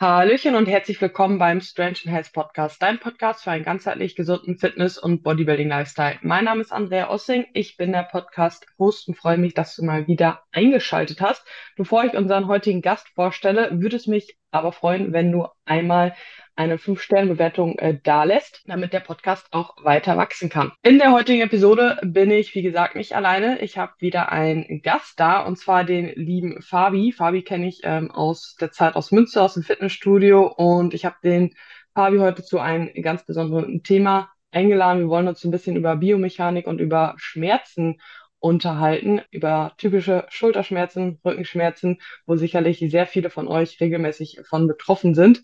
Hallöchen 0.00 0.54
und 0.54 0.68
herzlich 0.68 1.00
willkommen 1.00 1.40
beim 1.40 1.60
Strange 1.60 1.96
and 2.04 2.14
Health 2.14 2.32
Podcast, 2.32 2.80
dein 2.80 3.00
Podcast 3.00 3.42
für 3.42 3.50
einen 3.50 3.64
ganzheitlich 3.64 4.14
gesunden 4.14 4.56
Fitness- 4.56 4.96
und 4.96 5.24
Bodybuilding-Lifestyle. 5.24 6.20
Mein 6.22 6.44
Name 6.44 6.60
ist 6.60 6.72
Andrea 6.72 7.10
Ossing, 7.10 7.46
ich 7.52 7.76
bin 7.76 7.90
der 7.90 8.04
Podcast-Host 8.04 9.08
und 9.08 9.16
freue 9.16 9.38
mich, 9.38 9.54
dass 9.54 9.74
du 9.74 9.84
mal 9.84 10.06
wieder 10.06 10.44
eingeschaltet 10.52 11.20
hast. 11.20 11.44
Bevor 11.76 12.04
ich 12.04 12.12
unseren 12.12 12.46
heutigen 12.46 12.80
Gast 12.80 13.08
vorstelle, 13.08 13.70
würde 13.80 13.96
es 13.96 14.06
mich 14.06 14.38
aber 14.52 14.70
freuen, 14.70 15.12
wenn 15.12 15.32
du 15.32 15.48
einmal 15.64 16.14
eine 16.58 16.76
5-Sterne-Bewertung 16.76 17.78
äh, 17.78 17.98
dalässt, 18.02 18.62
damit 18.66 18.92
der 18.92 19.00
Podcast 19.00 19.46
auch 19.52 19.76
weiter 19.84 20.16
wachsen 20.16 20.50
kann. 20.50 20.72
In 20.82 20.98
der 20.98 21.12
heutigen 21.12 21.40
Episode 21.40 21.98
bin 22.02 22.32
ich, 22.32 22.54
wie 22.56 22.62
gesagt, 22.62 22.96
nicht 22.96 23.14
alleine. 23.14 23.60
Ich 23.60 23.78
habe 23.78 23.92
wieder 24.00 24.32
einen 24.32 24.82
Gast 24.82 25.20
da, 25.20 25.46
und 25.46 25.56
zwar 25.56 25.84
den 25.84 26.08
lieben 26.16 26.60
Fabi. 26.60 27.12
Fabi 27.12 27.42
kenne 27.42 27.68
ich 27.68 27.82
ähm, 27.84 28.10
aus 28.10 28.56
der 28.60 28.72
Zeit 28.72 28.96
aus 28.96 29.12
Münster, 29.12 29.42
aus 29.42 29.54
dem 29.54 29.62
Fitnessstudio, 29.62 30.48
und 30.48 30.94
ich 30.94 31.04
habe 31.04 31.16
den 31.22 31.54
Fabi 31.94 32.18
heute 32.18 32.42
zu 32.42 32.58
einem 32.58 32.90
ganz 33.02 33.24
besonderen 33.24 33.84
Thema 33.84 34.28
eingeladen. 34.50 35.00
Wir 35.00 35.08
wollen 35.08 35.28
uns 35.28 35.44
ein 35.44 35.52
bisschen 35.52 35.76
über 35.76 35.94
Biomechanik 35.94 36.66
und 36.66 36.80
über 36.80 37.14
Schmerzen 37.18 38.00
unterhalten, 38.40 39.20
über 39.30 39.74
typische 39.78 40.26
Schulterschmerzen, 40.28 41.20
Rückenschmerzen, 41.24 42.00
wo 42.26 42.34
sicherlich 42.34 42.80
sehr 42.80 43.06
viele 43.06 43.30
von 43.30 43.46
euch 43.46 43.80
regelmäßig 43.80 44.40
von 44.48 44.66
betroffen 44.66 45.14
sind 45.14 45.42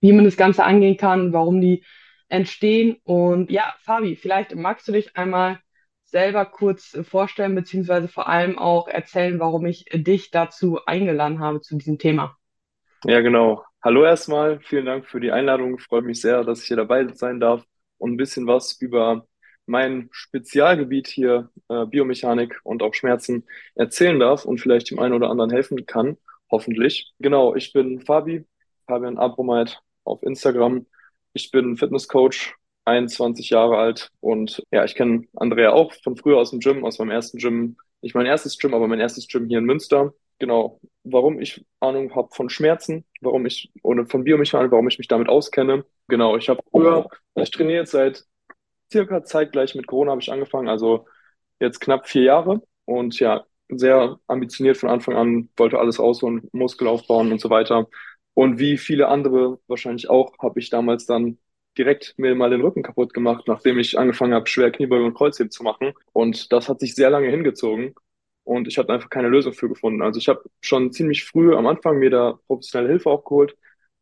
wie 0.00 0.12
man 0.12 0.24
das 0.24 0.36
Ganze 0.36 0.64
angehen 0.64 0.96
kann, 0.96 1.32
warum 1.32 1.60
die 1.60 1.84
entstehen. 2.28 2.96
Und 3.04 3.50
ja, 3.50 3.74
Fabi, 3.80 4.16
vielleicht 4.16 4.54
magst 4.54 4.86
du 4.88 4.92
dich 4.92 5.16
einmal 5.16 5.58
selber 6.04 6.46
kurz 6.46 6.98
vorstellen, 7.02 7.54
beziehungsweise 7.54 8.08
vor 8.08 8.28
allem 8.28 8.58
auch 8.58 8.88
erzählen, 8.88 9.38
warum 9.38 9.66
ich 9.66 9.84
dich 9.92 10.30
dazu 10.30 10.84
eingeladen 10.86 11.40
habe 11.40 11.60
zu 11.60 11.76
diesem 11.76 11.98
Thema. 11.98 12.36
Ja, 13.04 13.20
genau. 13.20 13.64
Hallo 13.82 14.04
erstmal, 14.04 14.60
vielen 14.60 14.86
Dank 14.86 15.06
für 15.06 15.20
die 15.20 15.30
Einladung. 15.30 15.78
Freut 15.78 16.04
mich 16.04 16.20
sehr, 16.20 16.42
dass 16.44 16.62
ich 16.62 16.66
hier 16.66 16.76
dabei 16.76 17.06
sein 17.14 17.38
darf 17.38 17.64
und 17.98 18.12
ein 18.12 18.16
bisschen 18.16 18.46
was 18.46 18.80
über 18.80 19.26
mein 19.66 20.08
Spezialgebiet 20.10 21.06
hier, 21.06 21.50
äh, 21.68 21.84
Biomechanik 21.84 22.58
und 22.64 22.82
auch 22.82 22.94
Schmerzen, 22.94 23.44
erzählen 23.74 24.18
darf 24.18 24.44
und 24.46 24.60
vielleicht 24.60 24.90
dem 24.90 24.98
einen 24.98 25.14
oder 25.14 25.30
anderen 25.30 25.50
helfen 25.50 25.84
kann, 25.86 26.16
hoffentlich. 26.50 27.12
Genau, 27.18 27.54
ich 27.54 27.72
bin 27.72 28.00
Fabi, 28.00 28.46
Fabian 28.86 29.18
Abromeit, 29.18 29.80
auf 30.08 30.22
Instagram. 30.22 30.86
Ich 31.32 31.50
bin 31.50 31.76
Fitnesscoach, 31.76 32.54
21 32.84 33.50
Jahre 33.50 33.76
alt 33.78 34.10
und 34.20 34.62
ja, 34.70 34.84
ich 34.84 34.94
kenne 34.94 35.26
Andrea 35.36 35.72
auch 35.72 35.92
von 36.02 36.16
früher 36.16 36.38
aus 36.38 36.50
dem 36.50 36.60
Gym, 36.60 36.84
aus 36.84 36.98
meinem 36.98 37.10
ersten 37.10 37.38
Gym, 37.38 37.76
nicht 38.00 38.14
mein 38.14 38.26
erstes 38.26 38.58
Gym, 38.58 38.74
aber 38.74 38.88
mein 38.88 39.00
erstes 39.00 39.28
Gym 39.28 39.46
hier 39.46 39.58
in 39.58 39.64
Münster. 39.64 40.14
Genau, 40.38 40.80
warum 41.04 41.40
ich 41.40 41.64
Ahnung 41.80 42.14
habe 42.14 42.28
von 42.32 42.48
Schmerzen, 42.48 43.04
warum 43.20 43.44
ich 43.44 43.70
oder 43.82 44.06
von 44.06 44.24
Biomechanik, 44.24 44.70
warum 44.70 44.88
ich 44.88 44.98
mich 44.98 45.08
damit 45.08 45.28
auskenne. 45.28 45.84
Genau, 46.06 46.36
ich 46.36 46.48
habe 46.48 46.62
früher, 46.70 47.08
ich 47.34 47.50
trainiere 47.50 47.80
jetzt 47.80 47.90
seit 47.90 48.24
circa 48.90 49.24
zeitgleich 49.24 49.74
mit 49.74 49.86
Corona 49.86 50.12
habe 50.12 50.22
ich 50.22 50.32
angefangen, 50.32 50.68
also 50.68 51.06
jetzt 51.60 51.80
knapp 51.80 52.08
vier 52.08 52.22
Jahre 52.22 52.62
und 52.84 53.18
ja, 53.18 53.44
sehr 53.68 54.18
ambitioniert 54.26 54.76
von 54.78 54.88
Anfang 54.88 55.14
an, 55.14 55.48
wollte 55.56 55.78
alles 55.78 55.98
rausholen, 55.98 56.48
Muskel 56.52 56.88
aufbauen 56.88 57.32
und 57.32 57.40
so 57.40 57.50
weiter. 57.50 57.88
Und 58.38 58.60
wie 58.60 58.78
viele 58.78 59.08
andere 59.08 59.58
wahrscheinlich 59.66 60.08
auch, 60.08 60.38
habe 60.38 60.60
ich 60.60 60.70
damals 60.70 61.06
dann 61.06 61.38
direkt 61.76 62.14
mir 62.18 62.36
mal 62.36 62.50
den 62.50 62.60
Rücken 62.60 62.84
kaputt 62.84 63.12
gemacht, 63.12 63.48
nachdem 63.48 63.80
ich 63.80 63.98
angefangen 63.98 64.32
habe, 64.32 64.46
schwer 64.46 64.70
Kniebeugen 64.70 65.06
und 65.06 65.14
Kreuzheben 65.14 65.50
zu 65.50 65.64
machen. 65.64 65.92
Und 66.12 66.52
das 66.52 66.68
hat 66.68 66.78
sich 66.78 66.94
sehr 66.94 67.10
lange 67.10 67.30
hingezogen. 67.30 67.96
Und 68.44 68.68
ich 68.68 68.78
habe 68.78 68.92
einfach 68.92 69.10
keine 69.10 69.26
Lösung 69.26 69.54
für 69.54 69.68
gefunden. 69.68 70.02
Also 70.02 70.20
ich 70.20 70.28
habe 70.28 70.44
schon 70.60 70.92
ziemlich 70.92 71.24
früh 71.24 71.52
am 71.52 71.66
Anfang 71.66 71.98
mir 71.98 72.10
da 72.10 72.38
professionelle 72.46 72.90
Hilfe 72.90 73.10
auch 73.10 73.24
geholt. 73.24 73.56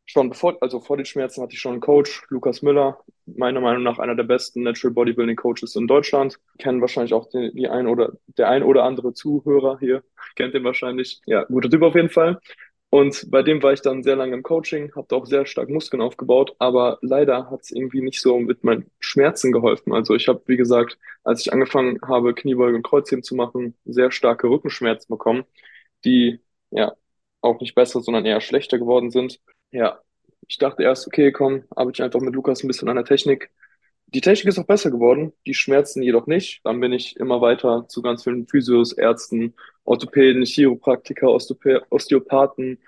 Schon 0.04 0.28
bevor, 0.28 0.58
also 0.60 0.80
vor 0.80 0.98
den 0.98 1.06
Schmerzen 1.06 1.40
hatte 1.40 1.54
ich 1.54 1.60
schon 1.60 1.72
einen 1.72 1.80
Coach, 1.80 2.22
Lukas 2.28 2.60
Müller, 2.60 3.00
meiner 3.24 3.62
Meinung 3.62 3.84
nach 3.84 3.98
einer 3.98 4.16
der 4.16 4.24
besten 4.24 4.64
Natural 4.64 4.92
Bodybuilding 4.92 5.36
Coaches 5.36 5.76
in 5.76 5.86
Deutschland. 5.86 6.38
Kennen 6.58 6.82
wahrscheinlich 6.82 7.14
auch 7.14 7.30
die, 7.30 7.52
die 7.54 7.68
ein 7.68 7.86
oder 7.86 8.12
der 8.36 8.50
ein 8.50 8.62
oder 8.62 8.84
andere 8.84 9.14
Zuhörer 9.14 9.78
hier, 9.80 10.04
kennt 10.36 10.52
den 10.52 10.62
wahrscheinlich. 10.62 11.22
Ja, 11.24 11.44
guter 11.44 11.70
Typ 11.70 11.80
auf 11.80 11.94
jeden 11.94 12.10
Fall. 12.10 12.38
Und 12.90 13.30
bei 13.30 13.42
dem 13.42 13.62
war 13.62 13.72
ich 13.72 13.82
dann 13.82 14.02
sehr 14.02 14.16
lange 14.16 14.34
im 14.34 14.42
Coaching, 14.42 14.94
habe 14.94 15.14
auch 15.14 15.26
sehr 15.26 15.44
stark 15.44 15.68
Muskeln 15.68 16.00
aufgebaut, 16.00 16.54
aber 16.58 16.98
leider 17.02 17.50
hat 17.50 17.62
es 17.62 17.70
irgendwie 17.72 18.00
nicht 18.00 18.20
so 18.22 18.38
mit 18.38 18.64
meinen 18.64 18.90
Schmerzen 19.00 19.52
geholfen. 19.52 19.92
Also 19.92 20.14
ich 20.14 20.28
habe, 20.28 20.42
wie 20.46 20.56
gesagt, 20.56 20.96
als 21.24 21.40
ich 21.40 21.52
angefangen 21.52 21.98
habe, 22.06 22.32
Kniebeuge 22.34 22.76
und 22.76 22.86
Kreuzheben 22.86 23.24
zu 23.24 23.34
machen, 23.34 23.74
sehr 23.84 24.12
starke 24.12 24.48
Rückenschmerzen 24.48 25.08
bekommen, 25.10 25.44
die 26.04 26.40
ja 26.70 26.94
auch 27.40 27.60
nicht 27.60 27.74
besser, 27.74 28.00
sondern 28.00 28.24
eher 28.24 28.40
schlechter 28.40 28.78
geworden 28.78 29.10
sind. 29.10 29.40
Ja, 29.72 30.00
ich 30.48 30.58
dachte 30.58 30.82
erst, 30.82 31.06
okay, 31.06 31.32
komm, 31.32 31.64
arbeite 31.70 31.96
ich 31.96 32.02
einfach 32.04 32.20
mit 32.20 32.34
Lukas 32.34 32.62
ein 32.62 32.68
bisschen 32.68 32.88
an 32.88 32.96
der 32.96 33.04
Technik. 33.04 33.50
Die 34.06 34.20
Technik 34.20 34.48
ist 34.48 34.58
auch 34.58 34.66
besser 34.66 34.90
geworden, 34.90 35.32
die 35.46 35.54
Schmerzen 35.54 36.02
jedoch 36.02 36.26
nicht. 36.28 36.60
Dann 36.64 36.80
bin 36.80 36.92
ich 36.92 37.16
immer 37.16 37.40
weiter 37.40 37.86
zu 37.88 38.02
ganz 38.02 38.22
vielen 38.24 38.46
Physios, 38.46 38.92
Ärzten, 38.92 39.54
Orthopäden, 39.86 40.44
Chiropraktiker, 40.44 41.28
Osteopä 41.30 41.80
Osteopathen, 41.90 42.78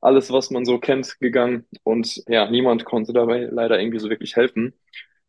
alles, 0.00 0.30
was 0.32 0.50
man 0.50 0.64
so 0.64 0.78
kennt, 0.78 1.18
gegangen. 1.20 1.66
Und 1.84 2.22
ja, 2.28 2.50
niemand 2.50 2.84
konnte 2.84 3.12
dabei 3.12 3.48
leider 3.50 3.78
irgendwie 3.80 3.98
so 4.00 4.10
wirklich 4.10 4.36
helfen. 4.36 4.74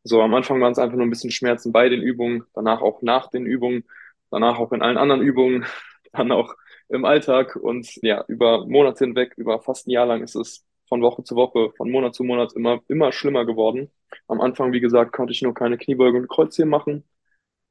So, 0.03 0.21
am 0.21 0.33
Anfang 0.35 0.61
waren 0.61 0.71
es 0.71 0.79
einfach 0.79 0.97
nur 0.97 1.05
ein 1.05 1.09
bisschen 1.09 1.31
Schmerzen 1.31 1.71
bei 1.71 1.89
den 1.89 2.01
Übungen, 2.01 2.43
danach 2.53 2.81
auch 2.81 3.01
nach 3.01 3.29
den 3.29 3.45
Übungen, 3.45 3.85
danach 4.31 4.59
auch 4.59 4.71
in 4.71 4.81
allen 4.81 4.97
anderen 4.97 5.21
Übungen, 5.21 5.65
dann 6.13 6.31
auch 6.31 6.55
im 6.89 7.05
Alltag 7.05 7.55
und 7.55 7.87
ja, 8.03 8.23
über 8.27 8.67
Monate 8.67 9.05
hinweg, 9.05 9.33
über 9.37 9.59
fast 9.61 9.87
ein 9.87 9.91
Jahr 9.91 10.05
lang 10.05 10.21
ist 10.23 10.35
es 10.35 10.63
von 10.87 11.01
Woche 11.01 11.23
zu 11.23 11.35
Woche, 11.35 11.71
von 11.77 11.89
Monat 11.89 12.13
zu 12.13 12.23
Monat 12.23 12.53
immer, 12.53 12.81
immer 12.87 13.11
schlimmer 13.11 13.45
geworden. 13.45 13.91
Am 14.27 14.39
Anfang, 14.41 14.71
wie 14.71 14.79
gesagt, 14.81 15.11
konnte 15.13 15.33
ich 15.33 15.41
nur 15.41 15.53
keine 15.55 15.77
Kniebeuge 15.79 16.17
und 16.19 16.27
Kreuzheben 16.29 16.69
machen. 16.69 17.03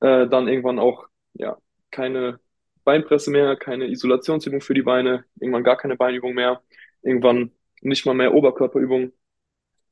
Äh, 0.00 0.28
dann 0.28 0.48
irgendwann 0.48 0.78
auch, 0.78 1.06
ja, 1.34 1.58
keine 1.90 2.40
Beinpresse 2.84 3.30
mehr, 3.30 3.56
keine 3.56 3.86
Isolationsübung 3.86 4.60
für 4.60 4.74
die 4.74 4.82
Beine, 4.82 5.24
irgendwann 5.40 5.64
gar 5.64 5.76
keine 5.76 5.96
Beinübung 5.96 6.34
mehr, 6.34 6.62
irgendwann 7.02 7.52
nicht 7.80 8.06
mal 8.06 8.14
mehr 8.14 8.34
Oberkörperübung, 8.34 9.12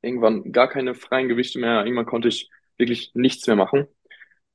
irgendwann 0.03 0.53
gar 0.53 0.69
keine 0.69 0.95
freien 0.95 1.29
Gewichte 1.29 1.59
mehr, 1.59 1.85
irgendwann 1.85 2.07
konnte 2.07 2.29
ich 2.29 2.51
wirklich 2.79 3.13
nichts 3.15 3.47
mehr 3.47 3.57
machen. 3.57 3.87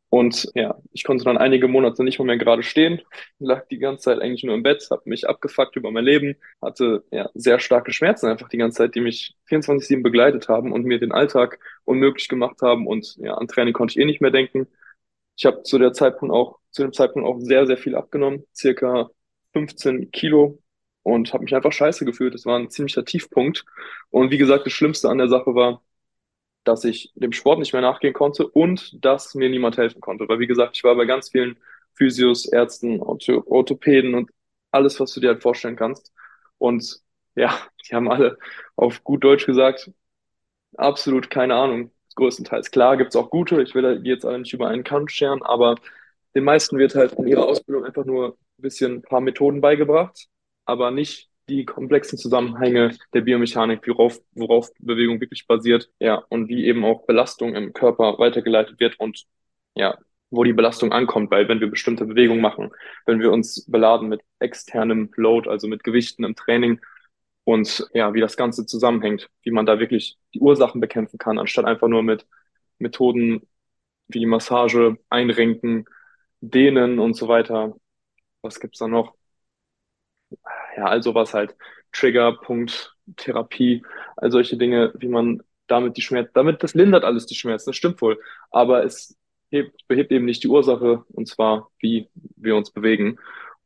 Und 0.09 0.50
ja, 0.56 0.80
ich 0.94 1.03
konnte 1.03 1.25
dann 1.25 1.38
einige 1.38 1.68
Monate 1.68 2.02
nicht 2.03 2.18
mal 2.18 2.25
mehr 2.25 2.38
gerade 2.38 2.64
stehen, 2.64 3.02
lag 3.40 3.68
die 3.68 3.78
ganze 3.78 4.03
Zeit 4.03 4.22
eigentlich 4.22 4.44
nur 4.44 4.56
im 4.56 4.64
Bett, 4.64 4.88
habe 4.90 5.02
mich 5.06 5.28
abgefuckt 5.28 5.75
über 5.75 5.92
mein 5.92 6.06
Leben, 6.06 6.38
hatte 6.62 7.04
ja 7.12 7.30
sehr 7.34 7.59
starke 7.59 7.92
Schmerzen 7.92 8.28
einfach 8.28 8.48
die 8.48 8.58
ganze 8.58 8.78
Zeit, 8.78 8.96
die 8.96 9.02
mich 9.02 9.36
24/7 9.50 10.04
begleitet 10.04 10.48
haben 10.48 10.72
und 10.72 10.86
mir 10.86 11.00
den 11.00 11.12
Alltag 11.12 11.59
unmöglich 11.84 12.30
gemacht 12.30 12.62
haben 12.62 12.88
und 12.88 13.18
ja, 13.18 13.34
an 13.34 13.50
Training 13.50 13.74
konnte 13.74 13.94
ich 13.94 13.98
eh 14.00 14.06
nicht 14.06 14.22
mehr 14.22 14.31
denken. 14.31 14.68
Ich 15.38 15.46
habe 15.46 15.64
zu 15.64 15.78
der 15.78 15.94
Zeitpunkt 15.94 16.34
auch 16.34 16.59
zu 16.78 16.84
dem 16.84 16.94
Zeitpunkt 16.94 17.28
auch 17.28 17.40
sehr 17.40 17.68
sehr 17.68 17.78
viel 17.78 17.96
abgenommen, 17.96 18.46
circa 18.56 19.10
15 19.54 20.12
Kilo 20.12 20.60
und 21.04 21.34
habe 21.34 21.44
mich 21.44 21.56
einfach 21.56 21.72
scheiße 21.72 22.06
gefühlt. 22.06 22.34
Das 22.34 22.46
war 22.46 22.58
ein 22.60 22.70
ziemlicher 22.70 23.06
Tiefpunkt. 23.06 23.66
Und 24.10 24.32
wie 24.32 24.38
gesagt, 24.38 24.66
das 24.66 24.74
Schlimmste 24.74 25.10
an 25.10 25.18
der 25.20 25.30
Sache 25.30 25.56
war, 25.56 25.82
dass 26.64 26.84
ich 26.84 27.12
dem 27.16 27.32
Sport 27.34 27.60
nicht 27.60 27.74
mehr 27.74 27.82
nachgehen 27.82 28.14
konnte 28.14 28.48
und 28.48 29.04
dass 29.06 29.36
mir 29.36 29.50
niemand 29.50 29.78
helfen 29.78 30.02
konnte. 30.02 30.28
Weil, 30.30 30.40
wie 30.40 30.48
gesagt, 30.48 30.78
ich 30.78 30.84
war 30.84 30.96
bei 30.96 31.06
ganz 31.06 31.30
vielen 31.32 31.58
Physios, 31.96 32.46
Ärzten, 32.46 33.02
Orthopäden 33.02 34.16
und 34.16 34.32
alles, 34.72 35.00
was 35.00 35.14
du 35.14 35.22
dir 35.22 35.30
halt 35.30 35.42
vorstellen 35.44 35.78
kannst. 35.78 36.14
Und 36.58 37.02
ja, 37.36 37.58
die 37.90 37.96
haben 37.96 38.10
alle 38.12 38.38
auf 38.76 39.04
gut 39.04 39.24
Deutsch 39.24 39.46
gesagt, 39.46 39.92
absolut 40.78 41.30
keine 41.30 41.56
Ahnung, 41.56 41.92
größtenteils. 42.16 42.72
Klar 42.72 42.98
gibt's 42.98 43.16
auch 43.16 43.30
gute, 43.30 43.62
ich 43.62 43.76
will 43.76 44.02
die 44.02 44.10
jetzt 44.10 44.26
alle 44.26 44.40
nicht 44.40 44.54
über 44.54 44.68
einen 44.70 44.84
Kamm 44.84 45.08
scheren, 45.08 45.44
aber 45.44 45.76
den 46.38 46.44
meisten 46.44 46.78
wird 46.78 46.94
halt 46.94 47.14
in 47.14 47.28
ihrer 47.28 47.48
Ausbildung 47.48 47.84
einfach 47.84 48.06
nur 48.06 48.38
ein 48.59 48.62
bisschen 48.62 48.98
ein 48.98 49.02
paar 49.02 49.22
Methoden 49.22 49.59
beigebracht, 49.59 50.28
aber 50.66 50.92
nicht 50.92 51.31
die 51.50 51.66
komplexen 51.66 52.20
Zusammenhänge 52.20 52.96
der 53.16 53.22
Biomechanik, 53.22 53.88
worauf, 53.88 54.20
worauf 54.34 54.70
Bewegung 54.78 55.19
wirklich 55.19 55.48
basiert, 55.48 55.89
ja, 56.00 56.24
und 56.30 56.48
wie 56.48 56.66
eben 56.66 56.86
auch 56.86 57.07
Belastung 57.07 57.56
im 57.56 57.74
Körper 57.74 58.19
weitergeleitet 58.19 58.80
wird 58.80 59.00
und 59.00 59.25
ja, 59.74 59.98
wo 60.30 60.44
die 60.44 60.54
Belastung 60.54 60.92
ankommt, 60.92 61.31
weil 61.31 61.48
wenn 61.50 61.60
wir 61.60 61.72
bestimmte 61.72 62.06
Bewegungen 62.06 62.42
machen, 62.42 62.69
wenn 63.07 63.19
wir 63.19 63.31
uns 63.31 63.66
beladen 63.66 64.07
mit 64.07 64.22
externem 64.38 65.10
Load, 65.16 65.50
also 65.50 65.68
mit 65.68 65.84
Gewichten 65.84 66.24
im 66.24 66.36
Training 66.36 66.80
und 67.45 67.89
ja, 67.94 68.13
wie 68.13 68.22
das 68.22 68.38
Ganze 68.38 68.68
zusammenhängt, 68.68 69.28
wie 69.42 69.51
man 69.51 69.66
da 69.66 69.80
wirklich 69.80 70.19
die 70.36 70.39
Ursachen 70.39 70.81
bekämpfen 70.81 71.18
kann, 71.18 71.39
anstatt 71.39 71.66
einfach 71.66 71.88
nur 71.88 72.04
mit 72.04 72.28
Methoden 72.78 73.42
wie 74.07 74.28
Massage, 74.28 74.98
Einrenken, 75.10 75.86
Dehnen 76.42 77.00
und 77.00 77.16
so 77.16 77.28
weiter. 77.28 77.75
Was 78.42 78.60
gibt's 78.60 78.80
da 78.80 78.88
noch? 78.88 79.16
ja, 80.78 80.86
also 80.86 81.16
was 81.16 81.34
halt 81.34 81.56
Triggerpunkt, 81.92 82.95
Therapie, 83.18 83.84
all 84.16 84.31
solche 84.31 84.57
Dinge, 84.57 84.94
wie 84.98 85.07
man 85.07 85.42
damit 85.68 85.98
die 85.98 86.01
Schmerzen, 86.01 86.31
damit 86.34 86.63
das 86.63 86.74
lindert 86.75 87.04
alles 87.04 87.25
die 87.25 87.36
Schmerzen, 87.36 87.69
das 87.69 87.75
stimmt 87.75 88.01
wohl, 88.01 88.19
aber 88.51 88.84
es 88.86 89.18
hebt, 89.50 89.88
behebt 89.88 90.12
eben 90.12 90.25
nicht 90.25 90.44
die 90.44 90.48
Ursache, 90.48 91.04
und 91.13 91.28
zwar 91.28 91.69
wie 91.80 92.10
wir 92.36 92.56
uns 92.56 92.72
bewegen. 92.72 93.18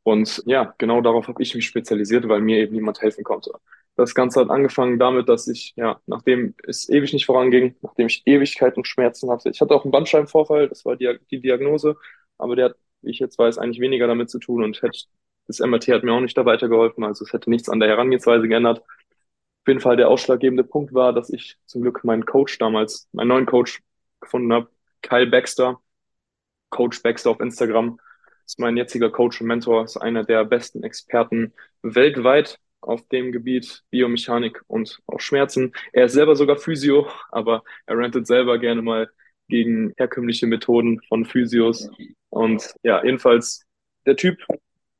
Und 0.03 0.41
ja, 0.45 0.73
genau 0.77 1.01
darauf 1.01 1.27
habe 1.27 1.43
ich 1.43 1.53
mich 1.53 1.67
spezialisiert, 1.67 2.27
weil 2.27 2.41
mir 2.41 2.57
eben 2.57 2.73
niemand 2.75 3.01
helfen 3.01 3.23
konnte. 3.23 3.51
Das 3.95 4.15
Ganze 4.15 4.39
hat 4.39 4.49
angefangen 4.49 4.97
damit, 4.97 5.29
dass 5.29 5.47
ich, 5.47 5.73
ja, 5.75 5.99
nachdem 6.07 6.55
es 6.65 6.89
ewig 6.89 7.13
nicht 7.13 7.25
voranging, 7.25 7.75
nachdem 7.81 8.07
ich 8.07 8.23
Ewigkeiten 8.25 8.85
Schmerzen 8.85 9.29
hatte, 9.29 9.49
ich 9.49 9.61
hatte 9.61 9.75
auch 9.75 9.83
einen 9.83 9.91
Bandscheibenvorfall, 9.91 10.69
das 10.69 10.85
war 10.85 10.95
die, 10.95 11.19
die 11.29 11.41
Diagnose, 11.41 11.97
aber 12.41 12.55
der 12.55 12.65
hat, 12.65 12.75
wie 13.01 13.11
ich 13.11 13.19
jetzt 13.19 13.37
weiß, 13.37 13.57
eigentlich 13.57 13.79
weniger 13.79 14.07
damit 14.07 14.29
zu 14.29 14.39
tun 14.39 14.63
und 14.63 14.81
hätte, 14.81 14.99
das 15.47 15.59
MRT 15.59 15.87
hat 15.89 16.03
mir 16.03 16.13
auch 16.13 16.19
nicht 16.19 16.37
da 16.37 16.45
weitergeholfen, 16.45 17.03
also 17.03 17.25
es 17.25 17.33
hätte 17.33 17.49
nichts 17.49 17.69
an 17.69 17.79
der 17.79 17.89
Herangehensweise 17.89 18.47
geändert. 18.47 18.79
Auf 18.79 19.67
jeden 19.67 19.79
Fall 19.79 19.97
der 19.97 20.09
ausschlaggebende 20.09 20.63
Punkt 20.63 20.93
war, 20.93 21.13
dass 21.13 21.29
ich 21.29 21.57
zum 21.65 21.81
Glück 21.81 22.03
meinen 22.03 22.25
Coach 22.25 22.57
damals, 22.57 23.07
meinen 23.11 23.27
neuen 23.27 23.45
Coach 23.45 23.81
gefunden 24.19 24.51
habe, 24.53 24.69
Kyle 25.01 25.27
Baxter, 25.27 25.79
Coach 26.69 27.01
Baxter 27.03 27.31
auf 27.31 27.39
Instagram, 27.39 27.99
ist 28.45 28.59
mein 28.59 28.77
jetziger 28.77 29.11
Coach 29.11 29.41
und 29.41 29.47
Mentor, 29.47 29.83
ist 29.83 29.97
einer 29.97 30.23
der 30.23 30.45
besten 30.45 30.83
Experten 30.83 31.53
weltweit 31.83 32.59
auf 32.81 33.07
dem 33.09 33.31
Gebiet 33.31 33.83
Biomechanik 33.91 34.61
und 34.67 34.99
auch 35.07 35.19
Schmerzen. 35.19 35.73
Er 35.93 36.05
ist 36.05 36.13
selber 36.13 36.35
sogar 36.35 36.57
Physio, 36.57 37.07
aber 37.29 37.63
er 37.85 37.97
rentet 37.97 38.27
selber 38.27 38.57
gerne 38.57 38.81
mal 38.81 39.09
gegen 39.51 39.93
herkömmliche 39.97 40.47
Methoden 40.47 40.99
von 41.07 41.25
Physios. 41.25 41.89
Und 42.29 42.73
ja, 42.81 43.03
jedenfalls, 43.03 43.63
der 44.07 44.15
Typ 44.15 44.37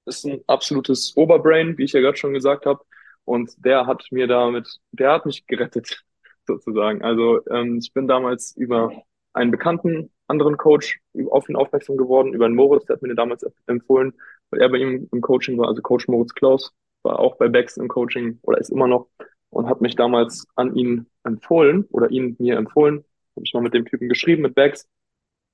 ist 0.06 0.25
ein 0.25 0.42
absolutes 0.48 1.15
Oberbrain, 1.18 1.77
wie 1.77 1.86
ich 1.86 1.94
ja 1.94 2.01
gerade 2.01 2.18
schon 2.18 2.33
gesagt 2.33 2.65
habe. 2.68 2.81
Und 3.25 3.53
der 3.65 3.88
hat 3.88 4.06
mir 4.12 4.27
damit, 4.27 4.68
der 4.92 5.13
hat 5.13 5.25
mich 5.25 5.48
gerettet, 5.48 6.03
sozusagen. 6.48 7.01
Also 7.01 7.44
ähm, 7.50 7.80
ich 7.81 7.94
bin 7.94 8.07
damals 8.07 8.56
über 8.56 8.92
einen 9.33 9.51
bekannten 9.51 10.12
anderen 10.27 10.57
Coach 10.57 11.00
auf 11.30 11.47
ihn 11.50 11.56
aufmerksam 11.56 11.97
geworden, 11.97 12.33
über 12.33 12.45
einen 12.45 12.56
Moritz, 12.56 12.86
der 12.86 12.95
hat 12.95 13.01
mir 13.01 13.09
den 13.09 13.18
damals 13.18 13.45
empfohlen, 13.68 14.13
weil 14.50 14.62
er 14.62 14.69
bei 14.69 14.77
ihm 14.77 15.07
im 15.12 15.21
Coaching 15.21 15.57
war, 15.57 15.68
also 15.68 15.81
Coach 15.81 16.07
Moritz 16.07 16.33
Klaus, 16.33 16.74
war 17.04 17.19
auch 17.19 17.38
bei 17.38 17.47
Bex 17.47 17.77
im 17.77 17.88
Coaching 17.88 18.39
oder 18.42 18.59
ist 18.59 18.69
immer 18.69 18.88
noch 18.88 19.07
und 19.50 19.68
hat 19.68 19.81
mich 19.81 19.95
damals 19.95 20.45
an 20.56 20.75
ihn 20.75 21.07
empfohlen 21.24 21.86
oder 21.92 22.09
ihn 22.09 22.36
mir 22.39 22.57
empfohlen. 22.57 23.06
Habe 23.36 23.45
ich 23.45 23.54
mal 23.54 23.62
mit 23.62 23.74
dem 23.74 23.86
Typen 23.86 24.10
geschrieben, 24.10 24.44
mit 24.44 24.56
Bex. 24.56 24.88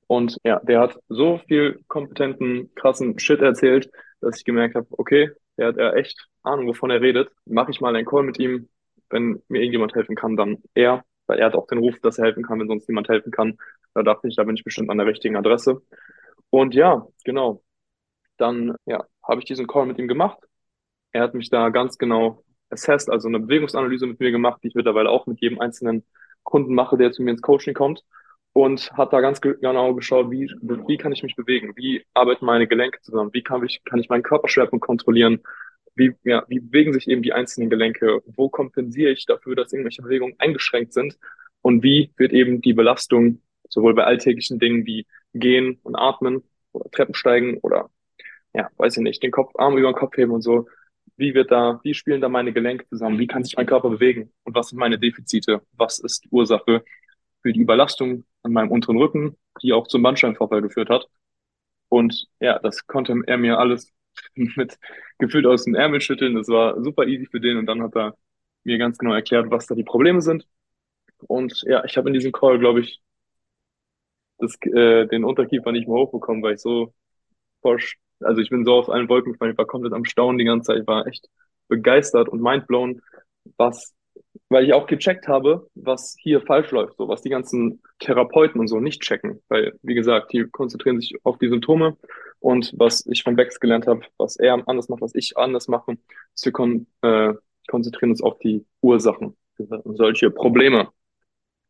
Und 0.08 0.38
ja, 0.44 0.60
der 0.60 0.80
hat 0.80 1.00
so 1.10 1.40
viel 1.48 1.84
kompetenten, 1.88 2.74
krassen 2.76 3.20
Shit 3.20 3.42
erzählt, 3.42 3.92
dass 4.22 4.38
ich 4.38 4.46
gemerkt 4.46 4.76
habe, 4.76 4.88
okay, 4.92 5.32
der 5.58 5.68
hat 5.68 5.78
ja 5.78 5.94
echt 5.94 6.28
Ahnung, 6.44 6.68
wovon 6.68 6.90
er 6.90 7.02
redet. 7.02 7.30
Mache 7.46 7.72
ich 7.72 7.82
mal 7.82 7.96
einen 7.96 8.06
Call 8.06 8.24
mit 8.24 8.40
ihm. 8.40 8.70
Wenn 9.10 9.42
mir 9.48 9.60
irgendjemand 9.60 9.96
helfen 9.96 10.16
kann, 10.16 10.36
dann 10.36 10.58
er, 10.74 11.04
weil 11.28 11.40
er 11.40 11.48
hat 11.48 11.56
auch 11.56 11.68
den 11.68 11.80
Ruf, 11.80 12.00
dass 12.02 12.18
er 12.18 12.26
helfen 12.26 12.44
kann, 12.44 12.60
wenn 12.60 12.68
sonst 12.68 12.88
niemand 12.90 13.10
helfen 13.10 13.32
kann. 13.32 13.58
Da 13.94 14.04
dachte 14.04 14.28
ich, 14.28 14.36
da 14.36 14.44
bin 14.44 14.56
ich 14.56 14.64
bestimmt 14.64 14.90
an 14.90 14.98
der 14.98 15.08
richtigen 15.08 15.36
Adresse. 15.36 15.82
Und 16.50 16.74
ja, 16.74 17.08
genau. 17.24 17.64
Dann 18.38 18.76
ja, 18.86 19.06
habe 19.24 19.40
ich 19.40 19.46
diesen 19.46 19.68
Call 19.68 19.86
mit 19.88 19.98
ihm 19.98 20.08
gemacht. 20.08 20.40
Er 21.12 21.24
hat 21.24 21.34
mich 21.34 21.50
da 21.50 21.70
ganz 21.70 21.98
genau 21.98 22.44
assessed, 22.70 23.10
also 23.10 23.28
eine 23.28 23.40
Bewegungsanalyse 23.40 24.08
mit 24.08 24.20
mir 24.20 24.32
gemacht, 24.32 24.62
die 24.64 24.70
ich 24.70 24.76
mittlerweile 24.76 25.10
auch 25.10 25.26
mit 25.26 25.42
jedem 25.42 25.60
einzelnen 25.60 26.06
Kunden 26.48 26.74
mache, 26.74 26.98
der 26.98 27.12
zu 27.12 27.22
mir 27.22 27.32
ins 27.32 27.42
Coaching 27.42 27.74
kommt. 27.74 28.04
Und 28.54 28.92
hat 28.94 29.14
da 29.14 29.22
ganz 29.22 29.40
genau 29.40 29.94
geschaut, 29.94 30.32
wie, 30.32 30.52
wie 30.62 30.98
kann 30.98 31.12
ich 31.12 31.22
mich 31.22 31.36
bewegen? 31.36 31.74
Wie 31.76 32.04
arbeiten 32.16 32.46
meine 32.46 32.68
Gelenke 32.68 33.00
zusammen? 33.02 33.30
Wie 33.34 33.44
kann 33.44 33.64
ich, 33.64 33.84
kann 33.84 34.00
ich 34.00 34.10
meinen 34.10 34.24
Körperschwerpunkt 34.24 34.84
kontrollieren? 34.84 35.44
Wie, 35.94 36.16
ja, 36.24 36.44
wie 36.48 36.60
bewegen 36.60 36.94
sich 36.94 37.08
eben 37.08 37.22
die 37.22 37.34
einzelnen 37.34 37.70
Gelenke? 37.70 38.24
Wo 38.26 38.50
kompensiere 38.50 39.12
ich 39.12 39.28
dafür, 39.28 39.56
dass 39.56 39.74
irgendwelche 39.74 40.02
Bewegungen 40.02 40.36
eingeschränkt 40.40 40.94
sind? 40.94 41.20
Und 41.62 41.84
wie 41.84 42.12
wird 42.18 42.34
eben 42.34 42.62
die 42.62 42.74
Belastung 42.74 43.42
sowohl 43.70 43.94
bei 43.94 44.06
alltäglichen 44.06 44.58
Dingen 44.58 44.86
wie 44.88 45.06
Gehen 45.34 45.80
und 45.84 45.96
Atmen 45.96 46.44
oder 46.72 46.90
Treppensteigen 46.90 47.58
oder 47.60 47.92
ja, 48.54 48.70
weiß 48.78 48.98
ich 48.98 49.04
nicht, 49.04 49.22
den 49.22 49.32
Kopf, 49.32 49.52
Arm 49.58 49.78
über 49.78 49.92
den 49.92 50.00
Kopf 50.00 50.18
heben 50.18 50.32
und 50.32 50.42
so. 50.42 50.68
Wie 51.16 51.34
wird 51.34 51.52
da, 51.52 51.80
wie 51.84 51.94
spielen 51.94 52.22
da 52.22 52.30
meine 52.30 52.54
Gelenke 52.54 52.88
zusammen? 52.88 53.20
Wie 53.20 53.28
kann 53.28 53.44
sich 53.44 53.56
mein 53.56 53.66
Körper 53.66 53.90
bewegen? 53.90 54.32
Und 54.44 54.56
was 54.56 54.70
sind 54.70 54.80
meine 54.80 55.00
Defizite? 55.00 55.62
Was 55.74 56.00
ist 56.00 56.26
die 56.26 56.30
Ursache 56.30 56.84
für 57.42 57.54
die 57.54 57.62
Überlastung 57.62 58.26
an 58.44 58.54
meinem 58.54 58.72
unteren 58.72 58.98
Rücken, 58.98 59.38
die 59.62 59.74
auch 59.74 59.88
zum 59.88 60.04
Bandscheibenvorfall 60.04 60.62
geführt 60.62 60.90
hat? 60.90 61.08
Und 61.90 62.28
ja, 62.40 62.60
das 62.60 62.86
konnte 62.88 63.16
er 63.28 63.38
mir 63.38 63.60
alles 63.60 63.94
mit 64.36 64.78
gefühlt 65.20 65.46
aus 65.46 65.64
dem 65.64 65.76
Ärmel 65.76 66.02
schütteln. 66.02 66.36
Das 66.36 66.48
war 66.50 66.82
super 66.84 67.06
easy 67.08 67.26
für 67.28 67.40
den. 67.40 67.58
Und 67.58 67.66
dann 67.68 67.82
hat 67.82 67.96
er 67.96 68.16
mir 68.64 68.78
ganz 68.78 68.98
genau 68.98 69.14
erklärt, 69.14 69.50
was 69.52 69.68
da 69.68 69.76
die 69.76 69.84
Probleme 69.84 70.22
sind. 70.22 70.48
Und 71.28 71.64
ja, 71.68 71.84
ich 71.86 71.98
habe 71.98 72.10
in 72.10 72.14
diesem 72.14 72.32
Call, 72.32 72.60
glaube 72.60 72.82
ich, 72.82 73.02
das, 74.40 74.56
äh, 74.64 75.08
den 75.08 75.24
Unterkiefer 75.24 75.72
nicht 75.72 75.88
mehr 75.88 75.98
hochbekommen, 75.98 76.44
weil 76.44 76.56
ich 76.56 76.62
so 76.62 76.94
forsch, 77.62 77.98
also 78.20 78.42
ich 78.42 78.50
bin 78.50 78.66
so 78.66 78.76
auf 78.76 78.90
allen 78.90 79.10
Wolken 79.10 79.34
gefallen, 79.34 79.52
ich 79.52 79.58
war 79.58 79.66
komplett 79.66 79.94
am 79.94 80.06
Staunen 80.06 80.38
die 80.38 80.46
ganze 80.46 80.68
Zeit, 80.68 80.82
ich 80.82 80.88
war 80.88 81.08
echt 81.08 81.30
begeistert 81.68 82.30
und 82.30 82.42
mindblown, 82.42 83.02
was, 83.58 83.94
weil 84.50 84.66
ich 84.66 84.74
auch 84.74 84.88
gecheckt 84.88 85.28
habe, 85.28 85.68
was 85.76 86.16
hier 86.20 86.42
falsch 86.42 86.72
läuft, 86.72 86.98
so 86.98 87.08
was 87.08 87.22
die 87.22 87.30
ganzen 87.30 87.82
Therapeuten 88.00 88.60
und 88.60 88.68
so 88.68 88.80
nicht 88.80 89.02
checken, 89.02 89.42
weil 89.50 89.78
wie 89.82 89.96
gesagt, 89.96 90.34
die 90.34 90.46
konzentrieren 90.46 91.00
sich 91.00 91.16
auf 91.24 91.38
die 91.38 91.50
Symptome 91.50 91.98
und 92.40 92.74
was 92.78 93.06
ich 93.08 93.24
von 93.24 93.36
Bex 93.36 93.60
gelernt 93.60 93.88
habe, 93.88 94.02
was 94.18 94.38
er 94.38 94.62
anders 94.68 94.90
macht, 94.90 95.02
was 95.02 95.16
ich 95.16 95.38
anders 95.38 95.68
mache, 95.68 95.98
ist 96.34 96.46
wir 96.46 96.52
kon 96.52 96.88
äh, 97.02 97.34
konzentrieren 97.68 98.12
uns 98.12 98.24
auf 98.24 98.40
die 98.40 98.66
Ursachen, 98.82 99.36
solche 99.86 100.32
Probleme. 100.32 100.90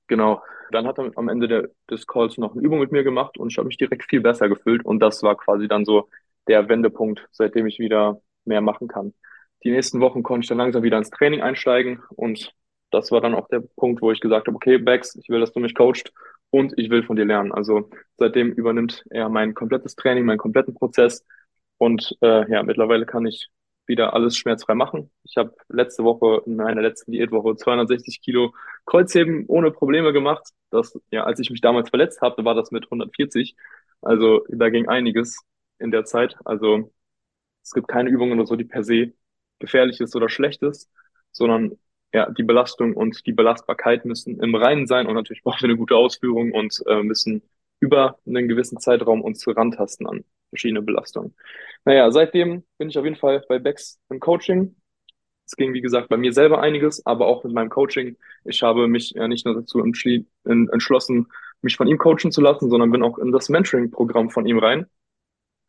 Genau. 0.07 0.41
Dann 0.71 0.85
hat 0.85 0.99
er 0.99 1.11
am 1.15 1.29
Ende 1.29 1.47
der, 1.47 1.69
des 1.89 2.07
Calls 2.07 2.38
noch 2.38 2.53
eine 2.53 2.61
Übung 2.61 2.79
mit 2.79 2.91
mir 2.91 3.03
gemacht 3.03 3.38
und 3.38 3.51
ich 3.51 3.57
habe 3.57 3.67
mich 3.67 3.77
direkt 3.77 4.03
viel 4.03 4.21
besser 4.21 4.49
gefühlt. 4.49 4.83
Und 4.85 4.99
das 4.99 5.23
war 5.23 5.35
quasi 5.38 5.67
dann 5.67 5.85
so 5.85 6.09
der 6.47 6.69
Wendepunkt, 6.69 7.27
seitdem 7.31 7.67
ich 7.67 7.79
wieder 7.79 8.21
mehr 8.45 8.61
machen 8.61 8.88
kann. 8.88 9.13
Die 9.63 9.71
nächsten 9.71 9.99
Wochen 9.99 10.23
konnte 10.23 10.45
ich 10.45 10.49
dann 10.49 10.59
langsam 10.59 10.83
wieder 10.83 10.97
ins 10.97 11.09
Training 11.09 11.41
einsteigen 11.41 12.01
und 12.15 12.53
das 12.91 13.11
war 13.11 13.21
dann 13.21 13.35
auch 13.35 13.47
der 13.49 13.61
Punkt, 13.75 14.01
wo 14.01 14.11
ich 14.11 14.21
gesagt 14.21 14.47
habe, 14.47 14.55
okay, 14.55 14.77
Bex, 14.77 15.15
ich 15.15 15.29
will, 15.29 15.39
dass 15.39 15.51
du 15.51 15.59
mich 15.59 15.75
coachst 15.75 16.13
und 16.51 16.73
ich 16.77 16.89
will 16.89 17.03
von 17.03 17.15
dir 17.17 17.25
lernen. 17.25 17.51
Also 17.51 17.89
seitdem 18.17 18.51
übernimmt 18.51 19.03
er 19.09 19.29
mein 19.29 19.53
komplettes 19.53 19.95
Training, 19.95 20.25
meinen 20.25 20.38
kompletten 20.38 20.73
Prozess 20.73 21.25
und 21.77 22.15
äh, 22.21 22.49
ja, 22.49 22.63
mittlerweile 22.63 23.05
kann 23.05 23.25
ich 23.25 23.49
wieder 23.88 24.13
alles 24.13 24.38
schmerzfrei 24.38 24.75
machen. 24.75 25.09
Ich 25.23 25.38
habe 25.38 25.53
letzte 25.69 26.03
Woche 26.03 26.44
in 26.45 26.57
meiner 26.57 26.81
letzten 26.81 27.11
Diätwoche 27.11 27.55
260 27.55 28.21
Kilo 28.21 28.53
Kreuzheben 28.85 29.45
ohne 29.47 29.71
Probleme 29.71 30.13
gemacht. 30.13 30.44
Das, 30.69 30.99
ja, 31.11 31.23
als 31.23 31.39
ich 31.39 31.49
mich 31.49 31.61
damals 31.61 31.89
verletzt 31.89 32.21
habe, 32.21 32.44
war 32.44 32.53
das 32.53 32.71
mit 32.71 32.85
140. 32.85 33.55
Also 34.01 34.45
da 34.49 34.69
ging 34.69 34.88
einiges 34.88 35.41
in 35.79 35.91
der 35.91 36.06
Zeit. 36.06 36.35
Also 36.45 36.91
es 37.63 37.71
gibt 37.74 37.88
keine 37.88 38.09
Übungen 38.09 38.39
oder 38.39 38.47
so, 38.47 38.56
die 38.56 38.63
per 38.65 38.83
se 38.83 39.13
gefährlich 39.59 40.00
ist 40.00 40.15
oder 40.15 40.29
schlecht 40.29 40.63
ist, 40.63 40.89
sondern 41.31 41.77
ja, 42.13 42.29
die 42.31 42.44
Belastung 42.44 42.95
und 42.95 43.25
die 43.25 43.33
Belastbarkeit 43.33 44.06
müssen 44.06 44.39
im 44.39 44.56
Reinen 44.56 44.88
sein 44.88 45.07
und 45.07 45.16
natürlich 45.16 45.44
brauchen 45.44 45.61
wir 45.61 45.69
eine 45.69 45.78
gute 45.78 45.95
Ausführung 45.95 46.51
und 46.54 46.81
äh, 46.87 47.04
müssen 47.04 47.44
über 47.80 48.18
einen 48.25 48.47
gewissen 48.47 48.80
Zeitraum 48.80 49.21
uns 49.21 49.45
rantasten 49.47 50.07
an 50.07 50.23
verschiedene 50.49 50.81
Belastungen. 50.81 51.35
Naja, 51.85 52.09
seitdem 52.11 52.63
bin 52.78 52.90
ich 52.90 52.97
auf 52.97 53.04
jeden 53.04 53.18
Fall 53.18 53.44
bei 53.47 53.59
Bex 53.59 53.99
im 54.09 54.19
Coaching. 54.19 54.75
Es 55.45 55.56
ging, 55.56 55.73
wie 55.73 55.81
gesagt, 55.81 56.09
bei 56.09 56.18
mir 56.18 56.33
selber 56.33 56.61
einiges, 56.61 57.06
aber 57.06 57.28
auch 57.28 57.44
mit 57.44 57.54
meinem 57.54 57.69
Coaching. 57.69 58.18
Ich 58.45 58.61
habe 58.63 58.87
mich 58.87 59.11
ja 59.11 59.28
nicht 59.28 59.45
nur 59.45 59.56
dazu 59.56 59.81
entschlossen, 59.81 61.28
mich 61.61 61.78
von 61.78 61.87
ihm 61.87 61.97
coachen 61.97 62.31
zu 62.31 62.42
lassen, 62.42 62.69
sondern 62.69 62.92
bin 62.92 63.04
auch 63.04 63.18
in 63.18 63.31
das 63.31 63.49
Mentoring-Programm 63.49 64.30
von 64.30 64.45
ihm 64.45 64.59
rein 64.59 64.87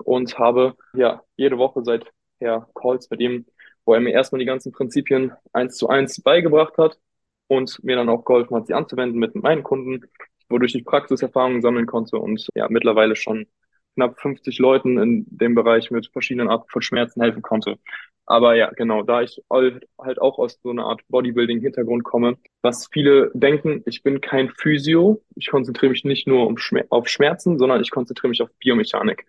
und 0.08 0.38
habe 0.38 0.74
ja 0.94 1.22
jede 1.36 1.58
Woche 1.58 1.82
seither 1.84 2.66
Calls 2.74 3.10
mit 3.10 3.20
ihm, 3.20 3.46
wo 3.84 3.94
er 3.94 4.00
mir 4.00 4.12
erstmal 4.12 4.38
die 4.38 4.46
ganzen 4.46 4.72
Prinzipien 4.72 5.32
eins 5.52 5.76
zu 5.76 5.88
eins 5.88 6.22
beigebracht 6.22 6.78
hat 6.78 6.98
und 7.46 7.82
mir 7.84 7.96
dann 7.96 8.08
auch 8.08 8.24
geholfen 8.24 8.56
hat, 8.56 8.66
sie 8.66 8.74
anzuwenden 8.74 9.18
mit 9.18 9.34
meinen 9.34 9.62
Kunden, 9.62 10.06
wodurch 10.48 10.74
ich 10.74 10.84
Praxiserfahrungen 10.84 11.60
sammeln 11.60 11.86
konnte 11.86 12.18
und 12.18 12.48
ja 12.54 12.66
mittlerweile 12.70 13.16
schon 13.16 13.46
knapp 13.94 14.18
50 14.20 14.58
Leuten 14.58 14.98
in 14.98 15.26
dem 15.28 15.54
Bereich 15.54 15.90
mit 15.90 16.08
verschiedenen 16.08 16.48
Arten 16.48 16.68
von 16.68 16.82
Schmerzen 16.82 17.20
helfen 17.20 17.42
konnte. 17.42 17.78
Aber 18.24 18.54
ja, 18.54 18.70
genau, 18.70 19.02
da 19.02 19.22
ich 19.22 19.42
halt 19.50 20.20
auch 20.20 20.38
aus 20.38 20.60
so 20.62 20.70
einer 20.70 20.84
Art 20.84 21.00
Bodybuilding-Hintergrund 21.08 22.04
komme, 22.04 22.36
was 22.62 22.88
viele 22.92 23.30
denken, 23.34 23.82
ich 23.86 24.02
bin 24.02 24.20
kein 24.20 24.50
Physio, 24.50 25.22
ich 25.34 25.48
konzentriere 25.48 25.90
mich 25.90 26.04
nicht 26.04 26.26
nur 26.28 26.46
um 26.46 26.58
Schmer 26.58 26.84
auf 26.90 27.08
Schmerzen, 27.08 27.58
sondern 27.58 27.80
ich 27.80 27.90
konzentriere 27.90 28.28
mich 28.28 28.42
auf 28.42 28.50
Biomechanik. 28.58 29.26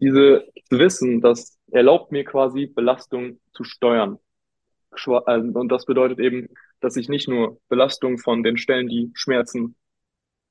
Diese 0.00 0.46
Wissen, 0.70 1.20
das 1.20 1.58
erlaubt 1.70 2.12
mir 2.12 2.24
quasi 2.24 2.66
Belastung 2.66 3.40
zu 3.52 3.64
steuern. 3.64 4.18
Also, 4.90 5.58
und 5.58 5.68
das 5.68 5.86
bedeutet 5.86 6.18
eben, 6.18 6.48
dass 6.80 6.96
ich 6.96 7.08
nicht 7.08 7.28
nur 7.28 7.60
Belastung 7.68 8.18
von 8.18 8.42
den 8.42 8.56
Stellen, 8.56 8.88
die 8.88 9.10
Schmerzen 9.14 9.76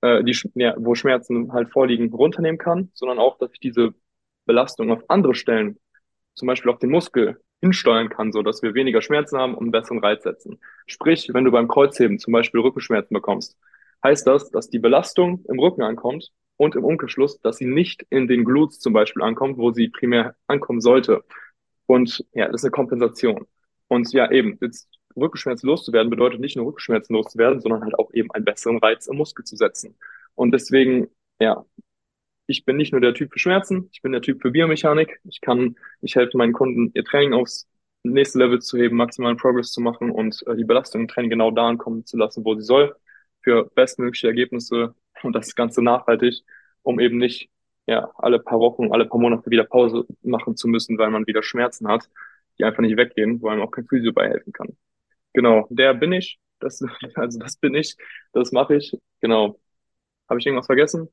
äh, 0.02 0.24
die, 0.24 0.38
ja, 0.56 0.76
wo 0.78 0.96
Schmerzen 0.96 1.52
halt 1.52 1.70
vorliegen, 1.70 2.12
runternehmen 2.14 2.58
kann, 2.58 2.90
sondern 2.94 3.20
auch, 3.20 3.38
dass 3.38 3.52
ich 3.54 3.60
diese 3.60 3.94
Belastung 4.46 4.92
auf 4.92 5.04
andere 5.10 5.36
Stellen, 5.36 5.78
zum 6.36 6.48
Beispiel 6.48 6.72
auf 6.72 6.80
den 6.80 6.90
Muskel, 6.90 7.42
hinsteuern 7.62 8.10
kann, 8.10 8.32
so 8.32 8.42
dass 8.42 8.62
wir 8.62 8.74
weniger 8.74 9.02
Schmerzen 9.02 9.38
haben 9.38 9.54
und 9.54 9.64
einen 9.64 9.72
besseren 9.72 10.00
Reiz 10.00 10.24
setzen. 10.24 10.60
Sprich, 10.88 11.30
wenn 11.34 11.44
du 11.44 11.52
beim 11.52 11.68
Kreuzheben 11.68 12.18
zum 12.18 12.32
Beispiel 12.32 12.62
Rückenschmerzen 12.62 13.14
bekommst, 13.14 13.58
heißt 14.04 14.26
das, 14.28 14.50
dass 14.52 14.70
die 14.70 14.80
Belastung 14.80 15.44
im 15.48 15.60
Rücken 15.60 15.82
ankommt 15.82 16.32
und 16.58 16.76
im 16.76 16.84
Umkehrschluss, 16.84 17.40
dass 17.42 17.58
sie 17.58 17.66
nicht 17.66 18.06
in 18.10 18.28
den 18.28 18.44
Glutes 18.46 18.80
zum 18.80 18.94
Beispiel 18.94 19.24
ankommt, 19.24 19.58
wo 19.58 19.72
sie 19.72 19.90
primär 19.90 20.36
ankommen 20.48 20.82
sollte. 20.82 21.24
Und 21.86 22.26
ja, 22.34 22.48
das 22.48 22.62
ist 22.62 22.66
eine 22.66 22.72
Kompensation. 22.72 23.48
Und 23.88 24.12
ja, 24.14 24.32
eben, 24.32 24.58
jetzt 24.62 24.90
Rückenschmerzen 25.16 25.68
loszuwerden 25.68 26.10
bedeutet 26.10 26.40
nicht 26.40 26.56
nur 26.56 26.68
Rückenschmerzen 26.68 27.16
loszuwerden, 27.16 27.62
sondern 27.62 27.84
halt 27.84 27.98
auch 27.98 28.14
eben 28.14 28.32
einen 28.32 28.46
besseren 28.46 28.78
Reiz 28.78 29.08
im 29.08 29.18
Muskel 29.18 29.46
zu 29.46 29.56
setzen. 29.56 29.98
Und 30.36 30.52
deswegen, 30.52 31.08
ja, 31.40 31.66
ich 32.48 32.66
bin 32.66 32.78
nicht 32.78 32.92
nur 32.92 33.02
der 33.02 33.14
Typ 33.14 33.32
für 33.32 33.40
Schmerzen, 33.40 33.90
ich 33.92 34.02
bin 34.02 34.12
der 34.12 34.22
Typ 34.22 34.42
für 34.42 34.52
Biomechanik. 34.52 35.20
Ich 35.24 35.42
kann, 35.42 35.76
ich 36.02 36.16
helfe 36.16 36.38
meinen 36.38 36.54
Kunden, 36.54 36.92
ihr 36.94 37.04
Training 37.04 37.34
aufs 37.34 37.68
nächste 38.04 38.40
Level 38.40 38.60
zu 38.60 38.78
heben, 38.78 38.98
maximalen 38.98 39.38
Progress 39.38 39.72
zu 39.72 39.82
machen 39.82 40.10
und 40.12 40.44
äh, 40.48 40.56
die 40.56 40.64
Belastung 40.64 41.02
im 41.02 41.08
Training 41.08 41.30
genau 41.30 41.52
da 41.52 41.68
ankommen 41.68 42.06
zu 42.06 42.18
lassen, 42.18 42.46
wo 42.46 42.56
sie 42.56 42.64
soll, 42.64 42.96
für 43.50 43.66
bestmögliche 43.74 44.28
Ergebnisse 44.28 44.94
und 45.24 45.34
das 45.34 45.56
Ganze 45.56 45.82
nachhaltig, 45.82 46.44
um 46.84 47.00
eben 47.00 47.18
nicht 47.18 47.50
ja, 47.88 48.12
alle 48.16 48.38
paar 48.38 48.60
Wochen, 48.60 48.92
alle 48.92 49.08
paar 49.08 49.20
Monate 49.20 49.50
wieder 49.50 49.64
Pause 49.64 50.06
machen 50.22 50.56
zu 50.56 50.68
müssen, 50.68 51.00
weil 51.00 51.10
man 51.10 51.26
wieder 51.26 51.42
Schmerzen 51.42 51.88
hat, 51.88 52.08
die 52.60 52.64
einfach 52.64 52.82
nicht 52.82 52.96
weggehen, 52.96 53.42
wo 53.42 53.48
einem 53.48 53.64
auch 53.64 53.72
kein 53.72 53.88
Physio 53.88 54.14
beihelfen 54.14 54.54
kann. 54.54 54.78
Genau, 55.34 55.66
der 55.72 55.96
bin 55.96 56.14
ich. 56.14 56.40
Das, 56.60 56.80
also 57.16 57.40
das 57.40 57.58
bin 57.58 57.74
ich, 57.74 57.96
das 58.34 58.52
mache 58.52 58.76
ich. 58.76 58.96
Genau. 59.20 59.60
Habe 60.30 60.40
ich 60.40 60.46
irgendwas 60.46 60.68
vergessen? 60.68 61.10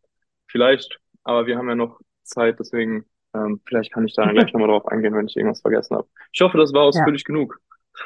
Vielleicht, 0.47 1.01
aber 1.25 1.47
wir 1.47 1.57
haben 1.57 1.71
ja 1.71 1.75
noch 1.75 2.01
Zeit, 2.23 2.61
deswegen 2.61 3.07
ähm, 3.33 3.63
vielleicht 3.65 3.95
kann 3.95 4.07
ich 4.07 4.15
da 4.15 4.31
gleich 4.31 4.53
nochmal 4.53 4.69
drauf 4.69 4.87
eingehen, 4.89 5.15
wenn 5.15 5.27
ich 5.27 5.37
irgendwas 5.37 5.63
vergessen 5.63 5.97
habe. 5.97 6.09
Ich 6.33 6.43
hoffe, 6.43 6.59
das 6.59 6.75
war 6.75 6.83
ausführlich 6.83 7.23
ja. 7.23 7.33
genug. 7.33 7.59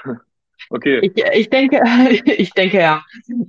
okay. 0.71 1.01
Ich, 1.03 1.25
ich 1.25 1.51
denke, 1.51 1.83
ich 2.25 2.53
denke 2.53 2.79
ja. 2.79 3.05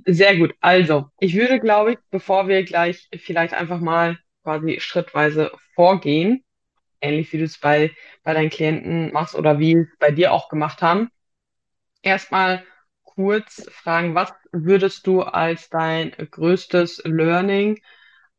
Sehr 0.06 0.36
gut. 0.36 0.54
Also, 0.60 1.06
ich 1.18 1.34
würde, 1.34 1.58
glaube 1.58 1.92
ich, 1.92 1.98
bevor 2.10 2.48
wir 2.48 2.62
gleich 2.64 3.08
vielleicht 3.16 3.54
einfach 3.54 3.80
mal 3.80 4.18
quasi 4.42 4.80
schrittweise 4.80 5.50
vorgehen, 5.74 6.44
ähnlich 7.00 7.32
wie 7.32 7.38
du 7.38 7.44
es 7.44 7.58
bei, 7.58 7.92
bei 8.22 8.34
deinen 8.34 8.50
Klienten 8.50 9.12
machst 9.12 9.34
oder 9.34 9.58
wie 9.58 9.74
es 9.74 9.88
bei 9.98 10.10
dir 10.10 10.32
auch 10.32 10.48
gemacht 10.48 10.82
haben, 10.82 11.08
erstmal 12.02 12.64
kurz 13.02 13.68
fragen, 13.70 14.14
was 14.14 14.32
würdest 14.52 15.06
du 15.06 15.22
als 15.22 15.68
dein 15.68 16.10
größtes 16.12 17.02
Learning 17.04 17.80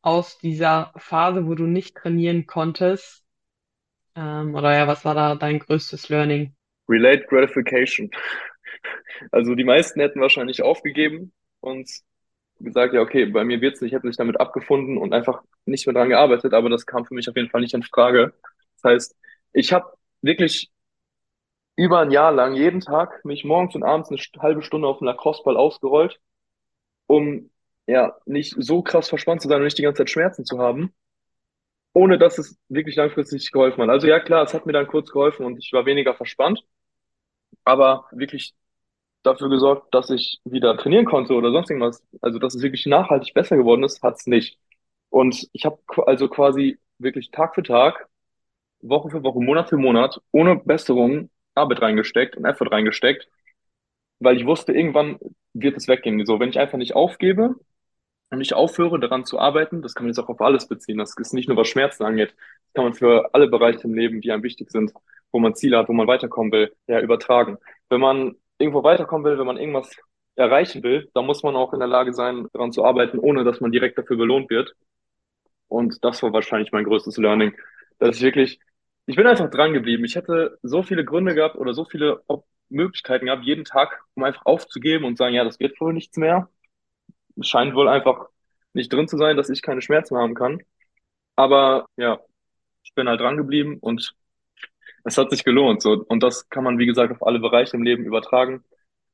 aus 0.02 0.38
dieser 0.38 0.94
Phase, 0.98 1.48
wo 1.48 1.56
du 1.56 1.64
nicht 1.64 1.96
trainieren 1.96 2.46
konntest, 2.46 3.24
ähm, 4.16 4.54
oder 4.56 4.76
ja, 4.76 4.88
was 4.88 5.06
war 5.06 5.16
da 5.16 5.36
dein 5.36 5.60
größtes 5.60 6.10
Learning? 6.10 6.54
Relate 6.88 7.26
Gratification. 7.28 8.12
Also 9.32 9.56
die 9.56 9.64
meisten 9.64 10.00
hätten 10.00 10.22
wahrscheinlich 10.22 10.62
aufgegeben 10.62 11.34
und 11.60 11.90
gesagt, 12.60 12.94
ja, 12.94 13.02
okay, 13.02 13.26
bei 13.26 13.44
mir 13.44 13.62
wird's 13.62 13.82
nicht, 13.82 13.94
hätten 13.94 14.08
sich 14.08 14.18
damit 14.18 14.40
abgefunden 14.40 14.98
und 14.98 15.14
einfach 15.14 15.44
nicht 15.66 15.86
mehr 15.86 15.94
dran 15.94 16.10
gearbeitet, 16.10 16.54
aber 16.54 16.70
das 16.70 16.86
kam 16.86 17.06
für 17.06 17.14
mich 17.14 17.30
auf 17.30 17.36
jeden 17.36 17.50
Fall 17.50 17.62
nicht 17.62 17.74
in 17.74 17.84
Frage. 17.84 18.34
Das 18.82 18.92
heißt, 18.92 19.16
ich 19.54 19.74
habe 19.74 19.94
wirklich 20.22 20.72
über 21.76 22.00
ein 22.00 22.12
Jahr 22.12 22.32
lang 22.32 22.56
jeden 22.56 22.82
Tag 22.82 23.24
mich 23.26 23.44
morgens 23.44 23.76
und 23.76 23.84
abends 23.84 24.10
eine 24.10 24.20
halbe 24.42 24.62
Stunde 24.64 24.88
auf 24.88 25.00
den 25.00 25.06
Lacrosse-Ball 25.06 25.58
ausgerollt, 25.58 26.20
um 27.08 27.52
ja 27.88 28.16
nicht 28.26 28.56
so 28.58 28.82
krass 28.84 29.10
verspannt 29.10 29.42
zu 29.42 29.48
sein 29.48 29.58
und 29.60 29.66
nicht 29.66 29.78
die 29.78 29.84
ganze 29.84 30.00
Zeit 30.00 30.10
Schmerzen 30.10 30.46
zu 30.46 30.60
haben, 30.60 30.94
ohne 31.94 32.18
dass 32.18 32.38
es 32.38 32.58
wirklich 32.70 32.96
langfristig 32.96 33.52
geholfen 33.52 33.82
hat. 33.84 33.90
Also 33.90 34.08
ja, 34.08 34.20
klar, 34.20 34.44
es 34.44 34.54
hat 34.54 34.66
mir 34.66 34.74
dann 34.74 34.88
kurz 34.88 35.12
geholfen 35.12 35.46
und 35.46 35.58
ich 35.58 35.72
war 35.74 35.86
weniger 35.86 36.16
verspannt, 36.16 36.64
aber 37.64 38.08
wirklich 38.12 38.54
dafür 39.24 39.50
gesorgt, 39.50 39.94
dass 39.94 40.10
ich 40.10 40.40
wieder 40.46 40.78
trainieren 40.78 41.06
konnte 41.06 41.34
oder 41.34 41.52
sonst 41.52 41.70
irgendwas, 41.70 42.04
also 42.22 42.40
dass 42.40 42.56
es 42.56 42.62
wirklich 42.62 42.86
nachhaltig 42.86 43.34
besser 43.34 43.58
geworden 43.58 43.84
ist, 43.84 44.04
hat's 44.04 44.28
nicht. 44.28 44.60
Und 45.10 45.48
ich 45.54 45.66
habe 45.66 45.80
also 46.08 46.28
quasi 46.28 46.80
wirklich 47.00 47.32
Tag 47.32 47.56
für 47.56 47.64
Tag, 47.64 48.08
Woche 48.82 49.10
für 49.10 49.24
Woche, 49.24 49.40
Monat 49.40 49.70
für 49.70 49.78
Monat, 49.78 50.22
ohne 50.32 50.58
Besserung 50.58 51.30
Arbeit 51.56 51.82
reingesteckt 51.82 52.36
und 52.38 52.46
Effort 52.46 52.72
reingesteckt, 52.72 53.28
weil 54.20 54.38
ich 54.38 54.46
wusste, 54.46 54.74
irgendwann 54.74 55.20
wird 55.54 55.78
es 55.78 55.88
weggehen. 55.88 56.26
So, 56.26 56.40
wenn 56.40 56.50
ich 56.50 56.60
einfach 56.60 56.78
nicht 56.78 56.96
aufgebe 56.96 57.56
und 58.30 58.40
nicht 58.40 58.54
aufhöre, 58.54 59.00
daran 59.00 59.26
zu 59.26 59.40
arbeiten, 59.40 59.82
das 59.82 59.96
kann 59.96 60.06
man 60.06 60.12
jetzt 60.12 60.20
auch 60.20 60.30
auf 60.30 60.42
alles 60.42 60.68
beziehen. 60.68 60.98
Das 60.98 61.16
ist 61.18 61.34
nicht 61.34 61.48
nur 61.48 61.58
was 61.58 61.68
Schmerzen 61.68 62.04
angeht. 62.04 62.36
Das 62.38 62.74
kann 62.74 62.86
man 62.86 62.94
für 62.94 63.34
alle 63.34 63.48
Bereiche 63.48 63.84
im 63.84 63.94
Leben, 63.94 64.22
die 64.22 64.32
einem 64.32 64.44
wichtig 64.44 64.72
sind, 64.72 64.94
wo 65.32 65.40
man 65.40 65.56
Ziele 65.56 65.78
hat, 65.78 65.90
wo 65.90 65.94
man 65.94 66.08
weiterkommen 66.08 66.52
will, 66.52 66.76
ja, 66.88 67.00
übertragen. 67.02 67.58
Wenn 67.90 68.02
man 68.02 68.36
irgendwo 68.58 68.84
weiterkommen 68.84 69.26
will, 69.26 69.38
wenn 69.38 69.48
man 69.48 69.58
irgendwas 69.58 69.96
erreichen 70.36 70.84
will, 70.84 71.10
dann 71.14 71.26
muss 71.26 71.44
man 71.44 71.56
auch 71.56 71.74
in 71.74 71.80
der 71.80 71.88
Lage 71.88 72.14
sein, 72.14 72.48
daran 72.54 72.72
zu 72.72 72.84
arbeiten, 72.84 73.20
ohne 73.20 73.44
dass 73.44 73.62
man 73.62 73.72
direkt 73.72 73.98
dafür 73.98 74.18
belohnt 74.18 74.50
wird. 74.50 74.76
Und 75.68 76.04
das 76.04 76.22
war 76.24 76.34
wahrscheinlich 76.34 76.72
mein 76.72 76.86
größtes 76.86 77.18
Learning, 77.18 77.54
dass 78.00 78.18
ich 78.18 78.24
wirklich 78.24 78.60
ich 79.06 79.16
bin 79.16 79.28
einfach 79.28 79.50
dran 79.50 79.74
geblieben. 79.74 80.06
Ich 80.06 80.16
hätte 80.16 80.58
so 80.64 80.84
viele 80.84 81.04
Gründe 81.06 81.36
gehabt 81.36 81.56
oder 81.58 81.74
so 81.74 81.86
viele 81.86 82.24
Möglichkeiten 82.70 83.26
gehabt, 83.26 83.44
jeden 83.44 83.66
Tag, 83.66 84.04
um 84.16 84.24
einfach 84.24 84.46
aufzugeben 84.46 85.06
und 85.06 85.18
sagen, 85.18 85.36
ja, 85.36 85.44
das 85.44 85.60
wird 85.60 85.80
wohl 85.82 85.94
nichts 85.94 86.18
mehr. 86.18 86.50
Es 87.38 87.48
scheint 87.48 87.76
wohl 87.76 87.90
einfach 87.90 88.28
nicht 88.74 88.92
drin 88.94 89.08
zu 89.08 89.18
sein, 89.18 89.38
dass 89.38 89.50
ich 89.50 89.62
keine 89.62 89.82
Schmerzen 89.82 90.18
haben 90.18 90.36
kann. 90.36 90.62
Aber 91.36 91.88
ja, 91.98 92.20
ich 92.84 92.94
bin 92.96 93.10
halt 93.10 93.22
dran 93.22 93.38
geblieben 93.38 93.78
und 93.82 94.16
es 95.04 95.18
hat 95.18 95.30
sich 95.32 95.44
gelohnt. 95.44 95.82
So. 95.82 96.04
Und 96.08 96.24
das 96.24 96.50
kann 96.50 96.64
man, 96.64 96.80
wie 96.80 96.86
gesagt, 96.86 97.12
auf 97.12 97.26
alle 97.26 97.40
Bereiche 97.40 97.76
im 97.78 97.84
Leben 97.84 98.06
übertragen. 98.06 98.64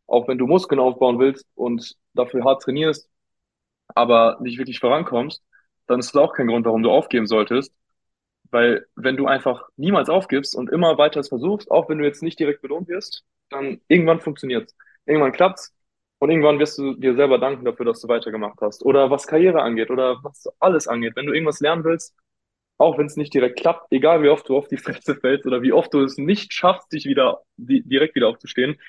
Auch 0.08 0.28
wenn 0.28 0.38
du 0.38 0.48
Muskeln 0.48 0.80
aufbauen 0.80 1.20
willst 1.20 1.48
und 1.56 1.96
dafür 2.14 2.44
hart 2.44 2.64
trainierst, 2.64 3.10
aber 3.96 4.38
nicht 4.42 4.58
wirklich 4.58 4.80
vorankommst, 4.80 5.44
dann 5.88 6.00
ist 6.00 6.14
das 6.16 6.22
auch 6.22 6.34
kein 6.34 6.48
Grund, 6.48 6.66
warum 6.66 6.84
du 6.84 6.92
aufgeben 6.92 7.28
solltest. 7.28 7.74
Weil 8.52 8.88
wenn 8.96 9.18
du 9.18 9.28
einfach 9.28 9.70
niemals 9.78 10.10
aufgibst 10.10 10.56
und 10.56 10.72
immer 10.72 10.98
weiter 10.98 11.20
es 11.20 11.30
versuchst, 11.30 11.70
auch 11.72 11.90
wenn 11.90 12.00
du 12.00 12.06
jetzt 12.06 12.24
nicht 12.24 12.40
direkt 12.40 12.62
belohnt 12.62 12.88
wirst, 12.88 13.24
dann 13.50 13.82
irgendwann 13.88 14.22
funktioniert's. 14.22 14.76
Irgendwann 15.06 15.32
klappt's 15.32 15.74
und 16.20 16.30
irgendwann 16.30 16.60
wirst 16.60 16.78
du 16.78 16.94
dir 16.96 17.16
selber 17.16 17.40
danken 17.40 17.66
dafür, 17.66 17.86
dass 17.86 18.02
du 18.02 18.08
weitergemacht 18.08 18.60
hast. 18.62 18.84
Oder 18.84 19.10
was 19.10 19.28
Karriere 19.28 19.62
angeht 19.62 19.90
oder 19.90 20.24
was 20.24 20.48
alles 20.60 20.88
angeht. 20.88 21.16
Wenn 21.16 21.28
du 21.28 21.34
irgendwas 21.34 21.60
lernen 21.60 21.84
willst, 21.84 22.16
auch 22.80 23.00
wenn 23.00 23.08
es 23.08 23.18
nicht 23.18 23.34
direkt 23.36 23.60
klappt, 23.60 23.88
egal 23.92 24.24
wie 24.24 24.30
oft 24.30 24.50
du 24.50 24.58
auf 24.58 24.70
die 24.70 24.78
Fresse 24.78 25.16
fällst 25.18 25.48
oder 25.48 25.64
wie 25.64 25.74
oft 25.74 25.94
du 25.94 26.02
es 26.04 26.18
nicht 26.18 26.54
schaffst, 26.54 26.94
dich 26.94 27.06
wieder 27.06 27.44
die, 27.58 27.84
direkt 27.84 28.16
wieder 28.16 28.30
aufzustehen, 28.30 28.80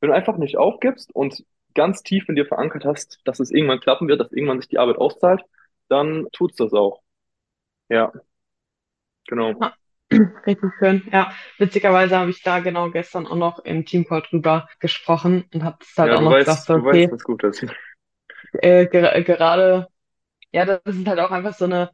wenn 0.00 0.10
du 0.10 0.16
einfach 0.16 0.38
nicht 0.38 0.58
aufgibst 0.58 1.14
und 1.14 1.44
ganz 1.74 2.02
tief 2.04 2.28
in 2.28 2.36
dir 2.36 2.46
verankert 2.46 2.86
hast, 2.86 3.20
dass 3.26 3.40
es 3.40 3.52
irgendwann 3.52 3.80
klappen 3.80 4.08
wird, 4.08 4.20
dass 4.20 4.32
irgendwann 4.32 4.60
sich 4.60 4.68
die 4.70 4.78
Arbeit 4.78 4.98
auszahlt, 4.98 5.42
dann 5.88 6.28
tut's 6.32 6.56
das 6.58 6.74
auch. 6.74 7.02
Ja. 7.90 8.12
Genau. 9.28 9.60
Ja, 9.60 9.74
richtig 10.46 10.70
schön. 10.78 11.02
Ja, 11.12 11.32
witzigerweise 11.58 12.16
habe 12.18 12.30
ich 12.30 12.42
da 12.42 12.60
genau 12.60 12.90
gestern 12.90 13.26
auch 13.26 13.36
noch 13.36 13.58
im 13.60 13.84
Teamcall 13.86 14.22
drüber 14.22 14.68
gesprochen 14.80 15.44
und 15.54 15.64
habe 15.64 15.78
es 15.82 15.96
halt 15.96 16.12
Ja, 16.12 16.14
auch 16.14 16.22
noch 16.22 16.38
weißt, 16.38 16.38
gesagt, 16.38 16.66
so, 16.66 16.74
du 16.74 16.84
weißt, 16.84 17.04
okay, 17.04 17.10
was 17.10 17.22
gut 17.22 17.44
ist. 17.44 17.64
äh, 18.62 18.86
ger 18.86 19.22
gerade, 19.22 19.88
ja, 20.52 20.64
das 20.66 20.80
ist 20.96 21.08
halt 21.08 21.20
auch 21.20 21.30
einfach 21.30 21.54
so 21.54 21.66
eine 21.66 21.92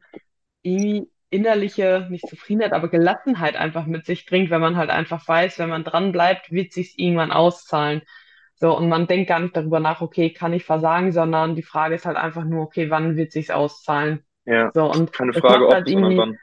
irgendwie 0.63 1.11
innerliche, 1.29 2.07
nicht 2.09 2.27
Zufriedenheit, 2.29 2.73
aber 2.73 2.89
Gelassenheit 2.89 3.55
einfach 3.55 3.85
mit 3.85 4.05
sich 4.05 4.25
bringt, 4.25 4.49
wenn 4.49 4.61
man 4.61 4.77
halt 4.77 4.89
einfach 4.89 5.27
weiß, 5.27 5.59
wenn 5.59 5.69
man 5.69 5.83
dran 5.83 6.11
bleibt, 6.11 6.51
wird 6.51 6.73
sich's 6.73 6.93
irgendwann 6.97 7.31
auszahlen. 7.31 8.01
So, 8.55 8.75
und 8.77 8.89
man 8.89 9.07
denkt 9.07 9.29
gar 9.29 9.39
nicht 9.39 9.55
darüber 9.55 9.79
nach, 9.79 10.01
okay, 10.01 10.31
kann 10.33 10.53
ich 10.53 10.65
versagen, 10.65 11.11
sondern 11.11 11.55
die 11.55 11.63
Frage 11.63 11.95
ist 11.95 12.05
halt 12.05 12.17
einfach 12.17 12.43
nur, 12.43 12.63
okay, 12.63 12.89
wann 12.89 13.15
wird 13.17 13.31
sich's 13.31 13.51
auszahlen? 13.51 14.23
Ja, 14.45 14.71
So, 14.73 14.91
und 14.91 15.11
keine 15.11 15.33
das 15.33 15.43
Frage 15.43 15.67
ob, 15.69 15.69
halt 15.71 15.87
sondern 15.89 16.17
wann. 16.17 16.39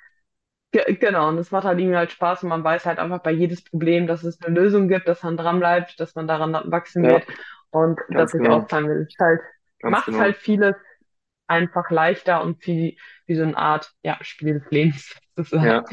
Ge 0.73 0.95
genau, 0.99 1.29
und 1.29 1.39
es 1.39 1.53
macht 1.53 1.65
halt 1.65 1.79
irgendwie 1.79 1.97
halt 1.97 2.11
Spaß 2.11 2.43
und 2.43 2.49
man 2.49 2.65
weiß 2.65 2.85
halt 2.87 2.99
einfach 2.99 3.21
bei 3.23 3.31
jedes 3.31 3.63
Problem, 3.63 4.07
dass 4.09 4.25
es 4.25 4.41
eine 4.43 4.55
Lösung 4.59 4.89
gibt, 4.89 5.07
dass 5.07 5.23
man 5.23 5.37
dran 5.37 5.61
bleibt, 5.61 6.01
dass 6.01 6.15
man 6.17 6.27
daran 6.27 6.53
wachsen 6.71 7.07
Ja, 7.07 7.09
wird 7.09 7.25
und 7.71 8.01
dass 8.17 8.31
ganz 8.31 8.33
sich 8.33 8.43
genau. 8.43 8.49
auszahlen 8.49 8.89
will. 8.89 9.07
Es 9.09 9.17
halt, 9.21 9.41
Ganz 9.79 10.03
macht 10.03 10.05
genau. 10.05 10.35
halt 10.35 10.37
vieles 10.37 10.75
einfach 11.47 11.91
leichter 11.91 12.43
und 12.43 12.67
wie, 12.67 12.99
wie 13.27 13.35
so 13.35 13.43
eine 13.43 13.57
Art, 13.57 13.93
ja, 14.03 14.19
Spiel 14.23 14.55
des 14.61 14.71
Lebens 14.71 15.15
sozusagen. 15.37 15.67
Ja. 15.67 15.85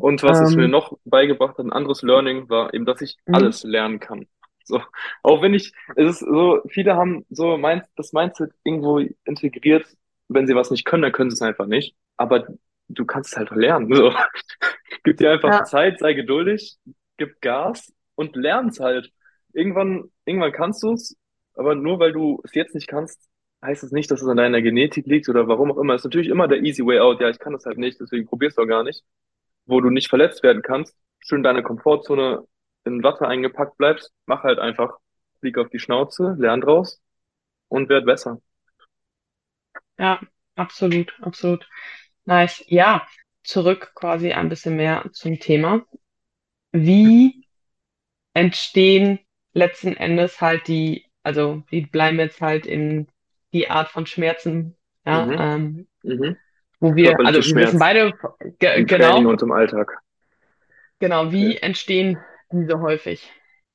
Und 0.00 0.22
was 0.22 0.40
es 0.40 0.54
mir 0.54 0.64
Ähm, 0.64 0.70
noch 0.70 0.98
beigebracht 1.04 1.58
hat, 1.58 1.64
ein 1.64 1.72
anderes 1.72 2.02
Learning 2.02 2.48
war 2.48 2.72
eben, 2.74 2.84
dass 2.84 3.00
ich 3.00 3.16
mhm. 3.26 3.34
alles 3.34 3.62
lernen 3.62 4.00
kann. 4.00 4.26
So, 4.64 4.82
auch 5.22 5.40
wenn 5.40 5.54
ich, 5.54 5.72
es 5.96 6.10
ist 6.10 6.18
so, 6.20 6.60
viele 6.68 6.94
haben 6.94 7.24
so 7.30 7.56
mein, 7.56 7.82
das 7.96 8.12
Mindset 8.12 8.52
irgendwo 8.64 8.98
integriert, 9.24 9.86
wenn 10.28 10.46
sie 10.46 10.54
was 10.54 10.70
nicht 10.70 10.84
können, 10.84 11.02
dann 11.02 11.12
können 11.12 11.30
sie 11.30 11.34
es 11.34 11.42
einfach 11.42 11.66
nicht. 11.66 11.96
Aber 12.18 12.46
du 12.88 13.04
kannst 13.06 13.32
es 13.32 13.38
halt 13.38 13.50
lernen. 13.50 13.94
So. 13.94 14.12
Gib 15.04 15.16
dir 15.16 15.30
einfach 15.32 15.50
Ja, 15.50 15.64
Zeit, 15.64 15.98
sei 15.98 16.12
geduldig, 16.12 16.76
gib 17.16 17.40
Gas 17.40 17.92
und 18.14 18.36
lern's 18.36 18.80
halt. 18.80 19.10
Irgendwann, 19.52 20.10
irgendwann 20.24 20.52
kannst 20.52 20.82
du 20.82 20.92
es, 20.92 21.16
aber 21.54 21.74
nur 21.74 21.98
weil 21.98 22.12
du 22.12 22.40
es 22.44 22.54
jetzt 22.54 22.74
nicht 22.74 22.88
kannst, 22.88 23.28
heißt 23.62 23.82
es 23.84 23.92
nicht, 23.92 24.10
dass 24.10 24.22
es 24.22 24.28
an 24.28 24.36
deiner 24.36 24.62
Genetik 24.62 25.06
liegt 25.06 25.28
oder 25.28 25.48
warum 25.48 25.72
auch 25.72 25.78
immer. 25.78 25.94
Es 25.94 26.02
ist 26.02 26.06
natürlich 26.06 26.28
immer 26.28 26.48
der 26.48 26.62
easy 26.62 26.84
way 26.84 26.98
out. 27.00 27.20
Ja, 27.20 27.28
ich 27.30 27.38
kann 27.38 27.52
das 27.52 27.66
halt 27.66 27.78
nicht, 27.78 28.00
deswegen 28.00 28.26
probier's 28.26 28.54
doch 28.54 28.66
gar 28.66 28.82
nicht. 28.84 29.04
Wo 29.66 29.80
du 29.80 29.90
nicht 29.90 30.08
verletzt 30.08 30.42
werden 30.42 30.62
kannst, 30.62 30.96
schön 31.20 31.42
deine 31.42 31.62
Komfortzone 31.62 32.46
in 32.84 33.02
Watte 33.02 33.28
eingepackt 33.28 33.76
bleibst, 33.78 34.12
mach 34.26 34.42
halt 34.44 34.58
einfach, 34.58 34.98
flieg 35.40 35.58
auf 35.58 35.68
die 35.70 35.78
Schnauze, 35.78 36.36
lern 36.38 36.60
draus 36.60 37.00
und 37.68 37.88
werd 37.88 38.06
besser. 38.06 38.40
ja, 39.98 40.20
absolut, 40.54 41.12
absolut. 41.22 41.68
Nice. 42.24 42.64
Ja, 42.68 43.06
zurück 43.42 43.92
quasi 43.94 44.32
ein 44.32 44.48
bisschen 44.48 44.76
mehr 44.76 45.06
zum 45.12 45.38
Thema. 45.40 45.84
Wie 46.72 47.46
entstehen 48.34 49.20
letzten 49.52 49.96
Endes 49.96 50.40
halt 50.40 50.68
die, 50.68 51.06
also 51.22 51.64
die 51.70 51.82
bleiben 51.82 52.18
jetzt 52.18 52.40
halt 52.40 52.66
in 52.66 53.08
die 53.52 53.70
Art 53.70 53.88
von 53.88 54.06
Schmerzen, 54.06 54.76
ja, 55.06 55.26
Mhm. 55.26 55.54
ähm, 55.56 55.88
Mhm. 56.02 56.36
wo 56.80 56.94
wir, 56.94 57.16
also 57.24 57.40
wir 57.42 57.56
wissen 57.56 57.78
beide, 57.78 58.12
ge 58.58 58.76
im 58.76 58.86
Training 58.86 59.26
genau, 59.26 59.30
und 59.30 59.42
im 59.42 59.52
Alltag. 59.52 59.98
genau, 60.98 61.32
wie 61.32 61.56
Okay. 61.56 61.58
entstehen 61.62 62.18
diese 62.50 62.80
häufig? 62.80 63.30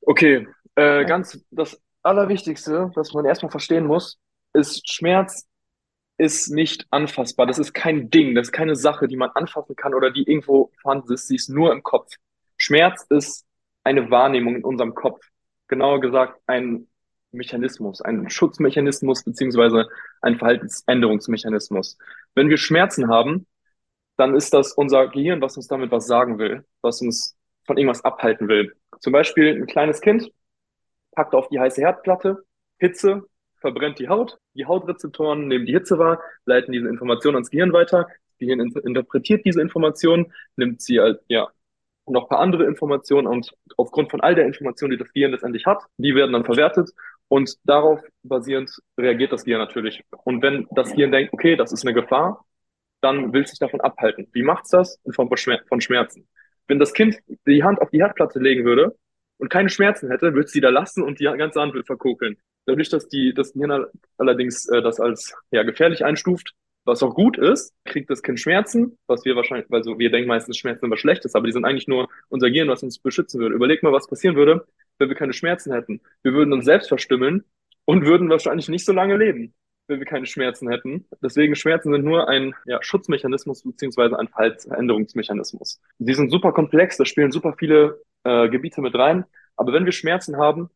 Okay, 0.06 0.48
äh, 0.76 1.02
Ja. 1.02 1.04
ganz 1.06 1.40
das 1.52 1.82
Allerwichtigste, 2.02 2.92
was 2.96 3.14
man 3.14 3.26
erstmal 3.26 3.52
verstehen 3.52 3.86
muss, 3.86 4.20
ist, 4.54 4.90
Schmerz 4.92 5.48
ist 6.18 6.50
nicht 6.52 6.86
anfassbar. 6.92 7.48
Das 7.48 7.60
ist 7.60 7.74
kein 7.74 8.10
Ding, 8.10 8.36
das 8.36 8.48
ist 8.50 8.52
keine 8.54 8.76
Sache, 8.76 9.08
die 9.08 9.18
man 9.18 9.32
anfassen 9.36 9.76
kann 9.76 9.94
oder 9.96 10.12
die 10.12 10.24
irgendwo 10.30 10.72
vorhanden 10.82 11.14
ist. 11.14 11.28
Sie 11.28 11.36
ist 11.36 11.50
nur 11.50 11.72
im 11.74 11.84
Kopf. 11.84 12.12
Schmerz 12.58 13.06
ist 13.10 13.46
eine 13.84 14.12
Wahrnehmung 14.12 14.56
in 14.58 14.64
unserem 14.64 14.96
Kopf. 14.96 15.26
Genauer 15.68 16.02
gesagt, 16.02 16.40
ein 16.48 16.88
Mechanismus, 17.34 18.02
ein 18.02 18.30
Schutzmechanismus 18.30 19.24
beziehungsweise 19.24 19.90
ein 20.22 20.38
Verhaltensänderungsmechanismus. 20.38 21.98
Wenn 22.36 22.50
wir 22.50 22.58
Schmerzen 22.58 23.10
haben, 23.10 23.48
dann 24.18 24.36
ist 24.36 24.54
das 24.54 24.74
unser 24.74 25.08
Gehirn, 25.08 25.42
was 25.42 25.58
uns 25.58 25.68
damit 25.68 25.92
was 25.92 26.08
sagen 26.08 26.38
will, 26.38 26.66
was 26.82 27.02
uns 27.02 27.36
von 27.66 27.78
irgendwas 27.78 28.06
abhalten 28.06 28.48
will. 28.48 28.76
Zum 29.00 29.14
Beispiel 29.14 29.56
ein 29.56 29.66
kleines 29.68 30.02
Kind 30.02 30.32
packt 31.12 31.34
auf 31.34 31.50
die 31.50 31.60
heiße 31.60 31.82
Herdplatte, 31.82 32.44
Hitze, 32.78 33.24
verbrennt 33.56 34.00
die 34.00 34.10
Haut, 34.10 34.38
die 34.54 34.66
Hautrezeptoren 34.66 35.48
nehmen 35.48 35.66
die 35.66 35.74
Hitze 35.74 35.98
wahr, 35.98 36.22
leiten 36.46 36.72
diese 36.72 36.90
Information 36.90 37.36
ans 37.36 37.50
Gehirn 37.50 37.74
weiter, 37.74 38.08
das 38.28 38.38
Gehirn 38.38 38.60
inter 38.60 38.84
interpretiert 38.86 39.46
diese 39.46 39.62
Information, 39.62 40.34
nimmt 40.58 40.82
sie 40.82 41.00
als, 41.00 41.24
ja, 41.28 41.50
noch 42.06 42.28
paar 42.28 42.40
andere 42.40 42.66
Informationen 42.66 43.28
und 43.28 43.56
aufgrund 43.78 44.12
von 44.12 44.20
all 44.20 44.36
der 44.36 44.46
Informationen, 44.46 44.92
die 44.92 44.98
das 44.98 45.14
Gehirn 45.14 45.32
letztendlich 45.32 45.66
hat, 45.66 45.84
die 45.98 46.14
werden 46.16 46.34
dann 46.34 46.44
verwertet 46.44 46.92
und 47.28 47.56
darauf 47.64 48.00
basierend 48.24 48.72
reagiert 48.98 49.32
das 49.32 49.44
Gehirn 49.44 49.62
natürlich. 49.62 50.04
Und 50.24 50.42
wenn 50.42 50.68
das 50.72 50.92
Gehirn 50.92 51.12
denkt, 51.12 51.34
okay, 51.34 51.56
das 51.56 51.72
ist 51.72 51.86
eine 51.86 51.94
Gefahr, 51.94 52.46
dann 53.02 53.34
will 53.34 53.44
es 53.44 53.50
sich 53.50 53.60
davon 53.60 53.82
abhalten. 53.82 54.28
Wie 54.34 54.44
macht's 54.44 54.70
das? 54.70 55.00
In 55.04 55.14
Form 55.14 55.28
von 55.28 55.38
Schmer- 55.38 55.68
von 55.68 55.82
Schmerzen. 55.82 56.28
Wenn 56.68 56.80
das 56.80 56.94
Kind 56.94 57.18
die 57.48 57.64
Hand 57.64 57.82
auf 57.82 57.90
die 57.90 58.00
Herdplatte 58.02 58.40
legen 58.40 58.64
würde 58.66 58.96
und 59.38 59.50
keine 59.50 59.70
Schmerzen 59.70 60.10
hätte, 60.10 60.34
würde 60.34 60.46
es 60.46 60.52
sie 60.52 60.62
da 60.62 60.70
lassen 60.70 61.04
und 61.04 61.20
die 61.20 61.26
ganze 61.26 61.60
Hand 61.60 61.74
würde 61.74 61.86
verkokeln. 61.86 62.38
Dadurch, 62.66 62.90
dass 62.90 63.10
die, 63.10 63.34
das 63.34 63.54
Gehirn 63.54 63.72
all- 63.72 63.92
allerdings 64.18 64.70
äh, 64.70 64.82
das 64.82 65.00
als 65.00 65.36
ja, 65.52 65.64
gefährlich 65.64 66.06
einstuft, 66.06 66.54
was 66.86 67.04
auch 67.04 67.14
gut 67.14 67.38
ist, 67.38 67.74
kriegt 67.86 68.10
das 68.10 68.22
Kind 68.22 68.40
Schmerzen, 68.40 68.98
was 69.08 69.26
wir 69.26 69.36
wahrscheinlich, 69.36 69.68
also 69.72 70.00
wir 70.00 70.12
denken 70.12 70.28
meistens, 70.28 70.58
Schmerzen 70.58 70.82
sind 70.82 70.92
was 70.92 71.00
Schlechtes, 71.00 71.36
aber 71.36 71.46
die 71.46 71.54
sind 71.54 71.66
eigentlich 71.66 71.88
nur 71.88 72.10
unser 72.30 72.50
Gehirn, 72.50 72.68
was 72.70 72.84
uns 72.84 73.00
beschützen 73.00 73.40
würde. 73.42 73.56
Überleg 73.56 73.84
mal, 73.84 73.94
was 73.94 74.08
passieren 74.08 74.36
würde, 74.36 74.66
wenn 75.04 75.10
wir 75.10 75.16
keine 75.16 75.34
Schmerzen 75.34 75.74
hätten. 75.74 76.02
Wir 76.22 76.34
würden 76.34 76.54
uns 76.54 76.66
selbst 76.66 76.88
verstümmeln 76.88 77.44
und 77.86 78.06
würden 78.06 78.30
wahrscheinlich 78.30 78.70
nicht 78.70 78.86
so 78.86 78.94
lange 78.94 79.18
leben, 79.18 79.54
wenn 79.88 80.00
wir 80.00 80.06
keine 80.06 80.26
Schmerzen 80.26 80.70
hätten. 80.70 81.06
Deswegen 81.22 81.56
Schmerzen 81.56 81.92
sind 81.92 82.06
nur 82.06 82.30
ein 82.30 82.56
ja, 82.66 82.82
Schutzmechanismus 82.82 83.64
beziehungsweise 83.64 84.18
ein 84.18 84.30
Verhaltensänderungsmechanismus. 84.30 85.82
Die 86.00 86.14
sind 86.14 86.32
super 86.32 86.54
komplex, 86.54 86.98
da 86.98 87.06
spielen 87.06 87.32
super 87.32 87.54
viele 87.60 88.02
äh, 88.24 88.48
Gebiete 88.48 88.82
mit 88.82 88.96
rein. 88.96 89.26
Aber 89.58 89.74
wenn 89.74 89.86
wir 89.86 89.92
Schmerzen 89.92 90.38
haben, 90.38 90.70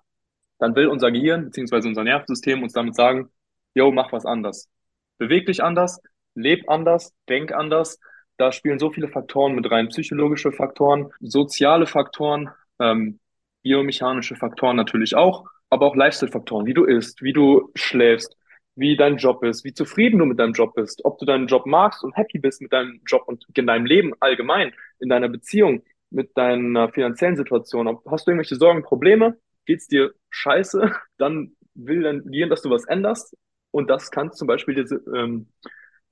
dann 0.60 0.75
will 0.75 0.88
unser 0.88 1.12
Gehirn 1.12 1.46
beziehungsweise 1.46 1.88
unser 1.88 2.03
Nervensystem 2.03 2.62
uns 2.63 2.74
damit 2.74 2.96
sagen, 2.96 3.29
yo, 3.74 3.91
mach 3.91 4.12
was 4.12 4.25
anders. 4.25 4.69
Beweg 5.17 5.46
dich 5.46 5.63
anders, 5.63 6.01
leb 6.36 6.69
anders, 6.69 7.13
denk 7.29 7.53
anders. 7.53 8.00
Da 8.38 8.51
spielen 8.51 8.79
so 8.79 8.91
viele 8.91 9.07
Faktoren 9.07 9.55
mit 9.55 9.69
rein, 9.72 9.88
psychologische 9.88 10.51
Faktoren, 10.51 11.12
soziale 11.19 11.88
Faktoren, 11.88 12.50
ähm, 12.79 13.19
biomechanische 13.67 14.36
Faktoren 14.36 14.77
natürlich 14.77 15.15
auch, 15.15 15.45
aber 15.69 15.86
auch 15.86 15.95
Lifestyle-Faktoren, 15.95 16.65
wie 16.65 16.74
du 16.74 16.86
isst, 16.86 17.21
wie 17.21 17.33
du 17.33 17.69
schläfst, 17.75 18.38
wie 18.75 18.95
dein 18.95 19.17
Job 19.17 19.43
ist, 19.43 19.65
wie 19.65 19.74
zufrieden 19.74 20.19
du 20.19 20.25
mit 20.25 20.39
deinem 20.39 20.53
Job 20.53 20.74
bist, 20.75 21.03
ob 21.03 21.17
du 21.17 21.25
deinen 21.25 21.47
Job 21.47 21.65
magst 21.65 22.03
und 22.03 22.15
happy 22.15 22.39
bist 22.39 22.61
mit 22.61 22.72
deinem 22.72 23.01
Job 23.05 23.24
und 23.25 23.46
in 23.53 23.68
deinem 23.68 23.85
Leben 23.85 24.13
allgemein, 24.20 24.72
in 25.00 25.09
deiner 25.09 25.27
Beziehung, 25.27 25.83
mit 26.11 26.37
deiner 26.37 26.89
finanziellen 26.89 27.35
Situation. 27.35 27.87
Ob, 27.87 28.05
hast 28.09 28.25
du 28.25 28.31
irgendwelche 28.31 28.55
Sorgen, 28.55 28.83
Probleme? 28.83 29.37
Geht's 29.65 29.87
dir 29.87 30.13
scheiße? 30.29 30.92
Dann 31.18 31.51
will 31.74 32.03
dein 32.03 32.24
Gehirn, 32.24 32.50
dass 32.50 32.61
du 32.61 32.70
was 32.70 32.85
änderst. 32.85 33.35
Und 33.72 33.89
das 33.89 34.11
kann 34.11 34.31
zum 34.31 34.48
Beispiel 34.48 34.75
dir, 34.75 35.01
ähm, 35.13 35.48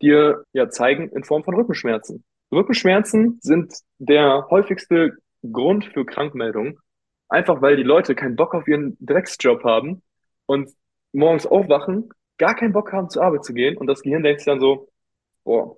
dir 0.01 0.43
ja 0.51 0.69
zeigen 0.69 1.09
in 1.09 1.23
Form 1.23 1.43
von 1.43 1.55
Rückenschmerzen. 1.55 2.25
Rückenschmerzen 2.51 3.39
sind 3.41 3.73
der 3.97 4.47
häufigste 4.49 5.13
Grund 5.51 5.85
für 5.85 6.05
Krankmeldungen. 6.05 6.77
Einfach 7.35 7.61
weil 7.61 7.75
die 7.75 7.83
Leute 7.83 8.15
keinen 8.15 8.37
Bock 8.37 8.55
auf 8.55 8.65
ihren 8.65 8.95
Drecksjob 9.01 9.65
haben 9.65 10.01
und 10.45 10.69
morgens 11.11 11.45
aufwachen, 11.45 12.09
gar 12.37 12.55
keinen 12.55 12.71
Bock 12.71 12.93
haben, 12.93 13.09
zur 13.09 13.23
Arbeit 13.23 13.43
zu 13.43 13.53
gehen. 13.53 13.75
Und 13.75 13.87
das 13.87 14.03
Gehirn 14.03 14.23
denkt 14.23 14.39
sich 14.39 14.45
dann 14.45 14.61
so, 14.61 14.89
boah, 15.43 15.75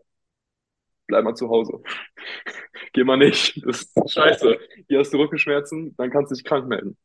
bleib 1.08 1.24
mal 1.24 1.34
zu 1.34 1.50
Hause. 1.50 1.82
Geh 2.94 3.04
mal 3.04 3.18
nicht. 3.18 3.60
Das 3.66 3.82
ist 3.82 4.14
scheiße. 4.14 4.60
Hier 4.88 5.00
hast 5.00 5.12
du 5.12 5.18
Rückenschmerzen, 5.18 5.96
dann 5.98 6.12
kannst 6.12 6.30
du 6.30 6.36
dich 6.36 6.44
krank 6.44 6.68
melden. 6.68 6.96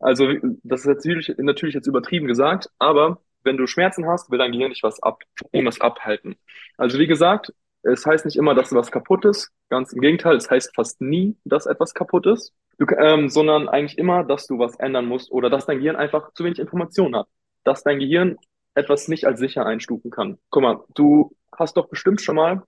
Also, 0.00 0.32
das 0.64 0.80
ist 0.80 0.86
natürlich, 0.88 1.32
natürlich 1.38 1.76
jetzt 1.76 1.86
übertrieben 1.86 2.26
gesagt, 2.26 2.68
aber 2.80 3.22
wenn 3.44 3.56
du 3.56 3.68
Schmerzen 3.68 4.04
hast, 4.08 4.32
will 4.32 4.38
dein 4.40 4.50
Gehirn 4.50 4.70
nicht 4.70 4.82
was 4.82 5.00
ab, 5.00 5.22
irgendwas 5.52 5.80
abhalten. 5.80 6.34
Also, 6.76 6.98
wie 6.98 7.06
gesagt, 7.06 7.54
es 7.84 8.04
heißt 8.04 8.24
nicht 8.24 8.36
immer, 8.36 8.56
dass 8.56 8.74
was 8.74 8.90
kaputt 8.90 9.24
ist. 9.26 9.52
Ganz 9.68 9.92
im 9.92 10.00
Gegenteil, 10.00 10.34
es 10.34 10.50
heißt 10.50 10.74
fast 10.74 11.00
nie, 11.00 11.36
dass 11.44 11.66
etwas 11.66 11.94
kaputt 11.94 12.26
ist, 12.26 12.52
du, 12.78 12.86
ähm, 12.98 13.28
sondern 13.28 13.68
eigentlich 13.68 13.98
immer, 13.98 14.24
dass 14.24 14.46
du 14.46 14.58
was 14.58 14.76
ändern 14.76 15.06
musst 15.06 15.30
oder 15.30 15.50
dass 15.50 15.66
dein 15.66 15.78
Gehirn 15.78 15.96
einfach 15.96 16.32
zu 16.34 16.44
wenig 16.44 16.58
Informationen 16.58 17.16
hat. 17.16 17.28
Dass 17.64 17.82
dein 17.82 17.98
Gehirn 17.98 18.36
etwas 18.74 19.08
nicht 19.08 19.24
als 19.26 19.40
sicher 19.40 19.64
einstufen 19.66 20.10
kann. 20.10 20.38
Guck 20.50 20.62
mal, 20.62 20.84
du 20.94 21.34
hast 21.56 21.76
doch 21.76 21.88
bestimmt 21.88 22.20
schon 22.20 22.36
mal 22.36 22.62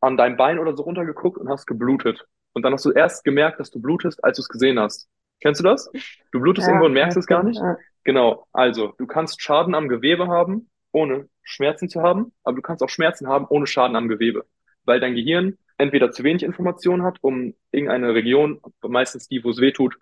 an 0.00 0.16
deinem 0.16 0.36
Bein 0.36 0.58
oder 0.58 0.76
so 0.76 0.82
runtergeguckt 0.84 1.38
und 1.38 1.48
hast 1.48 1.66
geblutet. 1.66 2.24
Und 2.52 2.62
dann 2.62 2.72
hast 2.72 2.84
du 2.84 2.92
erst 2.92 3.24
gemerkt, 3.24 3.60
dass 3.60 3.70
du 3.70 3.80
blutest, 3.80 4.22
als 4.24 4.36
du 4.36 4.42
es 4.42 4.48
gesehen 4.48 4.78
hast. 4.78 5.08
Kennst 5.40 5.60
du 5.60 5.64
das? 5.64 5.90
Du 6.32 6.40
blutest 6.40 6.66
Ja, 6.66 6.72
irgendwo 6.72 6.86
und 6.86 6.92
merkst 6.92 7.16
es 7.16 7.26
gar 7.26 7.42
nicht? 7.42 7.60
ja. 7.60 7.76
Genau. 8.04 8.46
Also, 8.52 8.94
du 8.98 9.06
kannst 9.06 9.42
Schaden 9.42 9.74
am 9.74 9.88
Gewebe 9.88 10.28
haben, 10.28 10.70
ohne 10.92 11.28
Schmerzen 11.42 11.88
zu 11.88 12.02
haben, 12.02 12.32
aber 12.42 12.56
du 12.56 12.62
kannst 12.62 12.82
auch 12.82 12.88
Schmerzen 12.88 13.28
haben, 13.28 13.46
ohne 13.48 13.66
Schaden 13.66 13.96
am 13.96 14.08
Gewebe. 14.08 14.44
Weil 14.84 15.00
dein 15.00 15.14
Gehirn 15.14 15.58
entweder 15.78 16.10
zu 16.10 16.24
wenig 16.24 16.42
Informationen 16.42 17.02
hat, 17.02 17.18
um 17.22 17.54
irgendeine 17.70 18.14
Region, 18.14 18.60
meistens 18.82 19.28
die, 19.28 19.42
wo 19.44 19.50
es 19.50 19.60
weh 19.60 19.72
tut, 19.72 19.96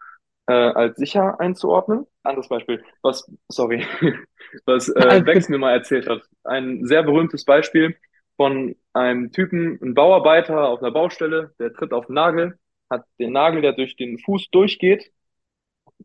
äh, 0.47 0.53
als 0.53 0.97
sicher 0.97 1.39
einzuordnen. 1.41 2.07
Anderes 2.23 2.49
Beispiel, 2.49 2.83
was, 3.03 3.31
sorry, 3.49 3.87
was 4.67 4.89
äh, 4.89 5.23
Bex 5.23 5.49
mir 5.49 5.59
mal 5.59 5.73
erzählt 5.73 6.09
hat. 6.09 6.23
Ein 6.45 6.87
sehr 6.87 7.03
berühmtes 7.03 7.45
Beispiel 7.45 7.97
von 8.37 8.77
einem 8.93 9.33
Typen, 9.33 9.79
ein 9.83 9.95
Bauarbeiter 9.95 10.69
auf 10.69 10.83
einer 10.83 10.93
Baustelle, 10.93 11.55
der 11.59 11.73
tritt 11.73 11.93
auf 11.93 12.07
den 12.07 12.15
Nagel, 12.15 12.59
hat 12.91 13.05
den 13.19 13.33
Nagel, 13.33 13.63
der 13.63 13.73
durch 13.73 13.97
den 13.97 14.19
Fuß 14.19 14.51
durchgeht 14.51 15.11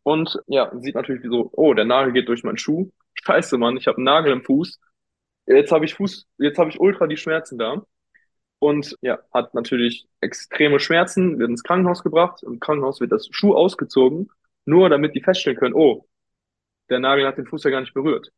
und 0.03 0.39
ja, 0.47 0.71
sieht 0.79 0.95
natürlich 0.95 1.23
so, 1.23 1.49
oh, 1.53 1.73
der 1.73 1.85
Nagel 1.85 2.13
geht 2.13 2.27
durch 2.27 2.43
meinen 2.43 2.57
Schuh. 2.57 2.91
Scheiße, 3.13 3.57
Mann, 3.57 3.77
ich 3.77 3.87
habe 3.87 3.97
einen 3.97 4.05
Nagel 4.05 4.31
im 4.33 4.43
Fuß. 4.43 4.79
Jetzt 5.47 5.71
habe 5.71 5.85
ich 5.85 5.95
Fuß, 5.95 6.27
jetzt 6.37 6.57
habe 6.57 6.69
ich 6.69 6.79
ultra 6.79 7.07
die 7.07 7.17
Schmerzen 7.17 7.57
da. 7.57 7.85
Und 8.61 8.95
ja, 9.01 9.17
hat 9.33 9.55
natürlich 9.55 10.07
extreme 10.19 10.79
Schmerzen, 10.79 11.39
wird 11.39 11.49
ins 11.49 11.63
Krankenhaus 11.63 12.03
gebracht. 12.03 12.43
Im 12.43 12.59
Krankenhaus 12.59 13.01
wird 13.01 13.11
das 13.11 13.27
Schuh 13.31 13.55
ausgezogen, 13.55 14.29
nur 14.65 14.87
damit 14.87 15.15
die 15.15 15.21
feststellen 15.21 15.57
können, 15.57 15.73
oh, 15.73 16.05
der 16.91 16.99
Nagel 16.99 17.25
hat 17.25 17.39
den 17.39 17.47
Fuß 17.47 17.63
ja 17.63 17.71
gar 17.71 17.81
nicht 17.81 17.95
berührt. 17.95 18.31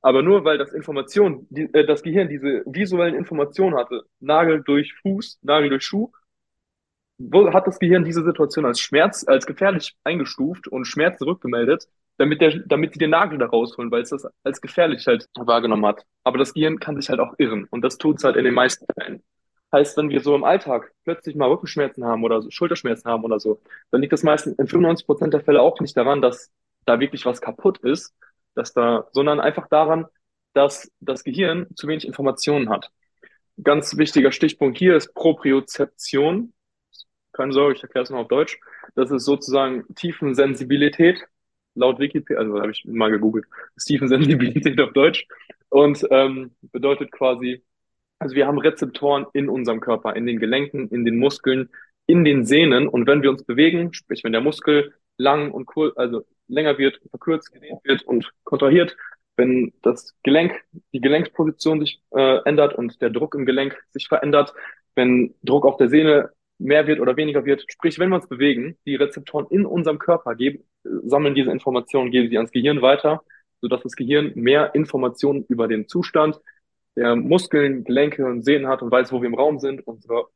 Aber 0.00 0.22
nur 0.22 0.46
weil 0.46 0.56
das 0.56 0.72
Information, 0.72 1.46
die, 1.50 1.68
äh, 1.74 1.84
das 1.84 2.02
Gehirn 2.02 2.30
diese 2.30 2.62
visuellen 2.64 3.14
Informationen 3.14 3.76
hatte, 3.76 4.04
Nagel 4.18 4.62
durch 4.62 4.94
Fuß, 5.02 5.40
Nagel 5.42 5.68
durch 5.68 5.84
Schuh, 5.84 6.10
hat 7.52 7.66
das 7.66 7.78
Gehirn 7.78 8.04
diese 8.04 8.24
Situation 8.24 8.64
als 8.64 8.80
Schmerz, 8.80 9.26
als 9.28 9.44
gefährlich 9.44 9.94
eingestuft 10.04 10.68
und 10.68 10.86
Schmerz 10.86 11.18
zurückgemeldet, 11.18 11.86
damit 12.16 12.40
der, 12.40 12.60
damit 12.60 12.94
sie 12.94 12.98
den 12.98 13.10
Nagel 13.10 13.38
da 13.38 13.44
rausholen, 13.44 13.90
weil 13.90 14.00
es 14.00 14.08
das 14.08 14.26
als 14.42 14.62
gefährlich 14.62 15.06
halt 15.06 15.28
wahrgenommen 15.38 15.84
hat. 15.84 16.06
Aber 16.24 16.38
das 16.38 16.54
Gehirn 16.54 16.78
kann 16.80 16.96
sich 16.98 17.10
halt 17.10 17.20
auch 17.20 17.34
irren 17.36 17.66
und 17.70 17.82
das 17.82 17.98
tut 17.98 18.16
es 18.16 18.24
halt 18.24 18.36
in 18.36 18.44
den 18.44 18.54
meisten 18.54 18.86
Fällen. 18.98 19.22
Heißt, 19.72 19.96
wenn 19.96 20.10
wir 20.10 20.20
so 20.20 20.34
im 20.34 20.44
Alltag 20.44 20.92
plötzlich 21.04 21.36
mal 21.36 21.48
Rückenschmerzen 21.48 22.04
haben 22.04 22.24
oder 22.24 22.42
Schulterschmerzen 22.50 23.10
haben 23.10 23.24
oder 23.24 23.38
so, 23.38 23.60
dann 23.90 24.00
liegt 24.00 24.12
das 24.12 24.22
meistens 24.22 24.58
in 24.58 24.66
95 24.66 25.06
Prozent 25.06 25.34
der 25.34 25.42
Fälle 25.42 25.62
auch 25.62 25.80
nicht 25.80 25.96
daran, 25.96 26.20
dass 26.20 26.50
da 26.86 26.98
wirklich 26.98 27.24
was 27.26 27.40
kaputt 27.40 27.78
ist, 27.78 28.14
dass 28.54 28.72
da, 28.72 29.08
sondern 29.12 29.40
einfach 29.40 29.68
daran, 29.68 30.06
dass 30.54 30.90
das 31.00 31.24
Gehirn 31.24 31.66
zu 31.76 31.86
wenig 31.86 32.06
Informationen 32.06 32.68
hat. 32.70 32.90
Ganz 33.62 33.96
wichtiger 33.96 34.32
Stichpunkt 34.32 34.78
hier 34.78 34.96
ist 34.96 35.14
Propriozeption. 35.14 36.52
Keine 37.32 37.52
Sorge, 37.52 37.76
ich 37.76 37.82
erkläre 37.82 38.04
es 38.04 38.10
noch 38.10 38.20
auf 38.20 38.28
Deutsch. 38.28 38.58
Das 38.94 39.10
ist 39.10 39.24
sozusagen 39.24 39.84
Tiefensensibilität, 39.94 41.24
laut 41.74 41.98
Wikipedia, 41.98 42.38
also 42.38 42.60
habe 42.60 42.72
ich 42.72 42.84
mal 42.84 43.10
gegoogelt, 43.10 43.46
ist 43.76 43.84
Tiefensensibilität 43.84 44.80
auf 44.80 44.92
Deutsch 44.92 45.26
und 45.68 46.04
ähm, 46.10 46.54
bedeutet 46.72 47.12
quasi, 47.12 47.62
also 48.20 48.36
wir 48.36 48.46
haben 48.46 48.58
Rezeptoren 48.58 49.26
in 49.32 49.48
unserem 49.48 49.80
Körper, 49.80 50.14
in 50.14 50.26
den 50.26 50.38
Gelenken, 50.38 50.88
in 50.88 51.04
den 51.04 51.18
Muskeln, 51.18 51.70
in 52.06 52.24
den 52.24 52.44
Sehnen 52.44 52.86
und 52.86 53.06
wenn 53.06 53.22
wir 53.22 53.30
uns 53.30 53.44
bewegen, 53.44 53.92
sprich 53.92 54.22
wenn 54.22 54.32
der 54.32 54.40
Muskel 54.42 54.94
lang 55.16 55.50
und 55.50 55.66
kurz, 55.66 55.96
also 55.96 56.24
länger 56.46 56.78
wird, 56.78 57.00
verkürzt, 57.10 57.52
gedehnt 57.52 57.80
wird 57.84 58.02
und 58.02 58.30
kontrahiert. 58.44 58.96
Wenn 59.36 59.72
das 59.82 60.14
Gelenk, 60.22 60.60
die 60.92 61.00
Gelenksposition 61.00 61.80
sich 61.80 62.02
äh, 62.10 62.38
ändert 62.44 62.74
und 62.74 63.00
der 63.00 63.10
Druck 63.10 63.34
im 63.34 63.46
Gelenk 63.46 63.78
sich 63.90 64.08
verändert, 64.08 64.52
wenn 64.94 65.34
Druck 65.42 65.64
auf 65.64 65.78
der 65.78 65.88
Sehne 65.88 66.30
mehr 66.58 66.86
wird 66.86 67.00
oder 67.00 67.16
weniger 67.16 67.46
wird. 67.46 67.64
Sprich, 67.68 67.98
wenn 67.98 68.10
wir 68.10 68.16
uns 68.16 68.28
bewegen, 68.28 68.76
die 68.84 68.96
Rezeptoren 68.96 69.46
in 69.48 69.64
unserem 69.64 69.98
Körper 69.98 70.34
geben, 70.34 70.64
sammeln 70.82 71.34
diese 71.34 71.50
Informationen, 71.50 72.10
geben 72.10 72.28
sie 72.28 72.36
ans 72.36 72.52
Gehirn 72.52 72.82
weiter, 72.82 73.22
sodass 73.62 73.82
das 73.82 73.96
Gehirn 73.96 74.32
mehr 74.34 74.74
Informationen 74.74 75.46
über 75.48 75.68
den 75.68 75.88
Zustand 75.88 76.38
der 76.96 77.16
Muskeln, 77.16 77.84
Gelenke 77.84 78.24
und 78.26 78.42
Sehnen 78.44 78.66
hat 78.66 78.82
und 78.82 78.90
weiß, 78.90 79.12
wo 79.12 79.20
wir 79.20 79.28
im 79.28 79.34
Raum 79.34 79.58
sind. 79.58 79.86
Unsere 79.86 80.26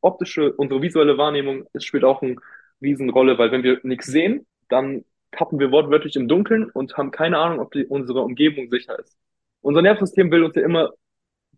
optische, 0.00 0.52
unsere 0.52 0.82
visuelle 0.82 1.18
Wahrnehmung 1.18 1.66
spielt 1.78 2.04
auch 2.04 2.22
eine 2.22 2.36
Riesenrolle, 2.82 3.38
weil 3.38 3.50
wenn 3.52 3.62
wir 3.62 3.80
nichts 3.82 4.06
sehen, 4.06 4.46
dann 4.68 5.04
tappen 5.32 5.58
wir 5.58 5.70
wortwörtlich 5.70 6.16
im 6.16 6.28
Dunkeln 6.28 6.70
und 6.70 6.96
haben 6.96 7.10
keine 7.10 7.38
Ahnung, 7.38 7.60
ob 7.60 7.72
die, 7.72 7.86
unsere 7.86 8.20
Umgebung 8.20 8.70
sicher 8.70 8.98
ist. 8.98 9.16
Unser 9.62 9.82
Nervensystem 9.82 10.30
will 10.30 10.44
uns 10.44 10.54
ja 10.56 10.62
immer 10.62 10.92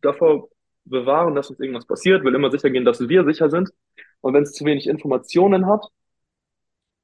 davor 0.01 0.49
bewahren, 0.85 1.35
dass 1.35 1.51
uns 1.51 1.61
irgendwas 1.61 1.87
passiert, 1.87 2.25
will 2.25 2.35
immer 2.35 2.51
sicher 2.51 2.71
gehen, 2.71 2.85
dass 2.85 3.07
wir 3.07 3.25
sicher 3.25 3.51
sind. 3.51 3.71
Und 4.21 4.35
wenn 4.35 4.45
es 4.45 4.53
zu 4.53 4.65
wenig 4.65 4.87
Informationen 4.87 5.67
hat, 5.67 5.87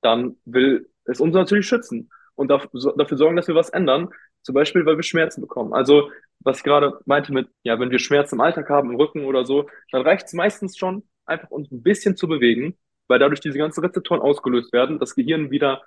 dann 0.01 0.37
will 0.45 0.89
es 1.05 1.21
uns 1.21 1.35
natürlich 1.35 1.67
schützen 1.67 2.11
und 2.35 2.49
dafür 2.49 3.17
sorgen, 3.17 3.37
dass 3.37 3.49
wir 3.49 3.55
was 3.55 3.71
ändern. 3.71 4.09
Zum 4.43 4.55
Beispiel, 4.55 4.85
weil 4.87 4.97
wir 4.97 5.03
Schmerzen 5.03 5.41
bekommen. 5.41 5.73
Also, 5.73 6.11
was 6.41 6.59
ich 6.59 6.65
gerade 6.65 6.99
meinte 7.07 7.33
mit, 7.33 7.49
ja, 7.63 7.79
wenn 7.79 7.91
wir 7.91 7.99
Schmerzen 7.99 8.37
im 8.37 8.41
Alltag 8.41 8.69
haben, 8.69 8.91
im 8.91 8.97
Rücken 8.97 9.25
oder 9.25 9.45
so, 9.45 9.69
dann 9.93 10.03
reicht 10.03 10.27
es 10.27 10.33
meistens 10.33 10.77
schon, 10.77 11.05
einfach 11.25 11.51
uns 11.51 11.71
ein 11.71 11.83
bisschen 11.83 12.17
zu 12.17 12.27
bewegen, 12.29 12.77
weil 13.09 13.19
dadurch 13.19 13.41
diese 13.41 13.59
ganzen 13.59 13.85
Rezeptoren 13.85 14.21
ausgelöst 14.21 14.73
werden, 14.73 14.99
das 14.99 15.15
Gehirn 15.15 15.51
wieder 15.51 15.83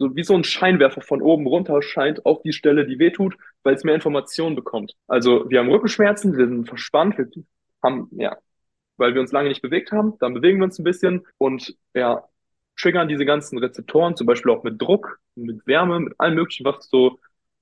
so 0.00 0.16
wie 0.16 0.24
so 0.24 0.34
ein 0.34 0.44
Scheinwerfer 0.44 1.02
von 1.02 1.20
oben 1.20 1.46
runter 1.46 1.82
scheint 1.82 2.24
auf 2.24 2.40
die 2.42 2.54
Stelle, 2.54 2.86
die 2.86 2.98
wehtut, 2.98 3.36
weil 3.62 3.74
es 3.74 3.84
mehr 3.84 3.94
Informationen 3.94 4.56
bekommt. 4.56 4.94
Also 5.06 5.48
wir 5.50 5.58
haben 5.58 5.68
Rückenschmerzen, 5.68 6.38
wir 6.38 6.48
sind 6.48 6.66
verspannt, 6.66 7.18
wir 7.18 7.28
haben, 7.82 8.08
ja, 8.12 8.38
weil 8.96 9.12
wir 9.14 9.20
uns 9.20 9.30
lange 9.30 9.50
nicht 9.50 9.60
bewegt 9.60 9.92
haben, 9.92 10.14
dann 10.18 10.32
bewegen 10.32 10.58
wir 10.58 10.64
uns 10.64 10.78
ein 10.78 10.84
bisschen 10.84 11.26
und 11.36 11.76
ja, 11.92 12.24
triggern 12.80 13.08
diese 13.08 13.26
ganzen 13.26 13.58
Rezeptoren, 13.58 14.16
zum 14.16 14.26
Beispiel 14.26 14.52
auch 14.52 14.62
mit 14.62 14.80
Druck, 14.80 15.20
mit 15.34 15.66
Wärme, 15.66 16.00
mit 16.00 16.14
allem 16.18 16.34
möglichen, 16.34 16.64
was 16.64 16.88
so 16.88 17.18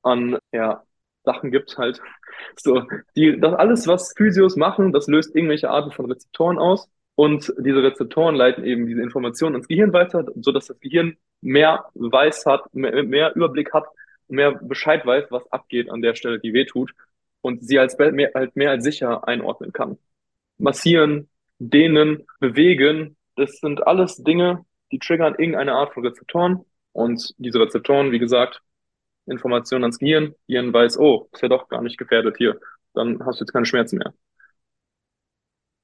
an 0.08 0.38
ja, 0.52 0.82
Sachen 1.24 1.50
gibt 1.50 1.76
halt. 1.78 2.00
So, 2.56 2.84
die, 3.16 3.38
das 3.40 3.54
alles, 3.54 3.88
was 3.88 4.14
Physios 4.16 4.54
machen, 4.56 4.92
das 4.92 5.08
löst 5.08 5.34
irgendwelche 5.34 5.70
Arten 5.70 5.90
von 5.90 6.06
Rezeptoren 6.10 6.58
aus. 6.58 6.88
Und 7.16 7.52
diese 7.58 7.82
Rezeptoren 7.82 8.36
leiten 8.36 8.64
eben 8.64 8.86
diese 8.86 9.02
Informationen 9.02 9.56
ins 9.56 9.66
Gehirn 9.66 9.92
weiter, 9.92 10.24
so 10.40 10.52
dass 10.52 10.66
das 10.66 10.78
Gehirn 10.78 11.16
mehr 11.40 11.86
weiß 11.94 12.46
hat, 12.46 12.72
mehr, 12.72 13.02
mehr 13.02 13.34
Überblick 13.34 13.72
hat, 13.72 13.86
mehr 14.28 14.52
Bescheid 14.52 15.04
weiß, 15.04 15.26
was 15.30 15.50
abgeht 15.50 15.90
an 15.90 16.00
der 16.00 16.14
Stelle, 16.14 16.38
die 16.38 16.52
wehtut 16.52 16.92
und 17.40 17.66
sie 17.66 17.78
als 17.80 17.98
mehr, 17.98 18.30
halt 18.34 18.54
mehr 18.54 18.70
als 18.70 18.84
sicher 18.84 19.26
einordnen 19.26 19.72
kann. 19.72 19.98
Massieren, 20.58 21.28
dehnen, 21.58 22.24
bewegen, 22.40 23.16
das 23.36 23.58
sind 23.58 23.86
alles 23.86 24.22
Dinge, 24.22 24.64
die 24.92 24.98
triggern 24.98 25.34
irgendeine 25.38 25.74
Art 25.74 25.94
von 25.94 26.06
Rezeptoren 26.06 26.64
und 26.92 27.34
diese 27.38 27.60
Rezeptoren, 27.60 28.12
wie 28.12 28.18
gesagt, 28.18 28.62
Informationen 29.30 29.84
ans 29.84 29.98
Gehirn, 29.98 30.34
Gehirn 30.46 30.72
weiß, 30.72 30.98
oh, 30.98 31.28
ist 31.32 31.42
ja 31.42 31.48
doch 31.48 31.68
gar 31.68 31.82
nicht 31.82 31.98
gefährdet 31.98 32.36
hier, 32.38 32.58
dann 32.94 33.24
hast 33.24 33.40
du 33.40 33.44
jetzt 33.44 33.52
keine 33.52 33.66
Schmerzen 33.66 33.98
mehr. 33.98 34.12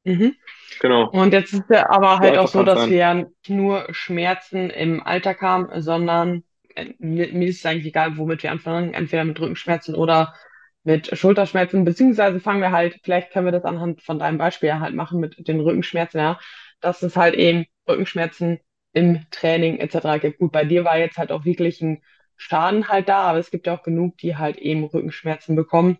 Mhm. 0.04 0.34
Genau. 0.80 1.08
Und 1.10 1.32
jetzt 1.32 1.54
ist 1.54 1.70
ja 1.70 1.88
aber 1.88 2.18
halt 2.18 2.36
auch 2.36 2.48
so, 2.48 2.62
dass 2.62 2.80
sein. 2.80 2.90
wir 2.90 2.96
ja 2.96 3.14
nicht 3.14 3.48
nur 3.48 3.86
Schmerzen 3.90 4.70
im 4.70 5.02
Alltag 5.02 5.40
haben, 5.40 5.80
sondern 5.80 6.44
äh, 6.74 6.92
mir, 6.98 7.32
mir 7.32 7.48
ist 7.48 7.58
es 7.58 7.66
eigentlich 7.66 7.86
egal, 7.86 8.16
womit 8.18 8.42
wir 8.42 8.50
anfangen, 8.50 8.92
entweder 8.92 9.24
mit 9.24 9.40
Rückenschmerzen 9.40 9.94
oder 9.94 10.34
mit 10.82 11.16
Schulterschmerzen, 11.16 11.84
beziehungsweise 11.86 12.40
fangen 12.40 12.60
wir 12.60 12.70
halt, 12.70 13.00
vielleicht 13.02 13.32
können 13.32 13.46
wir 13.46 13.52
das 13.52 13.64
anhand 13.64 14.02
von 14.02 14.18
deinem 14.18 14.36
Beispiel 14.36 14.68
ja 14.68 14.80
halt 14.80 14.94
machen 14.94 15.20
mit 15.20 15.48
den 15.48 15.60
Rückenschmerzen, 15.60 16.20
ja, 16.20 16.38
dass 16.80 17.02
es 17.02 17.16
halt 17.16 17.34
eben 17.34 17.64
Rückenschmerzen 17.88 18.60
im 18.92 19.24
Training 19.30 19.78
etc. 19.78 20.20
gibt. 20.20 20.38
Gut, 20.38 20.52
bei 20.52 20.64
dir 20.64 20.84
war 20.84 20.98
jetzt 20.98 21.16
halt 21.16 21.32
auch 21.32 21.46
wirklich 21.46 21.80
ein 21.80 22.02
Schaden 22.36 22.88
halt 22.88 23.08
da, 23.08 23.22
aber 23.22 23.38
es 23.38 23.50
gibt 23.50 23.66
ja 23.66 23.76
auch 23.76 23.82
genug, 23.82 24.18
die 24.18 24.36
halt 24.36 24.58
eben 24.58 24.84
Rückenschmerzen 24.84 25.56
bekommen, 25.56 25.98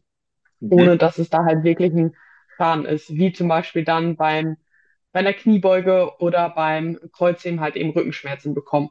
ohne 0.61 0.97
dass 0.97 1.19
es 1.19 1.31
da 1.31 1.45
halt 1.45 1.65
wirklich 1.65 1.93
ein 1.93 2.15
Schaden 2.57 2.85
ist, 2.85 3.15
wie 3.15 3.33
zum 3.33 3.49
Beispiel 3.49 3.85
dann 3.85 4.17
beim 4.17 4.57
bei 5.13 5.21
einer 5.21 5.33
Kniebeuge 5.33 6.11
oder 6.19 6.51
beim 6.51 6.99
Kreuzheben 7.13 7.61
halt 7.61 7.77
eben 7.77 7.91
Rückenschmerzen 7.91 8.53
bekommen. 8.53 8.91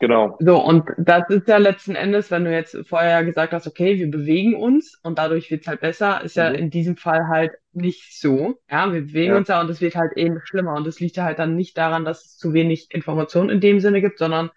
Genau. 0.00 0.36
So, 0.38 0.62
und 0.62 0.84
das 0.96 1.28
ist 1.28 1.48
ja 1.48 1.58
letzten 1.58 1.94
Endes, 1.94 2.30
wenn 2.30 2.44
du 2.44 2.52
jetzt 2.52 2.76
vorher 2.86 3.24
gesagt 3.24 3.52
hast, 3.52 3.66
okay, 3.66 3.98
wir 3.98 4.10
bewegen 4.10 4.54
uns 4.54 4.98
und 5.02 5.18
dadurch 5.18 5.50
wird's 5.50 5.66
halt 5.66 5.80
besser, 5.80 6.22
ist 6.22 6.36
ja 6.36 6.50
mhm. 6.50 6.56
in 6.56 6.70
diesem 6.70 6.96
Fall 6.96 7.26
halt 7.28 7.52
nicht 7.72 8.18
so. 8.18 8.60
Ja, 8.70 8.92
wir 8.92 9.02
bewegen 9.02 9.32
ja. 9.32 9.36
uns 9.36 9.48
ja 9.48 9.60
und 9.60 9.68
es 9.68 9.80
wird 9.80 9.96
halt 9.96 10.16
eben 10.16 10.40
schlimmer. 10.44 10.74
Und 10.74 10.86
es 10.86 11.00
liegt 11.00 11.16
ja 11.16 11.24
halt 11.24 11.38
dann 11.38 11.56
nicht 11.56 11.76
daran, 11.76 12.04
dass 12.04 12.24
es 12.24 12.38
zu 12.38 12.52
wenig 12.52 12.88
Information 12.90 13.50
in 13.50 13.60
dem 13.60 13.80
Sinne 13.80 14.00
gibt, 14.00 14.18
sondern 14.18 14.50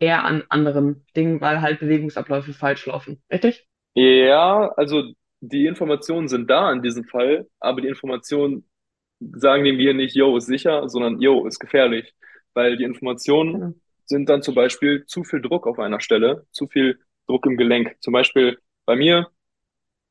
eher 0.00 0.24
an 0.24 0.42
anderen 0.48 1.04
Dingen, 1.16 1.40
weil 1.40 1.60
halt 1.60 1.80
Bewegungsabläufe 1.80 2.52
falsch 2.52 2.86
laufen. 2.86 3.22
Richtig? 3.30 3.66
Ja, 3.94 4.72
also 4.76 5.04
die 5.40 5.66
Informationen 5.66 6.28
sind 6.28 6.50
da 6.50 6.72
in 6.72 6.82
diesem 6.82 7.04
Fall, 7.04 7.48
aber 7.60 7.80
die 7.80 7.88
Informationen 7.88 8.68
sagen 9.20 9.64
dem 9.64 9.76
Gehirn 9.76 9.96
nicht, 9.96 10.16
yo, 10.16 10.36
ist 10.36 10.46
sicher, 10.46 10.88
sondern 10.88 11.20
yo, 11.20 11.46
ist 11.46 11.58
gefährlich. 11.58 12.14
Weil 12.54 12.76
die 12.76 12.84
Informationen 12.84 13.52
genau 13.52 13.74
sind 14.10 14.28
dann 14.28 14.42
zum 14.42 14.54
Beispiel 14.54 15.06
zu 15.06 15.24
viel 15.24 15.40
Druck 15.40 15.66
auf 15.66 15.78
einer 15.78 16.00
Stelle, 16.00 16.44
zu 16.50 16.66
viel 16.66 16.98
Druck 17.26 17.46
im 17.46 17.56
Gelenk. 17.56 17.96
Zum 18.00 18.12
Beispiel 18.12 18.58
bei 18.84 18.96
mir, 18.96 19.28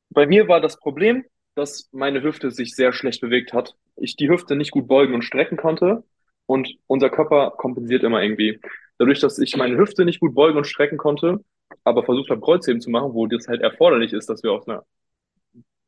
bei 0.08 0.26
mir 0.26 0.48
war 0.48 0.60
das 0.60 0.80
Problem, 0.80 1.24
dass 1.54 1.88
meine 1.92 2.22
Hüfte 2.22 2.50
sich 2.50 2.74
sehr 2.74 2.92
schlecht 2.92 3.20
bewegt 3.20 3.52
hat. 3.52 3.74
Ich 3.96 4.16
die 4.16 4.30
Hüfte 4.30 4.56
nicht 4.56 4.70
gut 4.70 4.88
beugen 4.88 5.14
und 5.14 5.22
strecken 5.22 5.58
konnte 5.58 6.02
und 6.46 6.68
unser 6.86 7.10
Körper 7.10 7.52
kompensiert 7.58 8.02
immer 8.02 8.22
irgendwie. 8.22 8.58
Dadurch, 9.00 9.18
dass 9.18 9.38
ich 9.40 9.56
meine 9.56 9.76
Hüfte 9.76 10.04
nicht 10.04 10.20
gut 10.20 10.34
beugen 10.34 10.58
und 10.58 10.66
strecken 10.66 10.98
konnte, 10.98 11.44
aber 11.82 12.04
versucht 12.04 12.30
habe, 12.30 12.40
Kreuzheben 12.40 12.80
zu 12.80 12.90
machen, 12.90 13.14
wo 13.14 13.26
das 13.26 13.48
halt 13.48 13.62
erforderlich 13.62 14.12
ist, 14.12 14.28
dass 14.28 14.42
wir 14.42 14.52
aus 14.52 14.68
einer 14.68 14.84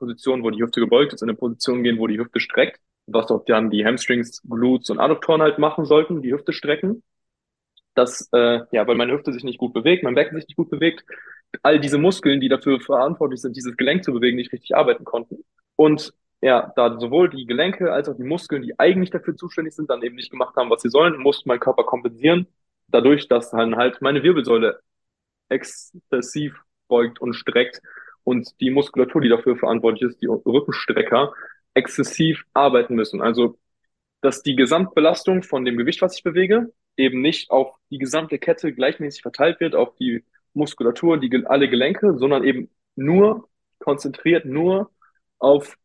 Position, 0.00 0.42
wo 0.42 0.50
die 0.50 0.62
Hüfte 0.62 0.80
gebeugt 0.80 1.12
ist, 1.12 1.22
in 1.22 1.28
eine 1.28 1.38
Position 1.38 1.84
gehen, 1.84 1.98
wo 1.98 2.08
die 2.08 2.18
Hüfte 2.18 2.40
streckt, 2.40 2.80
was 3.06 3.30
auch 3.30 3.44
dann 3.44 3.70
die 3.70 3.84
Hamstrings, 3.84 4.42
Glutes 4.42 4.90
und 4.90 4.98
Adduktoren 4.98 5.42
halt 5.42 5.58
machen 5.58 5.84
sollten, 5.84 6.22
die 6.22 6.32
Hüfte 6.32 6.52
strecken 6.52 7.04
dass, 7.94 8.28
äh, 8.32 8.60
ja, 8.70 8.86
weil 8.86 8.96
meine 8.96 9.12
Hüfte 9.12 9.32
sich 9.32 9.44
nicht 9.44 9.58
gut 9.58 9.72
bewegt, 9.72 10.02
mein 10.02 10.14
Becken 10.14 10.36
sich 10.36 10.48
nicht 10.48 10.56
gut 10.56 10.70
bewegt, 10.70 11.04
all 11.62 11.78
diese 11.80 11.98
Muskeln, 11.98 12.40
die 12.40 12.48
dafür 12.48 12.80
verantwortlich 12.80 13.40
sind, 13.40 13.56
dieses 13.56 13.76
Gelenk 13.76 14.04
zu 14.04 14.12
bewegen, 14.12 14.36
nicht 14.36 14.52
richtig 14.52 14.74
arbeiten 14.74 15.04
konnten. 15.04 15.44
Und 15.76 16.12
ja, 16.40 16.72
da 16.76 16.98
sowohl 16.98 17.28
die 17.30 17.46
Gelenke 17.46 17.92
als 17.92 18.08
auch 18.08 18.16
die 18.16 18.24
Muskeln, 18.24 18.62
die 18.62 18.78
eigentlich 18.78 19.10
dafür 19.10 19.36
zuständig 19.36 19.74
sind, 19.74 19.90
dann 19.90 20.02
eben 20.02 20.16
nicht 20.16 20.30
gemacht 20.30 20.56
haben, 20.56 20.70
was 20.70 20.82
sie 20.82 20.88
sollen, 20.90 21.18
musste 21.18 21.48
mein 21.48 21.60
Körper 21.60 21.84
kompensieren, 21.84 22.46
dadurch, 22.92 23.28
dass 23.28 23.50
dann 23.50 23.76
halt 23.76 24.00
meine 24.02 24.22
Wirbelsäule 24.22 24.80
exzessiv 25.48 26.60
beugt 26.88 27.20
und 27.20 27.34
streckt 27.34 27.80
und 28.24 28.48
die 28.60 28.70
Muskulatur, 28.70 29.20
die 29.20 29.28
dafür 29.28 29.56
verantwortlich 29.56 30.10
ist, 30.10 30.22
die 30.22 30.26
Rückenstrecker, 30.26 31.34
exzessiv 31.74 32.44
arbeiten 32.52 32.94
müssen. 32.94 33.20
Also, 33.20 33.58
dass 34.20 34.42
die 34.42 34.56
Gesamtbelastung 34.56 35.42
von 35.42 35.64
dem 35.64 35.76
Gewicht, 35.76 36.02
was 36.02 36.16
ich 36.16 36.22
bewege, 36.22 36.72
eben 36.96 37.20
nicht 37.22 37.50
auf 37.50 37.74
die 37.90 37.98
gesamte 37.98 38.38
Kette 38.38 38.72
gleichmäßig 38.72 39.22
verteilt 39.22 39.60
wird, 39.60 39.74
auf 39.74 39.94
die 39.96 40.24
Muskulatur, 40.54 41.18
die 41.18 41.44
alle 41.46 41.68
Gelenke, 41.68 42.18
sondern 42.18 42.44
eben 42.44 42.70
nur 42.94 43.48
konzentriert 43.78 44.44
nur 44.44 44.90
auf 45.38 45.76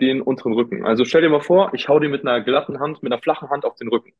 den 0.00 0.22
unteren 0.22 0.54
Rücken. 0.54 0.84
Also 0.84 1.04
stell 1.04 1.22
dir 1.22 1.28
mal 1.28 1.40
vor, 1.40 1.72
ich 1.74 1.88
hau 1.88 2.00
dir 2.00 2.08
mit 2.08 2.22
einer 2.26 2.42
glatten 2.42 2.80
Hand, 2.80 3.02
mit 3.02 3.12
einer 3.12 3.22
flachen 3.22 3.50
Hand 3.50 3.64
auf 3.64 3.76
den 3.76 3.88
Rücken. 3.88 4.12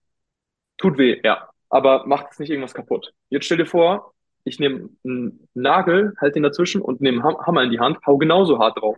Tut 0.79 0.99
weh, 0.99 1.21
ja, 1.25 1.49
aber 1.75 2.07
macht 2.07 2.29
es 2.31 2.39
nicht 2.39 2.51
irgendwas 2.51 2.75
kaputt. 2.75 3.13
Jetzt 3.31 3.47
stell 3.47 3.59
dir 3.59 3.67
vor, 3.67 4.15
ich 4.45 4.59
nehme 4.61 4.91
einen 5.05 5.49
Nagel, 5.55 6.15
halt 6.21 6.37
den 6.37 6.43
dazwischen 6.43 6.81
und 6.81 7.01
nehme 7.01 7.23
Hammer 7.23 7.63
in 7.63 7.71
die 7.71 7.81
Hand, 7.81 7.99
hau 8.07 8.17
genauso 8.19 8.59
hart 8.59 8.79
drauf 8.79 8.97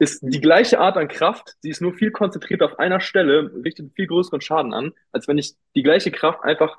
ist 0.00 0.20
die 0.22 0.40
gleiche 0.40 0.80
Art 0.80 0.96
an 0.96 1.08
Kraft, 1.08 1.56
sie 1.60 1.68
ist 1.68 1.82
nur 1.82 1.92
viel 1.92 2.10
konzentriert 2.10 2.62
auf 2.62 2.78
einer 2.78 3.00
Stelle, 3.00 3.52
richtet 3.62 3.92
viel 3.94 4.06
größeren 4.06 4.40
Schaden 4.40 4.72
an, 4.72 4.92
als 5.12 5.28
wenn 5.28 5.36
ich 5.36 5.52
die 5.76 5.82
gleiche 5.82 6.10
Kraft 6.10 6.42
einfach 6.42 6.78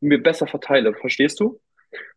mir 0.00 0.22
besser 0.22 0.46
verteile. 0.46 0.94
Verstehst 0.94 1.40
du? 1.40 1.58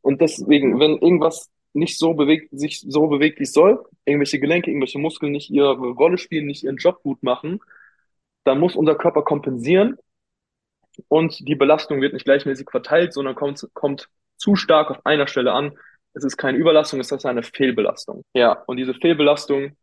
Und 0.02 0.20
deswegen, 0.20 0.82
wenn 0.82 0.98
irgendwas 0.98 1.50
nicht 1.72 1.98
so 1.98 2.14
bewegt, 2.14 2.50
sich 2.52 2.82
so 2.82 3.08
bewegt, 3.08 3.40
wie 3.40 3.44
es 3.44 3.54
soll, 3.54 3.86
irgendwelche 4.04 4.38
Gelenke, 4.40 4.70
irgendwelche 4.70 5.00
Muskeln 5.00 5.32
nicht 5.32 5.50
ihre 5.50 5.76
Rolle 5.76 6.18
spielen, 6.18 6.46
nicht 6.46 6.66
ihren 6.66 6.78
Job 6.78 7.02
gut 7.04 7.24
machen, 7.24 7.62
dann 8.44 8.60
muss 8.60 8.76
unser 8.76 8.96
Körper 8.96 9.24
kompensieren 9.24 9.98
und 11.08 11.48
die 11.48 11.56
Belastung 11.56 12.02
wird 12.02 12.14
nicht 12.14 12.26
gleichmäßig 12.26 12.68
verteilt, 12.70 13.14
sondern 13.14 13.36
kommt, 13.36 13.68
kommt 13.74 14.10
zu 14.38 14.56
stark 14.56 14.92
auf 14.92 15.06
einer 15.06 15.28
Stelle 15.28 15.54
an. 15.54 15.78
Es 16.14 16.24
ist 16.24 16.38
keine 16.38 16.58
Überlastung, 16.58 17.00
es 17.00 17.12
ist 17.12 17.26
eine 17.26 17.44
Fehlbelastung. 17.44 18.24
Ja, 18.34 18.64
und 18.68 18.78
diese 18.78 18.94
Fehlbelastung 18.94 19.76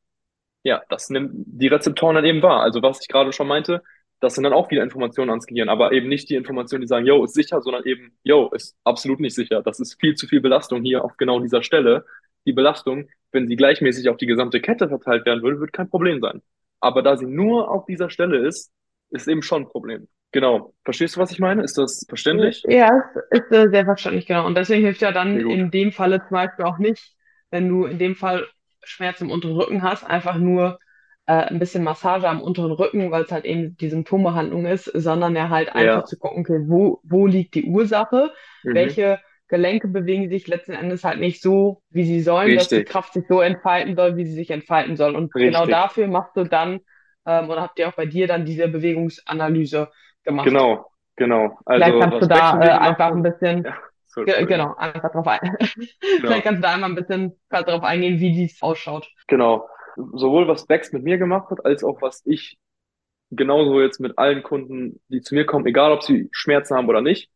ja, 0.62 0.83
das 0.88 1.11
nimmt 1.11 1.33
die 1.35 1.68
Rezeptoren 1.68 2.16
dann 2.16 2.25
eben 2.25 2.42
wahr. 2.42 2.62
Also 2.62 2.83
was 2.83 3.01
ich 3.01 3.09
gerade 3.09 3.33
schon 3.33 3.49
meinte, 3.49 3.83
Das 4.20 4.35
sind 4.35 4.44
dann 4.44 4.53
auch 4.53 4.70
wieder 4.70 4.83
Informationen 4.83 5.31
ans 5.31 5.46
Gehirn, 5.46 5.70
aber 5.70 5.92
eben 5.92 6.09
nicht 6.09 6.29
die 6.29 6.35
Informationen, 6.35 6.83
die 6.83 6.87
sagen, 6.88 7.07
yo, 7.07 7.25
ist 7.25 7.35
sicher, 7.35 7.62
sondern 7.62 7.85
eben, 7.87 8.12
yo, 8.23 8.51
ist 8.51 8.77
absolut 8.85 9.18
nicht 9.20 9.35
sicher. 9.35 9.62
Das 9.62 9.81
ist 9.81 9.99
viel 10.01 10.14
zu 10.14 10.27
viel 10.27 10.40
Belastung 10.42 10.83
hier 10.83 11.05
auf 11.05 11.16
genau 11.16 11.40
dieser 11.40 11.62
Stelle. 11.62 12.05
Die 12.46 12.53
Belastung, 12.53 13.09
wenn 13.33 13.49
sie 13.49 13.57
gleichmäßig 13.57 14.09
auf 14.11 14.18
die 14.18 14.27
gesamte 14.27 14.61
Kette 14.61 14.88
verteilt 14.88 15.25
werden 15.27 15.42
würde, 15.42 15.61
wird 15.61 15.73
kein 15.73 15.88
Problem 15.88 16.20
sein. 16.20 16.42
Aber 16.81 17.03
da 17.03 17.16
sie 17.16 17.27
nur 17.27 17.70
auf 17.70 17.87
dieser 17.87 18.11
Stelle 18.11 18.46
ist, 18.46 18.73
ist 19.11 19.29
eben 19.29 19.42
schon 19.42 19.62
ein 19.62 19.68
Problem. 19.68 20.09
Genau. 20.33 20.75
Verstehst 20.85 21.16
du, 21.16 21.21
was 21.21 21.31
ich 21.33 21.38
meine? 21.40 21.62
Ist 21.62 21.79
das 21.79 22.05
verständlich? 22.09 22.69
Ja, 22.69 22.90
es 23.31 23.40
ist 23.43 23.53
äh, 23.53 23.69
sehr 23.71 23.85
verständlich, 23.85 24.27
genau. 24.27 24.47
Und 24.47 24.55
deswegen 24.55 24.85
hilft 24.85 25.01
ja 25.01 25.12
dann 25.12 25.40
in 25.47 25.71
dem 25.71 25.93
Falle 25.93 26.21
zum 26.21 26.31
Beispiel 26.31 26.64
auch 26.64 26.79
nicht, 26.79 27.14
wenn 27.51 27.69
du 27.69 27.85
in 27.87 27.99
dem 27.99 28.14
Fall 28.16 28.47
Schmerzen 28.83 29.25
im 29.25 29.31
unteren 29.31 29.57
Rücken 29.57 29.83
hast, 29.83 30.05
einfach 30.05 30.37
nur 30.37 30.79
äh, 31.27 31.33
ein 31.33 31.59
bisschen 31.59 31.85
Massage 31.85 32.29
am 32.29 32.40
unteren 32.43 32.73
Rücken, 32.73 33.11
weil 33.11 33.23
es 33.25 33.33
halt 33.33 33.45
eben 33.45 33.77
die 33.77 33.88
Symptombehandlung 33.90 34.66
ist, 34.66 34.85
sondern 34.95 35.35
ja 35.37 35.49
halt 35.49 35.71
einfach 35.75 35.97
Ja. 35.97 36.05
zu 36.05 36.19
gucken, 36.19 36.40
okay, 36.40 36.61
wo, 36.69 37.01
wo 37.03 37.27
liegt 37.27 37.55
die 37.55 37.64
Ursache? 37.64 38.33
Mhm. 38.64 38.73
Welche 38.73 39.21
Gelenke 39.49 39.88
bewegen 39.88 40.29
sich 40.31 40.47
letzten 40.47 40.73
Endes 40.73 41.03
halt 41.03 41.19
nicht 41.19 41.43
so, 41.43 41.83
wie 41.90 42.05
sie 42.05 42.21
sollen, 42.21 42.55
dass 42.55 42.73
die 42.73 42.83
Richtig. 42.83 42.85
Kraft 42.85 43.14
sich 43.14 43.25
so 43.29 43.40
entfalten 43.40 43.97
soll, 43.97 44.16
wie 44.16 44.27
sie 44.27 44.35
sich 44.35 44.51
entfalten 44.51 44.97
soll. 44.97 45.16
Und 45.16 45.33
genau 45.40 45.66
Richtig. 45.66 45.66
dafür 45.66 46.07
machst 46.07 46.37
du 46.37 46.45
dann, 46.45 46.81
ähm, 47.27 47.51
oder 47.51 47.62
habt 47.62 47.79
ihr 47.79 47.88
auch 47.88 47.95
bei 47.95 48.07
dir 48.07 48.27
dann 48.27 48.45
diese 48.45 48.69
Bewegungsanalyse 48.69 49.90
gemacht. 50.25 50.47
Genau. 50.49 50.87
Genau. 51.17 51.59
Vielleicht 51.73 51.93
Also, 51.93 52.01
kannst 52.01 52.23
du 52.23 52.27
da 52.29 52.61
äh, 52.61 52.71
einfach 52.71 53.11
ein 53.13 53.23
bisschen, 53.23 53.65
Ja. 53.65 53.77
So, 54.13 54.25
genau, 54.25 54.75
einfach 54.75 55.13
drauf 55.13 55.27
ein. 55.29 55.57
Vielleicht 55.61 56.21
Genau. 56.23 56.41
kannst 56.43 56.59
du 56.59 56.63
da 56.63 56.75
einmal 56.75 56.91
ein 56.91 56.97
bisschen 56.97 57.41
darauf 57.49 57.85
eingehen, 57.85 58.19
wie 58.19 58.33
dies 58.33 58.61
ausschaut. 58.61 59.09
Genau. 59.29 59.69
Sowohl 59.97 60.49
was 60.49 60.67
Bex 60.67 60.93
mit 60.93 61.05
mir 61.05 61.17
gemacht 61.19 61.51
hat, 61.51 61.65
als 61.65 61.85
auch 61.85 62.03
was 62.03 62.23
ich 62.27 62.59
genauso 63.31 63.81
jetzt 63.81 64.01
mit 64.01 64.19
allen 64.19 64.43
Kunden, 64.43 65.01
die 65.09 65.21
zu 65.21 65.35
mir 65.35 65.47
kommen, 65.47 65.67
egal 65.67 65.93
ob 65.93 66.03
sie 66.03 66.29
Schmerzen 66.33 66.75
haben 66.77 66.89
oder 66.89 67.03
nicht, 67.03 67.31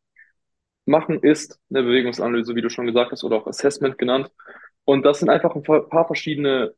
machen, 0.87 1.21
ist 1.23 1.61
eine 1.71 1.83
Bewegungsanalyse, 1.83 2.55
wie 2.55 2.63
du 2.63 2.71
schon 2.71 2.87
gesagt 2.87 3.13
hast, 3.13 3.25
oder 3.25 3.37
auch 3.37 3.47
Assessment 3.47 3.99
genannt. 3.99 4.31
Und 4.85 5.05
das 5.05 5.21
sind 5.21 5.31
einfach 5.31 5.55
ein 5.55 5.63
paar 5.63 5.89
paar 5.89 6.07
verschiedene 6.07 6.75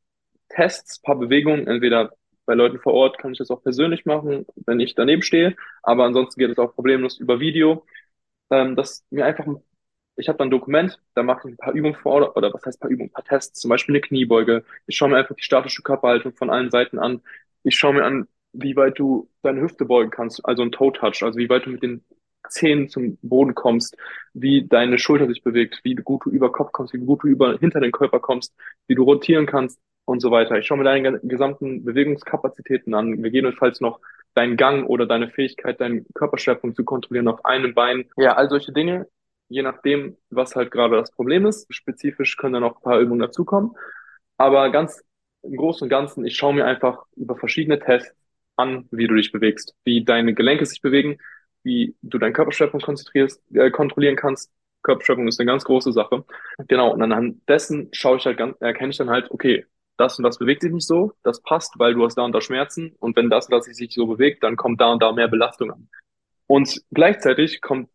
Tests, 0.48 1.00
paar 1.02 1.16
Bewegungen. 1.18 1.66
Entweder 1.66 2.12
bei 2.46 2.54
Leuten 2.54 2.78
vor 2.80 2.94
Ort 2.94 3.18
kann 3.18 3.32
ich 3.32 3.38
das 3.38 3.50
auch 3.50 3.62
persönlich 3.62 4.06
machen, 4.06 4.46
wenn 4.66 4.80
ich 4.80 4.94
daneben 4.94 5.22
stehe, 5.22 5.56
aber 5.82 6.04
ansonsten 6.04 6.40
geht 6.40 6.50
es 6.50 6.58
auch 6.58 6.74
problemlos 6.74 7.18
über 7.18 7.40
Video. 7.40 7.84
Ähm, 8.50 8.76
das 8.76 9.04
mir 9.10 9.26
einfach, 9.26 9.46
ein- 9.46 9.62
ich 10.16 10.28
habe 10.28 10.38
dann 10.38 10.48
ein 10.48 10.50
Dokument, 10.50 11.00
da 11.14 11.22
mache 11.22 11.48
ich 11.48 11.54
ein 11.54 11.56
paar 11.58 11.74
Übungen 11.74 11.94
vor 11.96 12.12
Ort, 12.14 12.36
oder 12.36 12.52
was 12.54 12.64
heißt 12.64 12.80
paar 12.80 12.90
Übungen, 12.90 13.10
ein 13.10 13.12
paar 13.12 13.24
Tests, 13.24 13.60
zum 13.60 13.68
Beispiel 13.70 13.94
eine 13.94 14.00
Kniebeuge. 14.02 14.64
Ich 14.86 14.96
schaue 14.96 15.10
mir 15.10 15.16
einfach 15.18 15.34
die 15.36 15.42
statische 15.42 15.82
Körperhaltung 15.82 16.34
von 16.34 16.50
allen 16.50 16.70
Seiten 16.70 16.98
an. 16.98 17.22
Ich 17.62 17.76
schaue 17.78 17.94
mir 17.94 18.04
an, 18.04 18.28
wie 18.52 18.76
weit 18.76 18.98
du 18.98 19.28
deine 19.42 19.60
Hüfte 19.60 19.84
beugen 19.84 20.10
kannst, 20.10 20.44
also 20.46 20.62
ein 20.62 20.72
Toe 20.72 20.92
Touch, 20.92 21.22
also 21.22 21.38
wie 21.38 21.48
weit 21.50 21.66
du 21.66 21.70
mit 21.70 21.82
den 21.82 22.04
Zehen 22.48 22.88
zum 22.88 23.18
Boden 23.22 23.54
kommst, 23.54 23.96
wie 24.32 24.66
deine 24.66 24.98
Schulter 24.98 25.26
sich 25.26 25.42
bewegt, 25.42 25.80
wie 25.82 25.94
gut 25.96 26.24
du 26.24 26.30
über 26.30 26.52
Kopf 26.52 26.70
kommst, 26.72 26.94
wie 26.94 26.98
gut 26.98 27.24
du 27.24 27.28
über 27.28 27.58
hinter 27.58 27.80
den 27.80 27.90
Körper 27.92 28.20
kommst, 28.20 28.54
wie 28.86 28.94
du 28.94 29.02
rotieren 29.02 29.46
kannst 29.46 29.80
und 30.06 30.20
so 30.20 30.30
weiter. 30.30 30.56
Ich 30.56 30.66
schaue 30.66 30.78
mir 30.78 30.84
deine 30.84 31.20
gesamten 31.20 31.84
Bewegungskapazitäten 31.84 32.94
an, 32.94 33.22
gegebenenfalls 33.22 33.80
noch 33.80 34.00
deinen 34.34 34.56
Gang 34.56 34.88
oder 34.88 35.06
deine 35.06 35.28
Fähigkeit, 35.28 35.80
deinen 35.80 36.06
Körperschwerpunkt 36.14 36.76
zu 36.76 36.84
kontrollieren 36.84 37.28
auf 37.28 37.44
einem 37.44 37.74
Bein. 37.74 38.08
Ja, 38.16 38.34
all 38.34 38.48
solche 38.48 38.72
Dinge, 38.72 39.08
je 39.48 39.62
nachdem, 39.62 40.16
was 40.30 40.56
halt 40.56 40.70
gerade 40.70 40.96
das 40.96 41.10
Problem 41.10 41.44
ist. 41.46 41.66
Spezifisch 41.74 42.36
können 42.36 42.54
dann 42.54 42.62
noch 42.62 42.76
ein 42.76 42.82
paar 42.82 43.00
Übungen 43.00 43.20
dazukommen. 43.20 43.72
Aber 44.38 44.70
ganz 44.70 45.02
im 45.42 45.56
Großen 45.56 45.84
und 45.84 45.88
Ganzen, 45.90 46.24
ich 46.24 46.36
schaue 46.36 46.54
mir 46.54 46.66
einfach 46.66 47.04
über 47.16 47.36
verschiedene 47.36 47.78
Tests 47.78 48.14
an, 48.56 48.86
wie 48.90 49.06
du 49.06 49.14
dich 49.14 49.32
bewegst, 49.32 49.74
wie 49.84 50.04
deine 50.04 50.34
Gelenke 50.34 50.66
sich 50.66 50.80
bewegen, 50.80 51.18
wie 51.62 51.96
du 52.02 52.18
deinen 52.18 52.32
Körperschwerpunkt 52.32 52.86
konzentrierst, 52.86 53.42
äh, 53.54 53.70
kontrollieren 53.70 54.16
kannst. 54.16 54.52
Körperschwerpunkt 54.82 55.28
ist 55.30 55.40
eine 55.40 55.50
ganz 55.50 55.64
große 55.64 55.92
Sache. 55.92 56.24
Genau, 56.68 56.92
und 56.92 57.02
anhand 57.02 57.48
dessen 57.48 57.88
schaue 57.92 58.18
ich 58.18 58.26
halt 58.26 58.38
ganz, 58.38 58.56
erkenne 58.60 58.90
ich 58.90 58.98
dann 58.98 59.10
halt, 59.10 59.30
okay, 59.30 59.66
das 59.96 60.18
und 60.18 60.24
das 60.24 60.38
bewegt 60.38 60.62
sich 60.62 60.72
nicht 60.72 60.86
so, 60.86 61.12
das 61.22 61.40
passt, 61.42 61.78
weil 61.78 61.94
du 61.94 62.04
hast 62.04 62.16
da 62.16 62.22
und 62.22 62.32
da 62.32 62.40
Schmerzen 62.40 62.94
und 63.00 63.16
wenn 63.16 63.30
das 63.30 63.46
und 63.46 63.52
das 63.52 63.64
sich 63.64 63.92
so 63.92 64.06
bewegt, 64.06 64.42
dann 64.42 64.56
kommt 64.56 64.80
da 64.80 64.92
und 64.92 65.02
da 65.02 65.12
mehr 65.12 65.28
Belastung 65.28 65.70
an. 65.70 65.88
Und 66.46 66.80
gleichzeitig 66.92 67.60
kommt, 67.60 67.88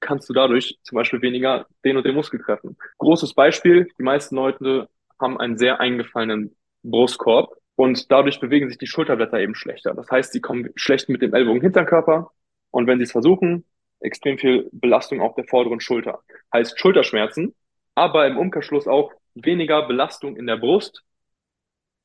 kannst 0.00 0.28
du 0.28 0.32
dadurch 0.32 0.78
zum 0.82 0.96
Beispiel 0.96 1.22
weniger 1.22 1.66
den 1.84 1.96
und 1.96 2.04
den 2.04 2.14
Muskel 2.14 2.40
treffen. 2.40 2.76
Großes 2.98 3.34
Beispiel, 3.34 3.88
die 3.98 4.02
meisten 4.02 4.36
Leute 4.36 4.88
haben 5.18 5.38
einen 5.38 5.56
sehr 5.56 5.80
eingefallenen 5.80 6.54
Brustkorb 6.82 7.56
und 7.74 8.10
dadurch 8.12 8.38
bewegen 8.38 8.68
sich 8.68 8.78
die 8.78 8.86
Schulterblätter 8.86 9.40
eben 9.40 9.54
schlechter. 9.54 9.94
Das 9.94 10.10
heißt, 10.10 10.32
sie 10.32 10.40
kommen 10.40 10.70
schlecht 10.76 11.08
mit 11.08 11.22
dem 11.22 11.34
Ellbogen 11.34 11.62
hinter 11.62 11.82
den 11.82 11.88
Körper 11.88 12.30
und 12.70 12.86
wenn 12.86 12.98
sie 12.98 13.04
es 13.04 13.12
versuchen, 13.12 13.64
extrem 14.00 14.38
viel 14.38 14.68
Belastung 14.72 15.20
auf 15.20 15.34
der 15.34 15.44
vorderen 15.44 15.80
Schulter. 15.80 16.22
Heißt 16.52 16.78
Schulterschmerzen, 16.78 17.54
aber 17.94 18.26
im 18.26 18.36
Umkehrschluss 18.36 18.86
auch 18.86 19.12
weniger 19.34 19.86
Belastung 19.86 20.36
in 20.36 20.46
der 20.46 20.56
Brust 20.56 21.02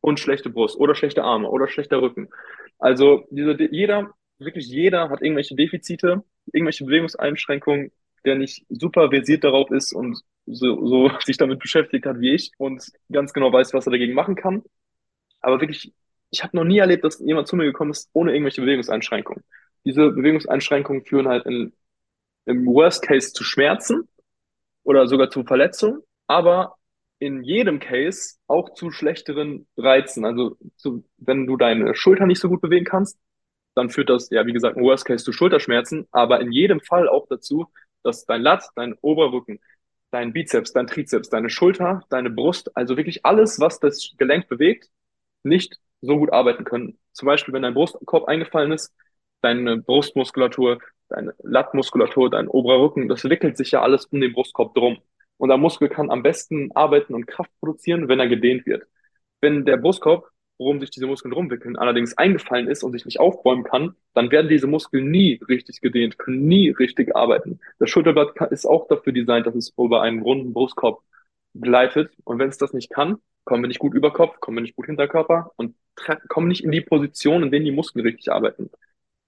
und 0.02 0.20
schlechte 0.20 0.50
Brust 0.50 0.78
oder 0.78 0.96
schlechte 0.96 1.24
Arme 1.24 1.50
oder 1.50 1.68
schlechter 1.68 2.02
Rücken. 2.02 2.30
Also 2.80 3.26
diese, 3.30 3.56
jeder, 3.72 4.14
wirklich 4.40 4.68
jeder 4.68 5.10
hat 5.10 5.22
irgendwelche 5.22 5.56
Defizite, 5.56 6.24
irgendwelche 6.52 6.86
Bewegungseinschränkungen, 6.86 7.92
der 8.26 8.36
nicht 8.36 8.66
super 8.70 9.10
versiert 9.10 9.44
darauf 9.44 9.72
ist 9.72 9.94
und 9.94 10.20
so, 10.46 10.86
so 10.86 11.12
sich 11.26 11.38
damit 11.38 11.60
beschäftigt 11.60 12.06
hat 12.06 12.20
wie 12.20 12.34
ich 12.34 12.52
und 12.58 12.84
ganz 13.12 13.34
genau 13.34 13.54
weiß, 13.54 13.74
was 13.74 13.88
er 13.88 13.92
dagegen 13.92 14.14
machen 14.14 14.36
kann. 14.36 14.64
Aber 15.40 15.60
wirklich, 15.62 15.94
ich 16.32 16.44
habe 16.44 16.56
noch 16.58 16.64
nie 16.64 16.80
erlebt, 16.80 17.04
dass 17.04 17.20
jemand 17.20 17.48
zu 17.48 17.56
mir 17.56 17.66
gekommen 17.66 17.92
ist 17.92 18.10
ohne 18.14 18.34
irgendwelche 18.34 18.62
Bewegungseinschränkungen. 18.62 19.44
Diese 19.86 20.12
Bewegungseinschränkungen 20.12 21.06
führen 21.06 21.28
halt 21.28 21.46
in, 21.46 21.74
im 22.46 22.66
Worst 22.66 23.04
Case 23.04 23.34
zu 23.34 23.44
Schmerzen 23.44 24.08
oder 24.84 25.08
sogar 25.08 25.30
zu 25.30 25.44
Verletzungen, 25.44 26.02
aber 26.28 26.76
in 27.22 27.44
jedem 27.44 27.80
Case 27.80 28.38
auch 28.48 28.74
zu 28.74 28.90
schlechteren 28.90 29.68
Reizen. 29.78 30.26
Also 30.26 30.58
zu, 30.76 31.06
wenn 31.18 31.46
du 31.46 31.56
deine 31.56 31.94
Schulter 31.96 32.26
nicht 32.26 32.40
so 32.40 32.50
gut 32.50 32.62
bewegen 32.62 32.84
kannst, 32.84 33.20
dann 33.76 33.92
führt 33.92 34.10
das, 34.10 34.32
ja, 34.32 34.46
wie 34.48 34.54
gesagt, 34.54 34.76
im 34.76 34.84
Worst 34.84 35.06
Case 35.06 35.24
zu 35.24 35.32
Schulterschmerzen, 35.32 36.08
aber 36.12 36.42
in 36.42 36.52
jedem 36.52 36.82
Fall 36.82 37.08
auch 37.08 37.28
dazu, 37.30 37.68
dass 38.04 38.26
dein 38.26 38.42
Lat, 38.42 38.66
dein 38.76 38.96
Oberrücken, 39.02 39.60
dein 40.10 40.34
Bizeps, 40.34 40.74
dein 40.74 40.88
Trizeps, 40.88 41.30
deine 41.30 41.52
Schulter, 41.52 42.02
deine 42.10 42.32
Brust, 42.32 42.76
also 42.76 42.98
wirklich 42.98 43.24
alles, 43.24 43.60
was 43.60 43.80
das 43.80 44.16
Gelenk 44.18 44.48
bewegt, 44.50 44.90
nicht 45.44 45.80
so 46.02 46.18
gut 46.18 46.34
arbeiten 46.34 46.64
können. 46.64 46.98
Zum 47.14 47.28
Beispiel, 47.28 47.54
wenn 47.54 47.62
dein 47.62 47.76
Brustkorb 47.76 48.28
eingefallen 48.28 48.72
ist, 48.72 48.92
deine 49.42 49.78
Brustmuskulatur, 49.78 50.80
deine 51.08 51.36
Latmuskulatur, 51.44 52.32
dein 52.32 52.48
oberer 52.48 52.82
Rücken, 52.82 53.08
das 53.08 53.24
wickelt 53.26 53.58
sich 53.58 53.72
ja 53.72 53.84
alles 53.84 54.06
um 54.06 54.20
den 54.20 54.34
Brustkorb 54.34 54.74
drum. 54.74 54.98
Und 55.42 55.50
der 55.50 55.58
Muskel 55.58 55.90
kann 55.90 56.12
am 56.12 56.22
besten 56.22 56.72
arbeiten 56.76 57.16
und 57.16 57.26
Kraft 57.26 57.50
produzieren, 57.60 58.08
wenn 58.08 58.20
er 58.20 58.28
gedehnt 58.28 58.68
wird. 58.68 58.84
Wenn 59.40 59.66
der 59.66 59.78
Brustkorb, 59.78 60.30
worum 60.60 60.80
sich 60.80 60.92
diese 60.92 61.08
Muskeln 61.08 61.34
rumwickeln, 61.34 61.78
allerdings 61.78 62.16
eingefallen 62.16 62.68
ist 62.68 62.84
und 62.84 62.92
sich 62.92 63.06
nicht 63.06 63.20
aufbäumen 63.20 63.64
kann, 63.64 63.96
dann 64.14 64.30
werden 64.30 64.50
diese 64.50 64.68
Muskeln 64.68 65.10
nie 65.10 65.42
richtig 65.50 65.82
gedehnt, 65.82 66.20
können 66.20 66.46
nie 66.46 66.70
richtig 66.70 67.16
arbeiten. 67.16 67.60
Das 67.80 67.90
Schulterblatt 67.90 68.52
ist 68.52 68.68
auch 68.68 68.88
dafür 68.88 69.14
designt, 69.14 69.48
dass 69.48 69.56
es 69.56 69.74
über 69.80 70.04
einen 70.04 70.22
runden 70.22 70.54
Brustkorb 70.54 71.02
gleitet. 71.56 72.12
Und 72.24 72.38
wenn 72.38 72.50
es 72.50 72.60
das 72.60 72.74
nicht 72.74 72.92
kann, 72.92 73.18
kommen 73.44 73.64
wir 73.64 73.68
nicht 73.68 73.80
gut 73.80 73.96
über 73.96 74.14
Kopf, 74.14 74.40
kommen 74.42 74.58
wir 74.58 74.62
nicht 74.62 74.76
gut 74.76 74.86
hinter 74.86 75.08
Körper 75.08 75.54
und 75.56 75.76
kommen 76.28 76.50
nicht 76.50 76.64
in 76.64 76.72
die 76.72 76.82
Position, 76.82 77.42
in 77.42 77.50
denen 77.50 77.66
die 77.66 77.72
Muskeln 77.72 78.06
richtig 78.06 78.32
arbeiten. 78.32 78.70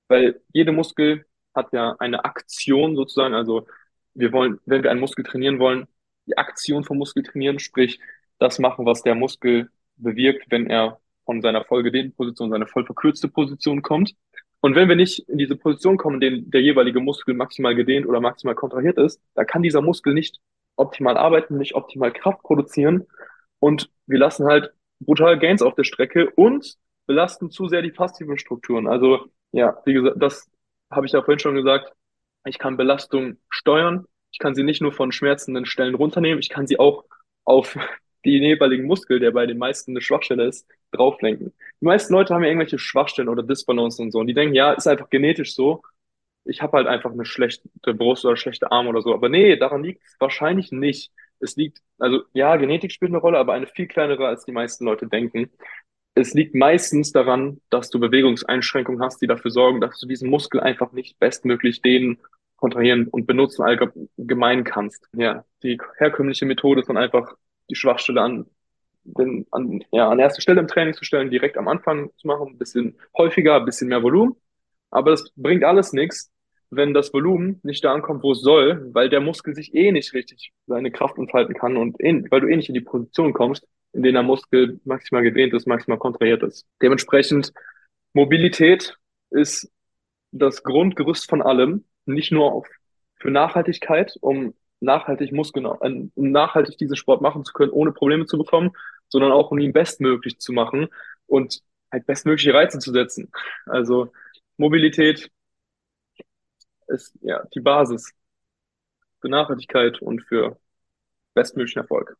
Weil 0.09 0.41
jede 0.53 0.73
Muskel 0.73 1.25
hat 1.55 1.73
ja 1.73 1.95
eine 1.97 2.23
Aktion 2.23 2.95
sozusagen. 2.95 3.33
Also 3.33 3.65
wir 4.13 4.31
wollen, 4.31 4.59
wenn 4.67 4.83
wir 4.83 4.91
einen 4.91 4.99
Muskel 4.99 5.25
trainieren 5.25 5.57
wollen, 5.57 5.87
die 6.25 6.37
Aktion 6.37 6.83
vom 6.83 6.97
Muskel 6.97 7.23
trainieren, 7.23 7.59
sprich 7.59 7.99
das 8.39 8.59
machen, 8.59 8.85
was 8.85 9.03
der 9.03 9.15
Muskel 9.15 9.69
bewirkt, 9.97 10.45
wenn 10.49 10.67
er 10.67 10.99
von 11.25 11.41
seiner 11.41 11.63
voll 11.63 11.83
gedehnten 11.83 12.15
Position, 12.15 12.49
seine 12.49 12.67
voll 12.67 12.85
verkürzte 12.85 13.27
Position 13.27 13.81
kommt. 13.81 14.15
Und 14.61 14.75
wenn 14.75 14.87
wir 14.87 14.95
nicht 14.95 15.19
in 15.27 15.37
diese 15.37 15.55
Position 15.55 15.97
kommen, 15.97 16.15
in 16.15 16.21
denen 16.21 16.51
der 16.51 16.61
jeweilige 16.61 16.99
Muskel 16.99 17.33
maximal 17.33 17.75
gedehnt 17.75 18.05
oder 18.05 18.21
maximal 18.21 18.55
kontrahiert 18.55 18.97
ist, 18.97 19.21
da 19.35 19.43
kann 19.43 19.61
dieser 19.61 19.81
Muskel 19.81 20.13
nicht 20.13 20.39
optimal 20.75 21.17
arbeiten, 21.17 21.57
nicht 21.57 21.75
optimal 21.75 22.11
Kraft 22.11 22.41
produzieren. 22.43 23.05
Und 23.59 23.89
wir 24.07 24.19
lassen 24.19 24.45
halt 24.45 24.71
brutal 24.99 25.37
Gains 25.37 25.61
auf 25.61 25.75
der 25.75 25.83
Strecke 25.83 26.29
und 26.31 26.75
belasten 27.05 27.51
zu 27.51 27.67
sehr 27.67 27.81
die 27.81 27.91
passiven 27.91 28.37
Strukturen. 28.37 28.87
Also 28.87 29.25
ja, 29.51 29.81
wie 29.85 29.93
gesagt, 29.93 30.21
das 30.21 30.49
habe 30.89 31.05
ich 31.05 31.11
ja 31.11 31.21
vorhin 31.21 31.39
schon 31.39 31.55
gesagt. 31.55 31.91
Ich 32.45 32.57
kann 32.57 32.77
Belastung 32.77 33.37
steuern. 33.49 34.05
Ich 34.33 34.39
kann 34.39 34.55
sie 34.55 34.63
nicht 34.63 34.81
nur 34.81 34.91
von 34.91 35.11
schmerzenden 35.11 35.65
Stellen 35.65 35.95
runternehmen, 35.95 36.39
ich 36.39 36.49
kann 36.49 36.67
sie 36.67 36.79
auch 36.79 37.05
auf 37.45 37.77
die 38.25 38.39
jeweiligen 38.39 38.85
Muskel, 38.85 39.19
der 39.19 39.31
bei 39.31 39.45
den 39.45 39.57
meisten 39.57 39.91
eine 39.91 40.01
Schwachstelle 40.01 40.45
ist, 40.45 40.67
drauflenken. 40.91 41.53
Die 41.81 41.85
meisten 41.85 42.13
Leute 42.13 42.33
haben 42.33 42.43
ja 42.43 42.49
irgendwelche 42.49 42.79
Schwachstellen 42.79 43.29
oder 43.29 43.43
Disbalance 43.43 44.01
und 44.01 44.11
so. 44.11 44.19
Und 44.19 44.27
die 44.27 44.33
denken, 44.33 44.55
ja, 44.55 44.73
ist 44.73 44.87
einfach 44.87 45.09
genetisch 45.09 45.55
so. 45.55 45.81
Ich 46.45 46.61
habe 46.61 46.77
halt 46.77 46.87
einfach 46.87 47.11
eine 47.11 47.25
schlechte 47.25 47.69
Brust 47.93 48.25
oder 48.25 48.35
schlechte 48.37 48.71
Arme 48.71 48.89
oder 48.89 49.01
so. 49.01 49.13
Aber 49.13 49.29
nee, 49.29 49.55
daran 49.55 49.83
liegt 49.83 50.03
es 50.05 50.15
wahrscheinlich 50.19 50.71
nicht. 50.71 51.11
Es 51.39 51.55
liegt, 51.55 51.81
also 51.99 52.23
ja, 52.33 52.55
Genetik 52.55 52.91
spielt 52.91 53.11
eine 53.11 53.19
Rolle, 53.19 53.37
aber 53.37 53.53
eine 53.53 53.67
viel 53.67 53.87
kleinere, 53.87 54.27
als 54.27 54.45
die 54.45 54.51
meisten 54.51 54.85
Leute 54.85 55.07
denken. 55.07 55.49
es 56.15 56.33
liegt 56.33 56.55
meistens 56.55 57.11
daran, 57.11 57.61
dass 57.69 57.89
du 57.89 57.99
Bewegungseinschränkungen 57.99 59.01
hast, 59.01 59.21
die 59.21 59.27
dafür 59.27 59.51
sorgen, 59.51 59.81
dass 59.81 59.99
du 59.99 60.07
diesen 60.07 60.29
Muskel 60.29 60.59
einfach 60.61 60.91
nicht 60.91 61.19
bestmöglich 61.19 61.81
dehnen, 61.81 62.19
kontrahieren 62.63 63.09
und 63.09 63.27
benutzen 63.27 63.61
allgemein 63.61 64.63
kannst. 64.63 65.09
Ja, 65.17 65.43
die 65.63 65.77
herkömmliche 65.97 66.45
Methode 66.45 66.79
ist 66.79 66.87
dann 66.87 66.95
einfach 66.95 67.35
die 67.69 67.75
Schwachstelle 67.75 68.21
an, 68.21 68.45
den, 69.03 69.45
an, 69.51 69.83
ja, 69.91 70.09
an 70.09 70.19
erste 70.19 70.41
Stelle 70.41 70.61
im 70.61 70.69
Training 70.69 70.93
zu 70.93 71.03
stellen, 71.03 71.29
direkt 71.29 71.57
am 71.57 71.67
Anfang 71.67 72.11
zu 72.15 72.25
machen, 72.25 72.47
ein 72.47 72.57
bisschen 72.57 72.97
häufiger, 73.17 73.57
ein 73.57 73.65
bisschen 73.65 73.89
mehr 73.89 74.01
Volumen. 74.01 74.37
Aber 74.91 75.11
das 75.11 75.29
bringt 75.35 75.65
alles 75.65 75.91
nichts, 75.91 76.31
wenn 76.69 76.93
das 76.93 77.13
Volumen 77.13 77.59
nicht 77.63 77.83
da 77.83 77.93
ankommt, 77.93 78.23
wo 78.23 78.31
es 78.31 78.39
soll, 78.39 78.89
weil 78.93 79.09
der 79.09 79.19
Muskel 79.19 79.53
sich 79.55 79.75
eh 79.75 79.91
nicht 79.91 80.13
richtig 80.13 80.53
seine 80.65 80.89
Kraft 80.89 81.17
entfalten 81.17 81.55
kann 81.55 81.75
und 81.75 81.99
eh, 81.99 82.23
weil 82.31 82.39
du 82.39 82.47
eh 82.47 82.55
nicht 82.55 82.69
in 82.69 82.75
die 82.75 82.81
Position 82.81 83.33
kommst, 83.33 83.67
in 83.91 84.03
denen 84.03 84.15
der 84.15 84.23
Muskel 84.23 84.79
maximal 84.85 85.21
gedehnt 85.21 85.53
ist, 85.53 85.67
maximal 85.67 85.99
kontrahiert 85.99 86.43
ist. 86.43 86.65
Dementsprechend 86.81 87.51
Mobilität 88.13 88.97
ist 89.31 89.69
das 90.31 90.63
Grundgerüst 90.63 91.29
von 91.29 91.41
allem, 91.41 91.83
nicht 92.05 92.31
nur 92.31 92.51
auf, 92.51 92.67
für 93.19 93.31
Nachhaltigkeit, 93.31 94.17
um 94.21 94.53
nachhaltig 94.79 95.31
Muskeln, 95.31 95.65
um 95.65 96.11
nachhaltig 96.15 96.77
diesen 96.77 96.97
Sport 96.97 97.21
machen 97.21 97.45
zu 97.45 97.53
können, 97.53 97.71
ohne 97.71 97.93
Probleme 97.93 98.25
zu 98.25 98.37
bekommen, 98.37 98.71
sondern 99.07 99.31
auch 99.31 99.51
um 99.51 99.59
ihn 99.59 99.73
bestmöglich 99.73 100.39
zu 100.39 100.51
machen 100.51 100.89
und 101.25 101.61
halt 101.91 102.05
bestmögliche 102.05 102.53
Reize 102.53 102.79
zu 102.79 102.91
setzen. 102.91 103.31
Also 103.65 104.11
Mobilität 104.57 105.31
ist 106.87 107.17
ja 107.21 107.43
die 107.53 107.61
Basis 107.61 108.13
für 109.21 109.29
Nachhaltigkeit 109.29 110.01
und 110.01 110.21
für 110.23 110.59
bestmöglichen 111.33 111.81
Erfolg. 111.81 112.17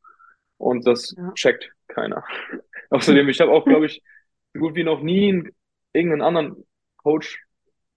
Und 0.57 0.87
das 0.87 1.13
ja. 1.17 1.31
checkt 1.33 1.71
keiner. 1.87 2.23
Außerdem, 2.89 3.27
ich 3.29 3.41
habe 3.41 3.51
auch, 3.51 3.65
glaube 3.65 3.87
ich, 3.87 4.01
so 4.53 4.59
gut 4.59 4.75
wie 4.75 4.83
noch 4.83 5.01
nie 5.01 5.51
irgendeinen 5.91 6.21
anderen 6.21 6.65
Coach, 6.97 7.43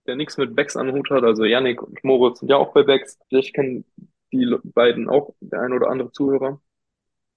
der 0.07 0.17
nichts 0.17 0.37
mit 0.39 0.55
Becks 0.55 0.77
an 0.77 0.93
Hut 0.93 1.11
hat. 1.11 1.25
Also 1.25 1.45
Yannick 1.45 1.83
und 1.83 2.03
Moritz 2.05 2.41
sind 2.41 2.51
ja 2.51 2.57
auch 2.57 2.73
bei 2.73 2.83
Becks. 2.83 3.19
Vielleicht 3.29 3.55
kennen 3.55 3.85
die 4.33 4.57
beiden 4.65 5.09
auch, 5.09 5.35
der 5.41 5.61
ein 5.61 5.73
oder 5.73 5.89
andere 5.89 6.13
Zuhörer. 6.13 6.61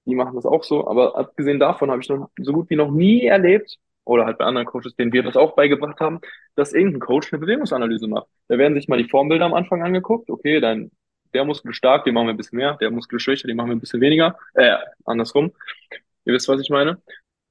Die 0.05 0.15
machen 0.15 0.35
das 0.35 0.45
auch 0.45 0.63
so. 0.63 0.87
Aber 0.87 1.17
abgesehen 1.17 1.59
davon 1.59 1.91
habe 1.91 2.01
ich 2.01 2.09
noch 2.09 2.29
so 2.39 2.53
gut 2.53 2.69
wie 2.69 2.75
noch 2.75 2.91
nie 2.91 3.25
erlebt, 3.25 3.79
oder 4.09 4.25
halt 4.25 4.39
bei 4.39 4.45
anderen 4.45 4.65
Coaches, 4.65 4.95
denen 4.95 5.13
wir 5.13 5.23
das 5.23 5.37
auch 5.37 5.55
beigebracht 5.55 5.99
haben, 5.99 6.19
dass 6.55 6.73
irgendein 6.73 6.99
Coach 6.99 7.31
eine 7.31 7.39
Bewegungsanalyse 7.39 8.07
macht. 8.07 8.27
Da 8.47 8.57
werden 8.57 8.73
sich 8.73 8.87
mal 8.87 8.97
die 8.97 9.07
Formbilder 9.07 9.45
am 9.45 9.53
Anfang 9.53 9.83
angeguckt. 9.83 10.29
Okay, 10.29 10.59
dann 10.59 10.91
der 11.33 11.45
Muskel 11.45 11.73
stark, 11.73 12.05
den 12.05 12.15
machen 12.15 12.27
wir 12.27 12.33
ein 12.33 12.37
bisschen 12.37 12.57
mehr, 12.57 12.75
der 12.77 12.89
Muskel 12.89 13.19
schwächer, 13.19 13.47
den 13.47 13.55
machen 13.55 13.69
wir 13.69 13.75
ein 13.75 13.79
bisschen 13.79 14.01
weniger. 14.01 14.37
Äh, 14.55 14.77
andersrum. 15.05 15.51
Ihr 16.25 16.33
wisst, 16.33 16.47
was 16.47 16.59
ich 16.59 16.71
meine. 16.71 16.99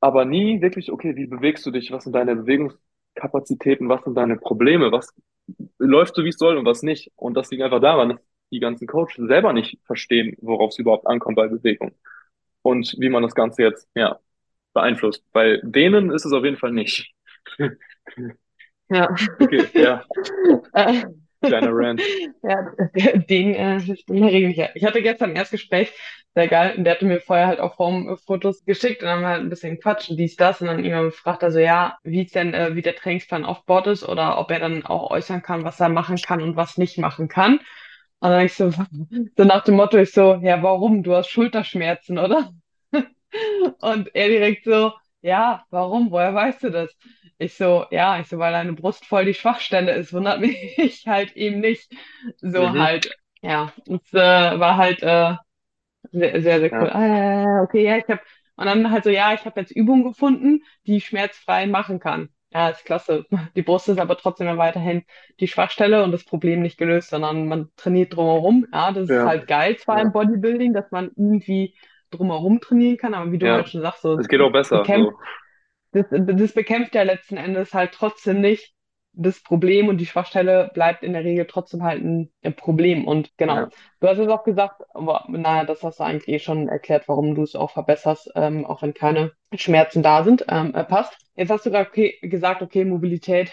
Aber 0.00 0.24
nie 0.24 0.60
wirklich, 0.60 0.90
okay, 0.90 1.14
wie 1.14 1.26
bewegst 1.26 1.64
du 1.64 1.70
dich? 1.70 1.92
Was 1.92 2.04
sind 2.04 2.12
deine 2.14 2.46
Bewegungskapazitäten? 3.14 3.88
Was 3.88 4.04
sind 4.04 4.14
deine 4.14 4.36
Probleme? 4.36 4.92
Was 4.92 5.14
läuft 5.78 6.14
so, 6.14 6.24
wie 6.24 6.28
es 6.28 6.38
soll 6.38 6.56
und 6.56 6.64
was 6.64 6.82
nicht? 6.82 7.10
Und 7.16 7.34
das 7.34 7.50
liegt 7.50 7.62
einfach 7.62 7.80
daran, 7.80 8.10
dass 8.10 8.20
die 8.50 8.60
ganzen 8.60 8.86
Coaches 8.86 9.16
selber 9.16 9.52
nicht 9.52 9.78
verstehen, 9.84 10.36
worauf 10.40 10.70
es 10.70 10.78
überhaupt 10.78 11.06
ankommt 11.06 11.36
bei 11.36 11.48
Bewegung. 11.48 11.92
Und 12.62 12.94
wie 12.98 13.08
man 13.08 13.22
das 13.22 13.34
Ganze 13.34 13.62
jetzt, 13.62 13.88
ja, 13.94 14.18
beeinflusst. 14.72 15.24
Bei 15.32 15.60
denen 15.62 16.10
ist 16.10 16.24
es 16.24 16.32
auf 16.32 16.44
jeden 16.44 16.56
Fall 16.56 16.72
nicht. 16.72 17.12
Ja. 18.90 19.14
Okay, 19.38 19.66
ja. 19.74 20.02
Kleiner 21.42 21.70
Rant. 21.72 22.02
Ja, 22.42 22.72
den 23.28 23.54
äh, 23.54 23.80
der 24.08 24.32
Regel 24.32 24.48
nicht. 24.48 24.70
Ich 24.74 24.84
hatte 24.84 25.02
gestern 25.02 25.30
ein 25.30 25.36
Erstgespräch, 25.36 25.92
sehr 26.38 26.48
geil, 26.48 26.74
und 26.76 26.84
der 26.84 26.94
hatte 26.94 27.04
mir 27.04 27.20
vorher 27.20 27.48
halt 27.48 27.58
auch 27.58 27.74
Formfotos 27.74 28.64
geschickt 28.64 29.02
und 29.02 29.08
dann 29.08 29.16
haben 29.16 29.22
wir 29.22 29.28
halt 29.28 29.42
ein 29.42 29.50
bisschen 29.50 29.80
quatschen, 29.80 30.16
dies, 30.16 30.36
das, 30.36 30.60
und 30.60 30.68
dann 30.68 30.84
irgendwann 30.84 31.06
gefragt, 31.06 31.42
also 31.42 31.58
ja, 31.58 31.98
wie 32.04 32.22
es 32.22 32.30
denn, 32.30 32.54
äh, 32.54 32.76
wie 32.76 32.82
der 32.82 32.94
Trainingsplan 32.94 33.44
aufgebaut 33.44 33.88
ist 33.88 34.08
oder 34.08 34.38
ob 34.38 34.52
er 34.52 34.60
dann 34.60 34.86
auch 34.86 35.10
äußern 35.10 35.42
kann, 35.42 35.64
was 35.64 35.80
er 35.80 35.88
machen 35.88 36.16
kann 36.16 36.40
und 36.40 36.54
was 36.54 36.78
nicht 36.78 36.96
machen 36.96 37.26
kann. 37.26 37.58
Und 38.20 38.30
dann 38.30 38.44
ich 38.46 38.54
so, 38.54 38.70
so 39.36 39.44
nach 39.44 39.64
dem 39.64 39.74
Motto, 39.74 39.98
ich 39.98 40.12
so, 40.12 40.36
ja, 40.36 40.62
warum? 40.62 41.02
Du 41.02 41.16
hast 41.16 41.28
Schulterschmerzen, 41.28 42.18
oder? 42.18 42.52
Und 43.80 44.14
er 44.14 44.28
direkt 44.28 44.64
so, 44.64 44.92
ja, 45.22 45.64
warum? 45.70 46.10
Woher 46.12 46.34
weißt 46.34 46.62
du 46.62 46.70
das? 46.70 46.96
Ich 47.38 47.54
so, 47.54 47.86
ja, 47.90 48.20
ich 48.20 48.28
so, 48.28 48.38
weil 48.38 48.52
deine 48.52 48.72
Brust 48.74 49.04
voll 49.06 49.24
die 49.24 49.34
Schwachstelle 49.34 49.92
ist, 49.96 50.12
wundert 50.12 50.40
mich 50.40 51.04
halt 51.06 51.36
eben 51.36 51.60
nicht. 51.60 51.92
So 52.40 52.68
mhm. 52.68 52.80
halt, 52.80 53.10
ja, 53.42 53.72
es 53.86 54.12
äh, 54.12 54.58
war 54.60 54.76
halt 54.76 55.02
äh, 55.02 55.34
sehr, 56.12 56.40
sehr, 56.40 56.60
sehr 56.60 56.72
cool. 56.72 56.88
Ja. 56.88 57.60
Äh, 57.60 57.62
okay, 57.62 57.84
ja, 57.84 57.96
ich 57.96 58.08
hab, 58.08 58.20
und 58.56 58.66
dann 58.66 58.90
halt 58.90 59.04
so, 59.04 59.10
ja, 59.10 59.34
ich 59.34 59.44
habe 59.44 59.60
jetzt 59.60 59.70
Übungen 59.70 60.04
gefunden, 60.04 60.62
die 60.86 60.96
ich 60.96 61.06
schmerzfrei 61.06 61.66
machen 61.66 62.00
kann. 62.00 62.30
Ja, 62.50 62.70
ist 62.70 62.84
klasse. 62.84 63.26
Die 63.56 63.62
Brust 63.62 63.88
ist 63.88 64.00
aber 64.00 64.16
trotzdem 64.16 64.46
ja 64.46 64.56
weiterhin 64.56 65.04
die 65.38 65.48
Schwachstelle 65.48 66.02
und 66.02 66.12
das 66.12 66.24
Problem 66.24 66.62
nicht 66.62 66.78
gelöst, 66.78 67.10
sondern 67.10 67.46
man 67.46 67.68
trainiert 67.76 68.16
drumherum. 68.16 68.66
Ja, 68.72 68.90
das 68.90 69.08
ja. 69.08 69.20
ist 69.20 69.26
halt 69.28 69.46
geil 69.46 69.76
zwar 69.76 69.98
ja. 69.98 70.04
im 70.04 70.12
Bodybuilding, 70.12 70.72
dass 70.72 70.90
man 70.90 71.10
irgendwie 71.16 71.74
drumherum 72.10 72.60
trainieren 72.60 72.96
kann, 72.96 73.12
aber 73.12 73.30
wie 73.32 73.38
du 73.38 73.46
ja, 73.46 73.54
halt 73.54 73.68
schon 73.68 73.82
sagst, 73.82 74.00
so. 74.00 74.18
Es 74.18 74.28
geht 74.28 74.40
auch 74.40 74.50
besser. 74.50 74.78
Bekämpft, 74.78 75.12
so. 75.92 76.02
das, 76.02 76.06
das 76.10 76.52
bekämpft 76.52 76.94
ja 76.94 77.02
letzten 77.02 77.36
Endes 77.36 77.74
halt 77.74 77.92
trotzdem 77.92 78.40
nicht 78.40 78.74
das 79.12 79.42
Problem 79.42 79.88
und 79.88 79.98
die 79.98 80.06
Schwachstelle 80.06 80.70
bleibt 80.74 81.02
in 81.02 81.12
der 81.12 81.24
Regel 81.24 81.46
trotzdem 81.46 81.82
halt 81.82 82.02
ein, 82.04 82.30
Problem. 82.56 83.06
Und 83.06 83.36
genau, 83.36 83.56
ja. 83.56 83.68
du 84.00 84.08
hast 84.08 84.18
es 84.18 84.28
auch 84.28 84.44
gesagt, 84.44 84.82
aber 84.94 85.24
naja, 85.28 85.64
das 85.64 85.82
hast 85.82 86.00
du 86.00 86.04
eigentlich 86.04 86.28
eh 86.28 86.38
schon 86.38 86.68
erklärt, 86.68 87.08
warum 87.08 87.34
du 87.34 87.42
es 87.42 87.56
auch 87.56 87.70
verbesserst, 87.70 88.30
ähm, 88.36 88.64
auch 88.64 88.82
wenn 88.82 88.94
keine 88.94 89.32
Schmerzen 89.54 90.02
da 90.02 90.22
sind. 90.22 90.44
Ähm, 90.48 90.74
äh, 90.74 90.84
passt. 90.84 91.16
Jetzt 91.34 91.50
hast 91.50 91.66
du 91.66 91.70
gerade 91.70 91.88
okay, 91.88 92.18
gesagt, 92.22 92.62
okay, 92.62 92.84
Mobilität 92.84 93.52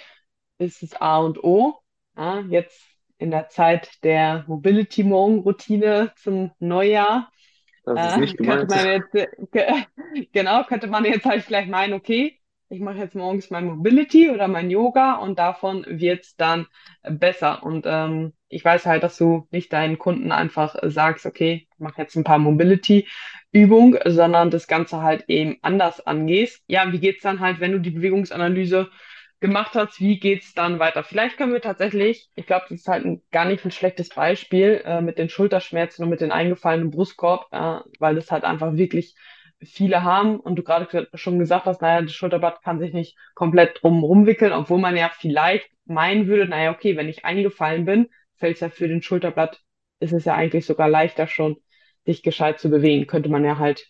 ist 0.58 0.84
das 0.84 1.00
A 1.02 1.18
und 1.20 1.44
O. 1.44 1.76
Ja, 2.16 2.42
jetzt 2.42 2.82
in 3.18 3.32
der 3.32 3.50
Zeit 3.50 4.04
der 4.04 4.46
Mobility 4.48 5.04
Morning 5.04 5.40
Routine 5.40 6.12
zum 6.16 6.52
Neujahr 6.60 7.30
das 7.86 8.14
ist 8.14 8.18
nicht 8.18 8.38
gemeint. 8.38 8.70
Könnte 8.70 8.76
man 8.76 8.88
jetzt, 8.88 9.56
äh, 9.56 10.26
genau, 10.34 10.64
könnte 10.64 10.88
man 10.88 11.06
jetzt 11.06 11.26
halt 11.26 11.44
vielleicht 11.44 11.70
meinen, 11.70 11.94
okay, 11.94 12.40
ich 12.76 12.82
mache 12.82 12.98
jetzt 12.98 13.16
morgens 13.16 13.50
mein 13.50 13.66
Mobility 13.66 14.30
oder 14.30 14.50
mein 14.50 14.70
Yoga 14.70 15.16
und 15.16 15.40
davon 15.40 15.86
wird's 15.88 16.36
dann 16.36 16.68
besser. 17.04 17.64
Und 17.64 17.86
ähm, 17.88 18.34
ich 18.50 18.66
weiß 18.66 18.86
halt, 18.86 19.04
dass 19.04 19.18
du 19.18 19.48
nicht 19.50 19.72
deinen 19.72 19.98
Kunden 19.98 20.34
einfach 20.34 20.76
sagst, 20.84 21.26
okay, 21.26 21.68
ich 21.72 21.80
mache 21.80 22.02
jetzt 22.02 22.18
ein 22.18 22.26
paar 22.26 22.38
Mobility-Übungen, 22.38 23.98
sondern 24.06 24.52
das 24.52 24.68
Ganze 24.68 25.02
halt 25.02 25.24
eben 25.30 25.58
anders 25.62 26.06
angehst. 26.06 26.64
Ja, 26.68 26.92
wie 26.92 27.00
geht's 27.00 27.24
dann 27.24 27.40
halt, 27.40 27.62
wenn 27.62 27.72
du 27.72 27.80
die 27.80 27.92
Bewegungsanalyse 27.92 28.90
gemacht 29.40 29.76
hast, 29.76 30.02
wie 30.02 30.20
geht's 30.20 30.54
dann 30.54 30.80
weiter? 30.80 31.04
Vielleicht 31.06 31.38
können 31.38 31.54
wir 31.54 31.62
tatsächlich, 31.62 32.30
ich 32.36 32.46
glaube, 32.46 32.66
das 32.70 32.80
ist 32.82 32.88
halt 32.90 33.06
ein, 33.06 33.22
gar 33.32 33.46
nicht 33.46 33.64
ein 33.64 33.72
schlechtes 33.72 34.10
Beispiel 34.10 34.82
äh, 34.84 35.02
mit 35.02 35.18
den 35.18 35.30
Schulterschmerzen 35.30 36.04
und 36.04 36.10
mit 36.10 36.20
den 36.20 36.32
eingefallenen 36.34 36.92
Brustkorb, 36.92 37.48
äh, 37.52 37.80
weil 38.00 38.16
das 38.16 38.32
halt 38.32 38.44
einfach 38.44 38.76
wirklich 38.76 39.16
viele 39.62 40.04
haben 40.04 40.40
und 40.40 40.56
du 40.56 40.64
gerade 40.64 41.08
schon 41.14 41.40
gesagt 41.40 41.66
hast, 41.66 41.82
naja, 41.82 42.02
das 42.02 42.14
Schulterblatt 42.14 42.62
kann 42.62 42.80
sich 42.80 42.94
nicht 42.94 43.18
komplett 43.34 43.82
drum 43.82 44.04
rumwickeln, 44.04 44.54
obwohl 44.54 44.80
man 44.80 44.96
ja 44.98 45.10
vielleicht 45.10 45.70
meinen 45.86 46.28
würde, 46.28 46.48
naja, 46.48 46.72
okay, 46.72 46.98
wenn 46.98 47.10
ich 47.10 47.26
eingefallen 47.26 47.86
bin, 47.86 48.10
fällt 48.36 48.56
es 48.56 48.62
ja 48.62 48.70
für 48.70 48.88
den 48.88 49.02
Schulterblatt, 49.02 49.62
ist 50.00 50.14
es 50.14 50.26
ja 50.26 50.36
eigentlich 50.36 50.66
sogar 50.66 50.90
leichter 50.90 51.28
schon, 51.28 51.58
dich 52.08 52.24
gescheit 52.24 52.60
zu 52.60 52.70
bewegen. 52.70 53.08
Könnte 53.08 53.30
man 53.30 53.46
ja 53.46 53.58
halt 53.58 53.88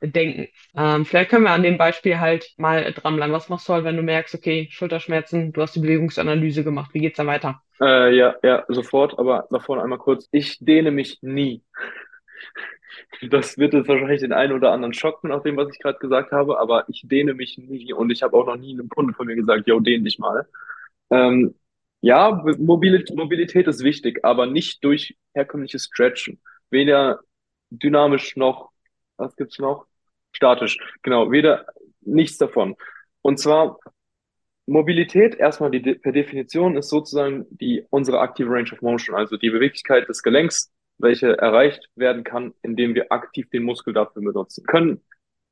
denken. 0.00 0.48
Ähm, 0.76 1.04
vielleicht 1.04 1.30
können 1.30 1.44
wir 1.44 1.50
an 1.50 1.62
dem 1.62 1.78
Beispiel 1.78 2.18
halt 2.18 2.52
mal 2.56 2.92
dranbleiben. 2.92 3.34
Was 3.34 3.48
machst 3.48 3.68
du 3.68 3.74
halt, 3.74 3.84
wenn 3.84 3.96
du 3.96 4.02
merkst, 4.02 4.34
okay, 4.34 4.68
Schulterschmerzen, 4.70 5.52
du 5.52 5.62
hast 5.62 5.76
die 5.76 5.80
Bewegungsanalyse 5.80 6.64
gemacht, 6.64 6.92
wie 6.94 7.00
geht's 7.00 7.18
dann 7.18 7.26
weiter? 7.28 7.62
Äh, 7.80 8.14
ja, 8.16 8.34
ja, 8.42 8.64
sofort, 8.68 9.18
aber 9.18 9.46
davor 9.50 9.82
einmal 9.82 9.98
kurz. 9.98 10.28
Ich 10.32 10.58
dehne 10.58 10.90
mich 10.90 11.18
nie. 11.22 11.62
Das 13.30 13.58
wird 13.58 13.74
jetzt 13.74 13.88
wahrscheinlich 13.88 14.20
den 14.20 14.32
einen 14.32 14.52
oder 14.52 14.72
anderen 14.72 14.94
schocken, 14.94 15.30
nach 15.30 15.42
dem, 15.42 15.56
was 15.56 15.68
ich 15.72 15.78
gerade 15.78 15.98
gesagt 15.98 16.32
habe, 16.32 16.58
aber 16.58 16.84
ich 16.88 17.02
dehne 17.06 17.34
mich 17.34 17.58
nie 17.58 17.92
und 17.92 18.10
ich 18.10 18.22
habe 18.22 18.36
auch 18.36 18.46
noch 18.46 18.56
nie 18.56 18.72
einem 18.72 18.88
Kunde 18.88 19.14
von 19.14 19.26
mir 19.26 19.36
gesagt, 19.36 19.66
yo, 19.66 19.80
dehn 19.80 20.04
dich 20.04 20.18
mal. 20.18 20.46
Ähm, 21.10 21.54
ja, 22.00 22.42
Mobilität, 22.58 23.16
Mobilität 23.16 23.68
ist 23.68 23.84
wichtig, 23.84 24.24
aber 24.24 24.46
nicht 24.46 24.82
durch 24.84 25.16
herkömmliches 25.34 25.84
Stretchen. 25.84 26.40
Weder 26.70 27.20
dynamisch 27.70 28.36
noch, 28.36 28.70
was 29.16 29.36
gibt's 29.36 29.58
noch? 29.58 29.86
Statisch, 30.32 30.78
genau, 31.02 31.30
weder 31.30 31.66
nichts 32.00 32.38
davon. 32.38 32.76
Und 33.22 33.38
zwar 33.38 33.78
Mobilität, 34.66 35.34
erstmal 35.36 35.70
die, 35.70 35.80
per 35.94 36.12
Definition, 36.12 36.76
ist 36.76 36.88
sozusagen 36.88 37.46
die, 37.50 37.84
unsere 37.90 38.20
aktive 38.20 38.50
Range 38.50 38.70
of 38.72 38.82
Motion, 38.82 39.14
also 39.16 39.36
die 39.36 39.50
Beweglichkeit 39.50 40.08
des 40.08 40.22
Gelenks, 40.22 40.72
welche 40.98 41.36
erreicht 41.38 41.88
werden 41.96 42.24
kann, 42.24 42.54
indem 42.62 42.94
wir 42.94 43.10
aktiv 43.10 43.48
den 43.50 43.64
Muskel 43.64 43.92
dafür 43.92 44.22
benutzen 44.22 44.64
können. 44.64 45.00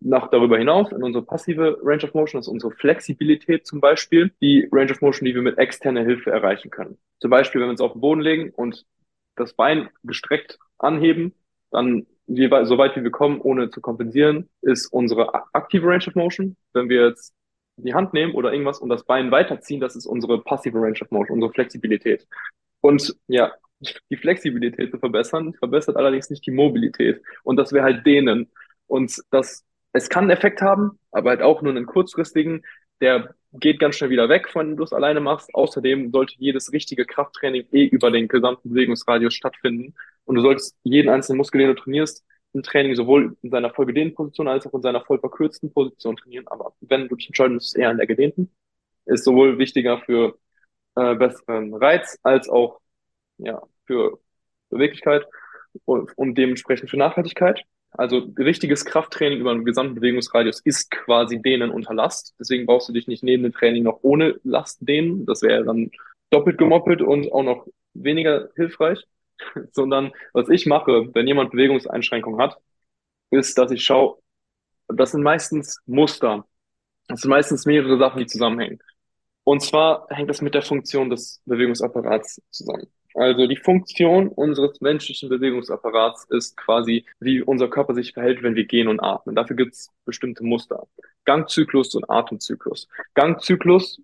Nach 0.03 0.31
darüber 0.31 0.57
hinaus 0.57 0.93
in 0.93 1.03
unsere 1.03 1.25
passive 1.25 1.79
Range 1.83 2.03
of 2.05 2.15
Motion 2.15 2.41
ist 2.41 2.49
unsere 2.49 2.73
Flexibilität 2.73 3.67
zum 3.67 3.81
Beispiel 3.81 4.33
die 4.41 4.67
Range 4.73 4.91
of 4.91 5.03
Motion, 5.03 5.27
die 5.27 5.35
wir 5.35 5.43
mit 5.43 5.59
externer 5.59 6.03
Hilfe 6.03 6.31
erreichen 6.31 6.71
können. 6.71 6.97
Zum 7.21 7.31
Beispiel, 7.31 7.61
wenn 7.61 7.69
wir 7.69 7.73
uns 7.73 7.83
auf 7.83 7.93
den 7.93 8.01
Boden 8.01 8.23
legen 8.23 8.51
und 8.51 8.87
das 9.37 9.53
Bein 9.53 9.91
gestreckt 10.03 10.59
anheben, 10.79 11.35
dann 11.71 12.07
so 12.27 12.79
weit 12.79 12.97
wie 12.97 13.03
wir 13.03 13.11
kommen, 13.11 13.41
ohne 13.41 13.71
zu 13.71 13.81
kompensieren, 13.81 14.49
ist 14.63 14.87
unsere 14.87 15.35
aktive 15.53 15.87
Range 15.87 16.07
of 16.07 16.15
Motion. 16.15 16.57
Wenn 16.73 16.89
wir 16.89 17.09
jetzt 17.09 17.35
die 17.77 17.93
Hand 17.93 18.15
nehmen 18.15 18.35
oder 18.35 18.53
irgendwas 18.53 18.79
und 18.79 18.89
das 18.89 19.05
Bein 19.05 19.31
weiterziehen, 19.31 19.81
das 19.81 19.97
ist 19.97 20.07
unsere 20.07 20.43
passive 20.43 20.79
Range 20.79 20.99
of 21.01 21.11
Motion, 21.11 21.35
unsere 21.35 21.53
Flexibilität. 21.53 22.27
Und 22.81 23.17
ja, 23.27 23.53
die 24.11 24.17
Flexibilität 24.17 24.91
zu 24.91 24.99
verbessern, 24.99 25.55
verbessert 25.55 25.97
allerdings 25.97 26.31
nicht 26.31 26.45
die 26.47 26.51
Mobilität. 26.51 27.23
Und 27.43 27.57
das 27.57 27.73
wäre 27.73 27.85
halt 27.85 28.07
denen. 28.07 28.51
Und 28.87 29.23
das, 29.31 29.65
es 29.93 30.09
kann 30.09 30.25
einen 30.25 30.31
Effekt 30.31 30.61
haben, 30.61 30.99
aber 31.11 31.31
halt 31.31 31.43
auch 31.43 31.63
nur 31.63 31.73
einen 31.73 31.87
kurzfristigen, 31.87 32.63
der 33.01 33.35
geht 33.53 33.81
ganz 33.81 33.97
schnell 33.97 34.11
wieder 34.11 34.29
weg, 34.29 34.55
wenn 34.55 34.77
du 34.77 34.85
es 34.85 34.93
alleine 34.93 35.21
machst. 35.21 35.55
Außerdem 35.55 36.13
sollte 36.13 36.35
jedes 36.39 36.73
richtige 36.73 37.05
Krafttraining 37.07 37.67
eh 37.73 37.87
über 37.87 38.11
den 38.11 38.29
gesamten 38.29 38.71
Bewegungsradius 38.71 39.35
stattfinden. 39.35 39.95
Und 40.25 40.37
du 40.37 40.43
solltest 40.43 40.77
jeden 40.85 41.09
einzelnen 41.09 41.39
Muskel, 41.39 41.61
den 41.61 41.75
du 41.75 41.83
trainierst, 41.83 42.25
im 42.53 42.63
Training 42.63 42.95
sowohl 42.97 43.37
in 43.43 43.51
seiner 43.51 43.71
voll 43.71 43.87
gedehnten 43.87 44.15
Position 44.15 44.49
als 44.49 44.67
auch 44.67 44.75
in 44.75 44.83
seiner 44.83 45.01
voll 45.05 45.19
verkürzten 45.19 45.73
Position 45.73 46.17
trainieren. 46.17 46.47
Aber 46.49 46.75
wenn 46.81 47.09
du 47.09 47.17
dich 47.17 47.29
entscheiden 47.29 47.55
musst, 47.55 47.77
eher 47.77 47.91
in 47.91 47.97
der 47.97 48.07
gedehnten, 48.07 48.51
ist 49.07 49.25
sowohl 49.25 49.59
wichtiger 49.59 50.01
für 50.01 50.39
äh, 50.97 51.15
besseren 51.15 51.75
Reiz 51.75 52.19
als 52.23 52.49
auch 52.49 52.81
ja, 53.39 53.63
für 53.91 54.21
Beweglichkeit 54.69 55.27
und, 55.85 56.17
und 56.17 56.37
dementsprechend 56.37 56.91
für 56.91 56.97
Nachhaltigkeit. 56.97 57.65
Also 57.91 58.19
richtiges 58.39 58.85
Krafttraining 58.85 59.41
über 59.41 59.51
einen 59.51 59.65
gesamten 59.65 59.97
Bewegungsradius 59.97 60.61
ist 60.61 60.93
quasi 60.93 61.43
Dehnen 61.43 61.71
unter 61.71 61.93
Last. 61.93 62.37
Deswegen 62.39 62.67
brauchst 62.67 62.89
du 62.89 62.93
dich 62.93 63.09
nicht 63.09 63.25
neben 63.25 63.43
dem 63.43 63.53
Training 63.53 63.83
noch 63.83 63.99
ohne 64.03 64.39
Last 64.45 64.79
dehnen. 64.81 65.27
Das 65.27 65.43
wäre 65.43 65.65
dann 65.65 65.91
doppelt 66.31 66.57
gemoppelt 66.57 67.03
und 67.03 67.33
auch 67.33 67.43
noch 67.43 67.67
weniger 67.95 68.51
hilfreich. 68.55 69.05
Sondern 69.73 70.13
was 70.33 70.49
ich 70.51 70.67
mache, 70.67 71.13
wenn 71.15 71.27
jemand 71.27 71.51
Bewegungseinschränkungen 71.51 72.41
hat, 72.41 72.59
ist, 73.31 73.59
dass 73.59 73.73
ich 73.73 73.85
schaue, 73.85 74.19
das 74.87 75.13
sind 75.13 75.23
meistens 75.23 75.81
Muster. 75.87 76.47
Das 77.09 77.23
sind 77.23 77.31
meistens 77.31 77.67
mehrere 77.67 77.99
Sachen, 77.99 78.21
die 78.21 78.27
zusammenhängen. 78.27 78.79
Und 79.43 79.63
zwar 79.63 80.07
hängt 80.11 80.31
das 80.31 80.43
mit 80.43 80.55
der 80.55 80.63
Funktion 80.63 81.11
des 81.11 81.43
Bewegungsapparats 81.45 82.41
zusammen. 82.51 82.87
Also 83.15 83.47
die 83.47 83.57
Funktion 83.57 84.29
unseres 84.29 84.81
menschlichen 84.81 85.29
Bewegungsapparats 85.29 86.27
ist 86.31 86.57
quasi, 86.57 87.05
wie 87.19 87.43
unser 87.43 87.69
Körper 87.69 87.95
sich 87.95 88.13
verhält, 88.13 88.43
wenn 88.43 88.55
wir 88.55 88.65
gehen 88.65 88.89
und 88.89 89.01
atmen. 89.01 89.35
Dafür 89.35 89.57
gibt 89.57 89.75
es 89.75 89.91
bestimmte 90.05 90.45
Muster. 90.45 90.87
Gangzyklus 91.25 91.95
und 91.95 92.09
Atemzyklus. 92.09 92.89
Gangzyklus 93.15 94.01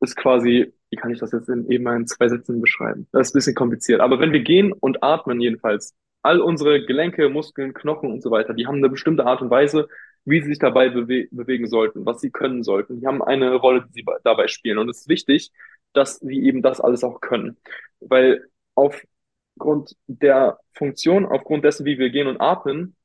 ist 0.00 0.16
quasi, 0.16 0.72
wie 0.90 0.96
kann 0.96 1.10
ich 1.10 1.18
das 1.18 1.32
jetzt 1.32 1.48
in 1.48 1.70
eben 1.70 1.86
in 1.88 2.06
zwei 2.06 2.28
Sätzen 2.28 2.60
beschreiben? 2.60 3.06
Das 3.12 3.28
ist 3.28 3.34
ein 3.34 3.38
bisschen 3.38 3.54
kompliziert. 3.54 4.00
Aber 4.00 4.20
wenn 4.20 4.32
wir 4.32 4.40
gehen 4.40 4.72
und 4.72 5.02
atmen 5.02 5.40
jedenfalls, 5.40 5.94
all 6.22 6.40
unsere 6.40 6.84
Gelenke, 6.84 7.28
Muskeln, 7.28 7.74
Knochen 7.74 8.10
und 8.10 8.22
so 8.22 8.30
weiter, 8.30 8.54
die 8.54 8.66
haben 8.66 8.76
eine 8.76 8.88
bestimmte 8.88 9.26
Art 9.26 9.42
und 9.42 9.50
Weise, 9.50 9.88
wie 10.24 10.40
sie 10.40 10.48
sich 10.48 10.58
dabei 10.58 10.88
bewe 10.88 11.28
bewegen 11.30 11.66
sollten, 11.66 12.06
was 12.06 12.20
sie 12.20 12.30
können 12.30 12.62
sollten. 12.62 13.00
Die 13.00 13.06
haben 13.06 13.22
eine 13.22 13.54
Rolle, 13.54 13.84
die 13.86 13.92
sie 14.00 14.04
dabei 14.22 14.48
spielen. 14.48 14.78
Und 14.78 14.88
es 14.88 15.00
ist 15.00 15.08
wichtig, 15.08 15.52
dass 15.94 16.16
sie 16.16 16.44
eben 16.44 16.62
das 16.62 16.80
alles 16.80 17.04
auch 17.04 17.20
können. 17.20 17.56
Weil 18.00 18.46
aufgrund 18.74 19.96
der 20.06 20.58
Funktion, 20.74 21.26
aufgrund 21.26 21.64
dessen, 21.64 21.86
wie 21.86 21.98
wir 21.98 22.10
gehen 22.10 22.26
und 22.26 22.40
atmen, 22.40 22.96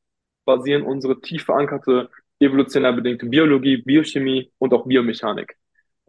basieren 0.45 0.83
unsere 0.83 1.21
tief 1.21 1.45
verankerte 1.45 2.09
evolutionär 2.39 2.93
bedingte 2.93 3.25
Biologie, 3.25 3.77
Biochemie 3.77 4.51
und 4.57 4.73
auch 4.73 4.85
Biomechanik. 4.85 5.57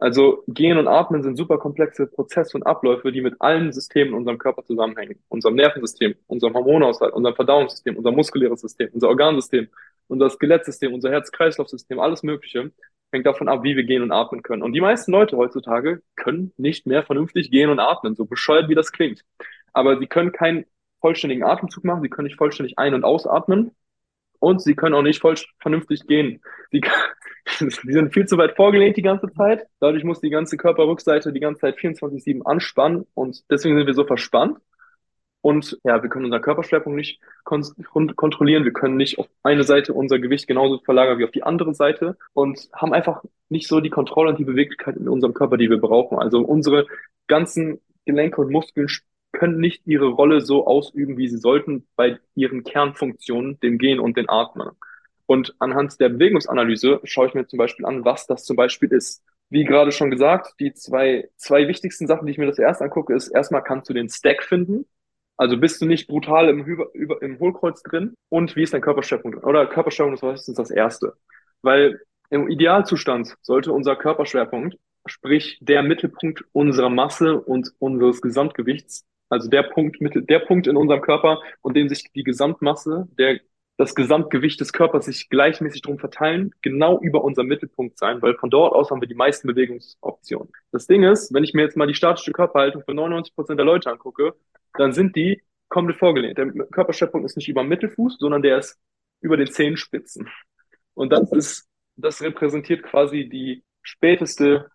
Also 0.01 0.43
Gehen 0.47 0.79
und 0.79 0.87
Atmen 0.87 1.21
sind 1.21 1.37
super 1.37 1.59
komplexe 1.59 2.07
Prozesse 2.07 2.57
und 2.57 2.63
Abläufe, 2.63 3.11
die 3.11 3.21
mit 3.21 3.35
allen 3.39 3.71
Systemen 3.71 4.09
in 4.09 4.15
unserem 4.15 4.39
Körper 4.39 4.63
zusammenhängen. 4.63 5.21
Unserem 5.29 5.53
Nervensystem, 5.53 6.15
unserem 6.25 6.55
Hormonhaushalt, 6.55 7.13
unserem 7.13 7.35
Verdauungssystem, 7.35 7.97
unser 7.97 8.11
muskuläres 8.11 8.61
System, 8.61 8.89
unser 8.93 9.09
Organsystem, 9.09 9.67
unser 10.07 10.31
Skelettsystem, 10.31 10.91
unser 10.91 11.11
Herz-Kreislauf-System, 11.11 11.99
alles 11.99 12.23
Mögliche 12.23 12.71
hängt 13.11 13.25
davon 13.25 13.49
ab, 13.49 13.63
wie 13.63 13.75
wir 13.75 13.83
gehen 13.83 14.03
und 14.03 14.11
atmen 14.11 14.41
können. 14.41 14.63
Und 14.63 14.73
die 14.73 14.81
meisten 14.81 15.11
Leute 15.11 15.37
heutzutage 15.37 16.01
können 16.15 16.53
nicht 16.57 16.87
mehr 16.87 17.03
vernünftig 17.03 17.51
gehen 17.51 17.69
und 17.69 17.79
atmen, 17.79 18.15
so 18.15 18.25
bescheuert 18.25 18.69
wie 18.69 18.75
das 18.75 18.91
klingt. 18.91 19.23
Aber 19.73 19.97
sie 19.99 20.07
können 20.07 20.31
keinen 20.31 20.65
vollständigen 20.99 21.43
Atemzug 21.43 21.83
machen, 21.83 22.01
sie 22.01 22.09
können 22.09 22.27
nicht 22.27 22.37
vollständig 22.37 22.77
ein- 22.77 22.93
und 22.93 23.03
ausatmen 23.03 23.71
und 24.39 24.61
sie 24.61 24.75
können 24.75 24.95
auch 24.95 25.01
nicht 25.01 25.21
voll 25.21 25.35
vernünftig 25.59 26.07
gehen. 26.07 26.41
Sie, 26.71 26.81
die 27.59 27.69
sind 27.93 28.13
viel 28.13 28.25
zu 28.25 28.37
weit 28.37 28.55
vorgelehnt 28.55 28.97
die 28.97 29.01
ganze 29.01 29.31
Zeit. 29.31 29.67
Dadurch 29.79 30.03
muss 30.03 30.19
die 30.19 30.29
ganze 30.29 30.57
Körperrückseite 30.57 31.33
die 31.33 31.39
ganze 31.39 31.61
Zeit 31.61 31.77
24-7 31.77 32.43
anspannen 32.43 33.05
und 33.13 33.43
deswegen 33.49 33.77
sind 33.77 33.87
wir 33.87 33.93
so 33.93 34.05
verspannt. 34.05 34.57
Und 35.41 35.79
ja, 35.83 36.01
wir 36.01 36.09
können 36.09 36.25
unseren 36.25 36.41
Körperschwerpunkt 36.41 36.97
nicht 36.97 37.19
kon 37.43 37.63
kontrollieren. 38.15 38.63
Wir 38.63 38.73
können 38.73 38.95
nicht 38.95 39.17
auf 39.17 39.27
eine 39.43 39.63
Seite 39.63 39.93
unser 39.93 40.19
Gewicht 40.19 40.47
genauso 40.47 40.79
verlagern 40.79 41.17
wie 41.17 41.23
auf 41.23 41.31
die 41.31 41.43
andere 41.43 41.73
Seite 41.73 42.17
und 42.33 42.69
haben 42.73 42.93
einfach 42.93 43.23
nicht 43.49 43.67
so 43.67 43.79
die 43.79 43.89
Kontrolle 43.89 44.29
und 44.29 44.39
die 44.39 44.45
Beweglichkeit 44.45 44.97
in 44.97 45.09
unserem 45.09 45.33
Körper, 45.33 45.57
die 45.57 45.69
wir 45.69 45.79
brauchen. 45.79 46.19
Also 46.19 46.41
unsere 46.41 46.85
ganzen 47.27 47.81
Gelenke 48.05 48.39
und 48.41 48.51
Muskeln 48.51 48.87
können 49.31 49.59
nicht 49.59 49.87
ihre 49.87 50.07
Rolle 50.07 50.41
so 50.41 50.67
ausüben, 50.67 51.17
wie 51.17 51.27
sie 51.27 51.37
sollten 51.37 51.87
bei 51.95 52.19
ihren 52.35 52.63
Kernfunktionen, 52.63 53.59
dem 53.61 53.77
Gehen 53.77 53.99
und 53.99 54.17
den 54.17 54.29
Atmen. 54.29 54.69
Und 55.25 55.55
anhand 55.59 55.99
der 55.99 56.09
Bewegungsanalyse 56.09 56.99
schaue 57.05 57.27
ich 57.27 57.33
mir 57.33 57.47
zum 57.47 57.57
Beispiel 57.57 57.85
an, 57.85 58.03
was 58.03 58.27
das 58.27 58.43
zum 58.43 58.57
Beispiel 58.57 58.91
ist. 58.91 59.23
Wie 59.49 59.63
gerade 59.63 59.91
schon 59.91 60.11
gesagt, 60.11 60.53
die 60.59 60.73
zwei, 60.73 61.29
zwei 61.37 61.67
wichtigsten 61.67 62.07
Sachen, 62.07 62.25
die 62.25 62.31
ich 62.31 62.37
mir 62.37 62.47
das 62.47 62.59
erst 62.59 62.81
angucke, 62.81 63.13
ist 63.13 63.29
erstmal 63.29 63.63
kannst 63.63 63.89
du 63.89 63.93
den 63.93 64.09
Stack 64.09 64.43
finden. 64.43 64.85
Also 65.41 65.57
bist 65.57 65.81
du 65.81 65.87
nicht 65.87 66.07
brutal 66.07 66.49
im, 66.49 66.63
über, 66.65 66.93
über, 66.93 67.19
im 67.23 67.39
Hohlkreuz 67.39 67.81
drin 67.81 68.13
und 68.29 68.55
wie 68.55 68.61
ist 68.61 68.75
dein 68.75 68.81
Körperschwerpunkt? 68.81 69.43
Oder 69.43 69.65
Körperschwerpunkt 69.65 70.19
ist 70.19 70.23
meistens 70.23 70.55
das 70.55 70.69
Erste. 70.69 71.13
Weil 71.63 71.99
im 72.29 72.47
Idealzustand 72.47 73.33
sollte 73.41 73.73
unser 73.73 73.95
Körperschwerpunkt, 73.95 74.77
sprich 75.07 75.57
der 75.59 75.81
Mittelpunkt 75.81 76.45
unserer 76.51 76.91
Masse 76.91 77.41
und 77.41 77.71
unseres 77.79 78.21
Gesamtgewichts, 78.21 79.07
also 79.29 79.49
der 79.49 79.63
Punkt, 79.63 79.97
der 79.99 80.39
Punkt 80.41 80.67
in 80.67 80.77
unserem 80.77 81.01
Körper 81.01 81.41
und 81.61 81.75
dem 81.75 81.89
sich 81.89 82.03
die 82.13 82.23
Gesamtmasse, 82.23 83.07
der, 83.17 83.39
das 83.77 83.95
Gesamtgewicht 83.95 84.61
des 84.61 84.73
Körpers 84.73 85.05
sich 85.05 85.27
gleichmäßig 85.27 85.81
drum 85.81 85.97
verteilen, 85.97 86.51
genau 86.61 86.99
über 86.99 87.23
unserem 87.23 87.47
Mittelpunkt 87.47 87.97
sein, 87.97 88.21
weil 88.21 88.35
von 88.35 88.51
dort 88.51 88.73
aus 88.73 88.91
haben 88.91 89.01
wir 89.01 89.07
die 89.07 89.15
meisten 89.15 89.47
Bewegungsoptionen. 89.47 90.49
Das 90.71 90.85
Ding 90.85 91.03
ist, 91.03 91.33
wenn 91.33 91.43
ich 91.43 91.55
mir 91.55 91.63
jetzt 91.63 91.77
mal 91.77 91.87
die 91.87 91.95
statische 91.95 92.31
Körperhaltung 92.31 92.83
für 92.83 92.93
99 92.93 93.33
Prozent 93.33 93.57
der 93.57 93.65
Leute 93.65 93.89
angucke, 93.89 94.35
dann 94.73 94.93
sind 94.93 95.15
die 95.15 95.41
komplett 95.69 95.97
vorgelehnt. 95.97 96.37
Der 96.37 96.47
Körperschwerpunkt 96.47 97.25
ist 97.25 97.37
nicht 97.37 97.49
über 97.49 97.63
dem 97.63 97.69
Mittelfuß, 97.69 98.17
sondern 98.19 98.41
der 98.41 98.59
ist 98.59 98.79
über 99.21 99.37
den 99.37 99.47
Zehenspitzen. 99.47 100.29
Und 100.93 101.11
das 101.11 101.31
ist, 101.31 101.69
das 101.95 102.21
repräsentiert 102.21 102.83
quasi 102.83 103.29
die 103.29 103.63
späteste 103.81 104.69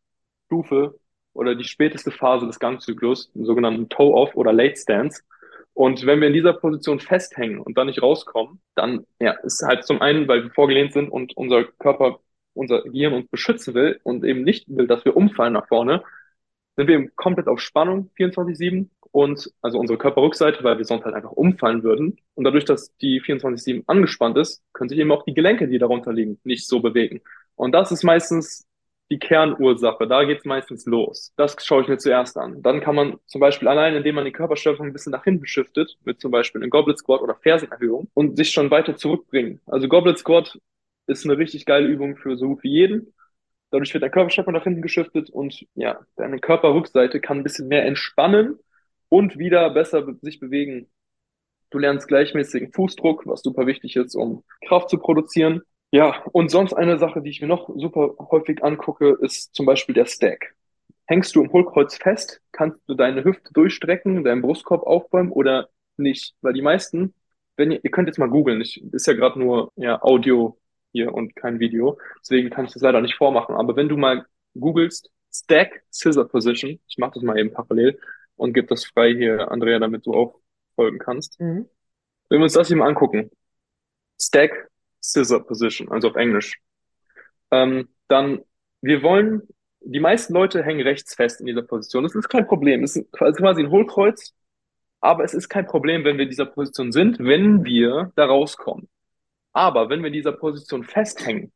Stufe 0.46 0.98
oder 1.32 1.54
die 1.54 1.64
späteste 1.64 2.10
Phase 2.10 2.46
des 2.46 2.58
Gangzyklus, 2.58 3.30
den 3.32 3.44
sogenannten 3.44 3.88
Toe-Off 3.88 4.34
oder 4.34 4.52
Late 4.52 4.76
Stance. 4.76 5.22
Und 5.74 6.06
wenn 6.06 6.20
wir 6.20 6.28
in 6.28 6.32
dieser 6.32 6.54
Position 6.54 7.00
festhängen 7.00 7.60
und 7.60 7.76
dann 7.76 7.88
nicht 7.88 8.02
rauskommen, 8.02 8.62
dann 8.74 9.06
ja, 9.20 9.32
ist 9.42 9.62
halt 9.62 9.84
zum 9.84 10.00
einen, 10.00 10.26
weil 10.26 10.44
wir 10.44 10.50
vorgelehnt 10.50 10.94
sind 10.94 11.10
und 11.10 11.36
unser 11.36 11.64
Körper, 11.64 12.20
unser 12.54 12.82
Gehirn 12.82 13.12
uns 13.12 13.28
beschützen 13.28 13.74
will 13.74 14.00
und 14.02 14.24
eben 14.24 14.42
nicht 14.42 14.64
will, 14.68 14.86
dass 14.86 15.04
wir 15.04 15.14
umfallen 15.14 15.52
nach 15.52 15.68
vorne, 15.68 16.02
sind 16.76 16.88
wir 16.88 17.10
komplett 17.10 17.48
auf 17.48 17.60
Spannung 17.60 18.10
24-7 18.18 18.88
und 19.16 19.50
also 19.62 19.78
unsere 19.78 19.98
Körperrückseite, 19.98 20.62
weil 20.62 20.76
wir 20.76 20.84
sonst 20.84 21.06
halt 21.06 21.14
einfach 21.14 21.32
umfallen 21.32 21.82
würden. 21.82 22.18
Und 22.34 22.44
dadurch, 22.44 22.66
dass 22.66 22.94
die 22.98 23.22
24-7 23.22 23.84
angespannt 23.86 24.36
ist, 24.36 24.62
können 24.74 24.90
sich 24.90 24.98
eben 24.98 25.10
auch 25.10 25.24
die 25.24 25.32
Gelenke, 25.32 25.68
die 25.68 25.78
darunter 25.78 26.12
liegen, 26.12 26.38
nicht 26.44 26.68
so 26.68 26.80
bewegen. 26.80 27.22
Und 27.54 27.72
das 27.72 27.90
ist 27.92 28.04
meistens 28.04 28.68
die 29.10 29.18
Kernursache. 29.18 30.06
Da 30.06 30.24
geht's 30.24 30.44
meistens 30.44 30.84
los. 30.84 31.32
Das 31.38 31.56
schaue 31.64 31.80
ich 31.80 31.88
mir 31.88 31.96
zuerst 31.96 32.36
an. 32.36 32.62
Dann 32.62 32.82
kann 32.82 32.94
man 32.94 33.16
zum 33.24 33.40
Beispiel 33.40 33.68
allein, 33.68 33.94
indem 33.94 34.16
man 34.16 34.26
die 34.26 34.32
Körperstärkung 34.32 34.84
ein 34.84 34.92
bisschen 34.92 35.12
nach 35.12 35.24
hinten 35.24 35.46
shiftet, 35.46 35.96
mit 36.04 36.20
zum 36.20 36.30
Beispiel 36.30 36.60
einem 36.60 36.68
Goblet 36.68 36.98
Squat 36.98 37.22
oder 37.22 37.36
Fersenerhöhung 37.36 38.10
und 38.12 38.36
sich 38.36 38.50
schon 38.50 38.70
weiter 38.70 38.96
zurückbringen. 38.96 39.62
Also 39.64 39.88
Goblet 39.88 40.18
Squat 40.18 40.58
ist 41.06 41.24
eine 41.24 41.38
richtig 41.38 41.64
geile 41.64 41.86
Übung 41.86 42.18
für 42.18 42.36
so 42.36 42.48
gut 42.48 42.62
wie 42.64 42.70
jeden. 42.70 43.14
Dadurch 43.70 43.94
wird 43.94 44.02
der 44.02 44.10
Körperschwerpunkt 44.10 44.58
nach 44.58 44.64
hinten 44.64 44.82
geschiftet 44.82 45.30
und 45.30 45.64
ja, 45.74 46.00
deine 46.16 46.38
Körperrückseite 46.38 47.18
kann 47.20 47.38
ein 47.38 47.44
bisschen 47.44 47.68
mehr 47.68 47.86
entspannen 47.86 48.58
und 49.08 49.38
wieder 49.38 49.70
besser 49.70 50.06
sich 50.22 50.40
bewegen. 50.40 50.88
Du 51.70 51.78
lernst 51.78 52.08
gleichmäßigen 52.08 52.72
Fußdruck, 52.72 53.26
was 53.26 53.42
super 53.42 53.66
wichtig 53.66 53.96
ist, 53.96 54.14
um 54.14 54.44
Kraft 54.66 54.88
zu 54.90 54.98
produzieren. 54.98 55.62
Ja, 55.90 56.22
und 56.32 56.50
sonst 56.50 56.72
eine 56.74 56.98
Sache, 56.98 57.22
die 57.22 57.30
ich 57.30 57.40
mir 57.40 57.46
noch 57.46 57.68
super 57.76 58.14
häufig 58.30 58.62
angucke, 58.62 59.16
ist 59.20 59.54
zum 59.54 59.66
Beispiel 59.66 59.94
der 59.94 60.06
Stack. 60.06 60.54
Hängst 61.06 61.34
du 61.36 61.42
im 61.42 61.52
Hohlkreuz 61.52 61.96
fest, 61.96 62.40
kannst 62.52 62.80
du 62.88 62.94
deine 62.94 63.24
Hüfte 63.24 63.52
durchstrecken, 63.52 64.24
deinen 64.24 64.42
Brustkorb 64.42 64.82
aufbäumen 64.82 65.30
oder 65.32 65.68
nicht? 65.96 66.34
Weil 66.40 66.52
die 66.52 66.62
meisten, 66.62 67.14
wenn 67.56 67.70
ihr, 67.70 67.80
ihr 67.84 67.90
könnt 67.90 68.08
jetzt 68.08 68.18
mal 68.18 68.28
googeln, 68.28 68.60
ist 68.60 69.06
ja 69.06 69.12
gerade 69.12 69.38
nur 69.38 69.72
ja, 69.76 70.02
Audio 70.02 70.58
hier 70.92 71.14
und 71.14 71.36
kein 71.36 71.60
Video, 71.60 71.98
deswegen 72.20 72.50
kann 72.50 72.64
ich 72.64 72.72
das 72.72 72.82
leider 72.82 73.00
nicht 73.00 73.14
vormachen. 73.14 73.54
Aber 73.54 73.76
wenn 73.76 73.88
du 73.88 73.96
mal 73.96 74.26
googelst, 74.58 75.10
Stack 75.32 75.82
Scissor 75.90 76.28
Position, 76.28 76.80
ich 76.88 76.98
mache 76.98 77.12
das 77.14 77.22
mal 77.22 77.38
eben 77.38 77.52
parallel, 77.52 77.98
und 78.36 78.52
gib 78.52 78.68
das 78.68 78.84
frei 78.84 79.14
hier, 79.14 79.50
Andrea, 79.50 79.78
damit 79.78 80.06
du 80.06 80.14
auch 80.14 80.40
folgen 80.74 80.98
kannst. 80.98 81.40
Mhm. 81.40 81.68
Wenn 82.28 82.38
wir 82.38 82.44
uns 82.44 82.54
das 82.54 82.68
hier 82.68 82.76
mal 82.76 82.88
angucken, 82.88 83.30
Stack 84.20 84.70
Scissor 85.00 85.46
Position, 85.46 85.90
also 85.90 86.08
auf 86.08 86.16
Englisch, 86.16 86.60
ähm, 87.50 87.88
dann 88.08 88.42
wir 88.82 89.02
wollen, 89.02 89.42
die 89.80 90.00
meisten 90.00 90.32
Leute 90.32 90.62
hängen 90.62 90.82
rechts 90.82 91.14
fest 91.14 91.40
in 91.40 91.46
dieser 91.46 91.62
Position. 91.62 92.04
Das 92.04 92.14
ist 92.14 92.28
kein 92.28 92.46
Problem. 92.46 92.82
Das 92.82 92.96
ist 92.96 93.10
quasi 93.12 93.62
ein 93.62 93.70
Hohlkreuz, 93.70 94.34
aber 95.00 95.24
es 95.24 95.34
ist 95.34 95.48
kein 95.48 95.66
Problem, 95.66 96.04
wenn 96.04 96.16
wir 96.16 96.24
in 96.24 96.30
dieser 96.30 96.46
Position 96.46 96.92
sind, 96.92 97.18
wenn 97.18 97.64
wir 97.64 98.12
da 98.16 98.26
rauskommen. 98.26 98.88
Aber 99.52 99.88
wenn 99.88 100.00
wir 100.00 100.08
in 100.08 100.12
dieser 100.12 100.32
Position 100.32 100.84
festhängen 100.84 101.52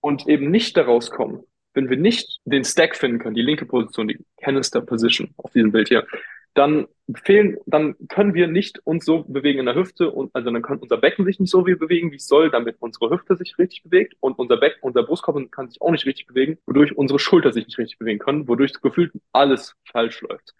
und 0.00 0.26
eben 0.28 0.50
nicht 0.50 0.76
da 0.76 0.84
rauskommen, 0.84 1.44
wenn 1.76 1.90
wir 1.90 1.98
nicht 1.98 2.40
den 2.46 2.64
Stack 2.64 2.96
finden 2.96 3.18
können, 3.18 3.34
die 3.34 3.42
linke 3.42 3.66
Position, 3.66 4.08
die 4.08 4.18
Canister 4.42 4.80
Position 4.80 5.28
auf 5.36 5.52
diesem 5.52 5.72
Bild 5.72 5.88
hier, 5.88 6.06
dann 6.54 6.86
fehlen, 7.22 7.58
dann 7.66 7.94
können 8.08 8.32
wir 8.32 8.46
nicht 8.48 8.80
uns 8.84 9.04
so 9.04 9.24
bewegen 9.24 9.60
in 9.60 9.66
der 9.66 9.74
Hüfte 9.74 10.10
und 10.10 10.34
also 10.34 10.50
dann 10.50 10.62
kann 10.62 10.78
unser 10.78 10.96
Becken 10.96 11.26
sich 11.26 11.38
nicht 11.38 11.50
so 11.50 11.66
wie 11.66 11.74
bewegen, 11.74 12.10
wie 12.12 12.16
es 12.16 12.26
soll, 12.26 12.50
damit 12.50 12.76
unsere 12.80 13.10
Hüfte 13.10 13.36
sich 13.36 13.58
richtig 13.58 13.82
bewegt 13.84 14.14
und 14.20 14.38
unser 14.38 14.56
Becken, 14.56 14.78
unser 14.80 15.02
Brustkorb 15.02 15.52
kann 15.52 15.68
sich 15.68 15.82
auch 15.82 15.90
nicht 15.90 16.06
richtig 16.06 16.26
bewegen, 16.26 16.58
wodurch 16.66 16.96
unsere 16.96 17.18
Schulter 17.18 17.52
sich 17.52 17.66
nicht 17.66 17.78
richtig 17.78 17.98
bewegen 17.98 18.18
können, 18.18 18.48
wodurch 18.48 18.72
gefühlt 18.80 19.12
alles 19.32 19.76
falsch 19.84 20.22
läuft. 20.22 20.54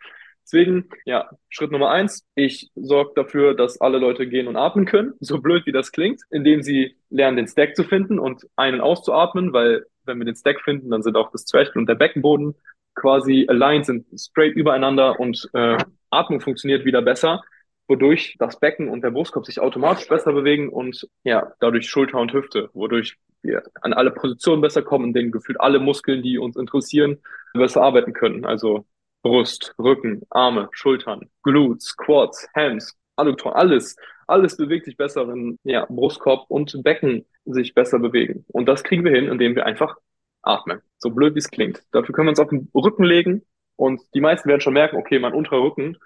Deswegen, 0.45 0.91
ja, 1.07 1.31
Schritt 1.49 1.73
Nummer 1.73 1.91
eins, 1.91 2.25
ich 2.37 2.71
sorge 2.77 3.13
dafür, 3.17 3.55
dass 3.55 3.81
alle 3.81 3.99
Leute 3.99 4.29
gehen 4.29 4.47
und 4.47 4.57
atmen 4.57 4.85
können, 4.85 5.15
so 5.19 5.41
blöd 5.41 5.67
wie 5.67 5.73
das 5.73 5.91
klingt, 5.91 6.21
indem 6.31 6.63
sie 6.63 6.97
lernen, 7.11 7.39
den 7.39 7.49
Stack 7.49 7.75
zu 7.75 7.83
finden 7.83 8.21
und 8.21 8.47
einen 8.55 8.81
auszuatmen, 8.81 9.53
weil 9.53 9.87
wenn 10.07 10.19
wir 10.19 10.25
den 10.25 10.37
Stack 10.37 10.61
finden, 10.63 10.91
dann 10.91 11.03
sind 11.03 11.17
auch 11.17 11.31
das 11.31 11.45
Zwerchfell 11.45 11.81
und 11.81 11.89
der 11.89 11.95
Beckenboden 11.95 12.55
quasi 12.95 13.47
aligned, 13.49 13.87
sind 13.87 14.07
straight 14.19 14.55
übereinander 14.55 15.21
und 15.21 15.49
äh, 15.53 15.77
Atmung 16.11 16.41
funktioniert 16.41 16.85
wieder 16.85 17.03
besser, 17.03 17.43
wodurch 17.89 18.37
das 18.39 18.59
Becken 18.59 18.89
und 18.89 19.03
der 19.03 19.11
Brustkorb 19.11 19.47
sich 19.47 19.61
automatisch 19.61 20.09
besser 20.09 20.33
bewegen 20.33 20.69
und 20.69 21.09
ja, 21.23 21.53
dadurch 21.61 21.89
Schulter 21.89 22.19
und 22.19 22.33
Hüfte, 22.33 22.71
wodurch 22.73 23.17
wir 23.43 23.63
an 23.81 23.93
alle 23.93 24.11
Positionen 24.11 24.61
besser 24.61 24.83
kommen, 24.83 25.13
denen 25.13 25.31
gefühlt 25.31 25.61
alle 25.61 25.79
Muskeln, 25.79 26.23
die 26.23 26.39
uns 26.39 26.57
interessieren, 26.57 27.19
besser 27.53 27.83
arbeiten 27.83 28.13
können. 28.13 28.45
Also 28.45 28.87
Brust, 29.23 29.75
Rücken, 29.79 30.23
Arme, 30.31 30.69
Schultern, 30.73 31.31
Glutes, 31.43 31.97
Quads, 31.97 32.49
Hams, 32.55 32.97
Adduktoren, 33.17 33.55
alles, 33.55 33.97
alles 34.27 34.57
bewegt 34.57 34.87
sich 34.87 34.97
besser, 34.97 35.29
wenn 35.29 35.59
ja, 35.65 35.87
Brustkorb 35.89 36.47
und 36.49 36.83
Becken 36.83 37.27
sich 37.45 37.75
besser 37.75 37.99
bewegen. 37.99 38.45
Und 38.49 38.67
das 38.67 38.85
kriegen 38.85 39.05
wir 39.05 39.13
hin, 39.13 39.29
indem 39.29 39.55
wir 39.55 39.67
einfach 39.67 39.97
atmen. 40.43 40.81
So 40.99 41.11
blöd 41.11 41.35
wie 41.35 41.41
es 41.41 41.51
klingt. 41.51 41.83
Dafür 41.93 42.15
können 42.15 42.27
wir 42.27 42.31
uns 42.31 42.41
auf 42.41 42.49
den 42.49 42.71
Rücken 42.75 43.05
legen 43.05 43.43
und 43.77 44.01
die 44.15 44.21
meisten 44.21 44.49
werden 44.49 44.61
schon 44.61 44.75
merken, 44.75 44.97
okay, 44.97 45.19
mein 45.19 45.35
unterer 45.35 45.63
Rücken 45.63 45.99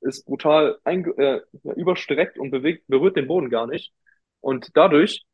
ist 0.00 0.26
brutal 0.26 0.78
äh, 0.84 1.40
überstreckt 1.76 2.38
und 2.38 2.50
bewegt, 2.50 2.84
berührt 2.88 3.16
den 3.16 3.26
Boden 3.26 3.48
gar 3.48 3.66
nicht. 3.66 3.92
Und 4.40 4.70
dadurch 4.74 5.24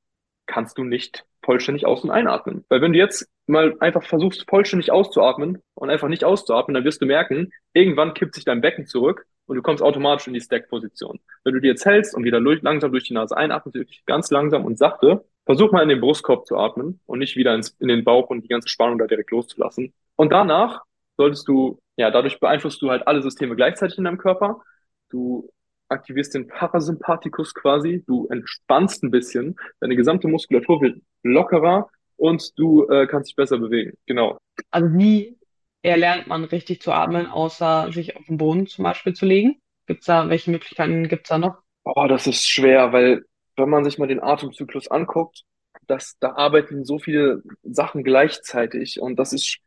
kannst 0.47 0.79
du 0.79 0.85
nicht 0.85 1.27
vollständig 1.43 1.87
aus- 1.87 2.05
und 2.05 2.11
einatmen. 2.11 2.65
Weil 2.69 2.81
wenn 2.81 2.93
du 2.93 2.99
jetzt 2.99 3.29
mal 3.51 3.77
einfach 3.81 4.03
versuchst, 4.03 4.49
vollständig 4.49 4.91
auszuatmen 4.93 5.59
und 5.75 5.91
einfach 5.91 6.09
nicht 6.09 6.25
auszuatmen, 6.25 6.75
dann 6.75 6.85
wirst 6.85 7.03
du 7.03 7.07
merken, 7.07 7.53
irgendwann 7.73 8.15
kippt 8.15 8.35
sich 8.35 8.45
dein 8.45 8.61
Becken 8.61 8.87
zurück 8.87 9.27
und 9.47 9.57
du 9.57 9.63
kommst 9.63 9.83
automatisch 9.83 10.27
in 10.27 10.35
die 10.35 10.41
Stack-Position. 10.41 11.21
Wenn 11.45 11.55
du 11.55 11.61
dir 11.61 11.73
jetzt 11.73 11.85
hältst 11.85 12.15
und 12.15 12.25
wieder 12.25 12.41
langsam 12.41 12.93
durch 12.93 13.05
die 13.05 13.15
Nase 13.15 13.37
einatmest, 13.37 13.75
wirklich 13.75 14.05
ganz 14.07 14.31
langsam 14.31 14.65
und 14.65 14.79
sachte, 14.79 15.25
versuch 15.45 15.73
mal 15.73 15.83
in 15.83 15.89
den 15.89 16.01
Brustkorb 16.01 16.47
zu 16.47 16.57
atmen 16.57 17.01
und 17.07 17.19
nicht 17.19 17.37
wieder 17.37 17.55
ins, 17.55 17.71
in 17.81 17.89
den 17.89 18.05
Bauch 18.05 18.31
und 18.31 18.43
die 18.43 18.49
ganze 18.49 18.69
Spannung 18.69 18.99
da 18.99 19.07
direkt 19.07 19.31
loszulassen. 19.31 19.93
Und 20.17 20.31
danach 20.31 20.83
solltest 21.17 21.49
du, 21.49 21.81
ja, 21.97 22.11
dadurch 22.11 22.39
beeinflusst 22.41 22.81
du 22.81 22.91
halt 22.91 23.07
alle 23.07 23.23
Systeme 23.23 23.57
gleichzeitig 23.57 23.99
in 23.99 24.05
deinem 24.05 24.19
Körper. 24.19 24.63
Du 25.11 25.51
aktivierst 25.89 26.35
den 26.35 26.47
Parasympathikus 26.47 27.55
quasi, 27.55 28.05
du 28.07 28.29
entspannst 28.29 29.03
ein 29.03 29.11
bisschen, 29.11 29.57
deine 29.81 29.97
gesamte 29.97 30.29
Muskulatur 30.29 30.81
wird 30.81 31.03
lockerer 31.23 31.91
und 32.21 32.59
du 32.59 32.87
äh, 32.89 33.07
kannst 33.07 33.31
dich 33.31 33.37
besser 33.37 33.59
bewegen. 33.59 33.97
Genau. 34.07 34.39
Also 34.71 34.89
wie 34.99 35.39
erlernt 35.83 36.27
man 36.27 36.45
richtig 36.45 36.83
zu 36.83 36.93
atmen, 36.93 37.27
außer 37.27 37.91
sich 37.93 38.17
auf 38.17 38.27
den 38.27 38.37
Boden 38.37 38.67
zum 38.67 38.85
Beispiel 38.85 39.15
zu 39.15 39.25
legen? 39.25 39.61
Gibt's 39.87 40.07
da, 40.07 40.29
welche 40.29 40.51
Möglichkeiten 40.51 41.09
gibt's 41.09 41.31
da 41.31 41.39
noch? 41.39 41.63
Oh, 41.85 42.07
das 42.09 42.27
ist 42.27 42.47
schwer, 42.47 42.93
weil 42.93 43.25
wenn 43.57 43.71
man 43.71 43.85
sich 43.85 43.99
mal 43.99 44.07
den 44.07 44.23
Atemzyklus 44.23 44.89
anguckt, 44.89 45.45
das, 45.87 46.17
da 46.21 46.33
arbeiten 46.33 46.85
so 46.85 46.99
viele 46.99 47.43
Sachen 47.63 48.05
gleichzeitig 48.05 49.01
und 49.01 49.17
das 49.17 49.33
ist 49.33 49.59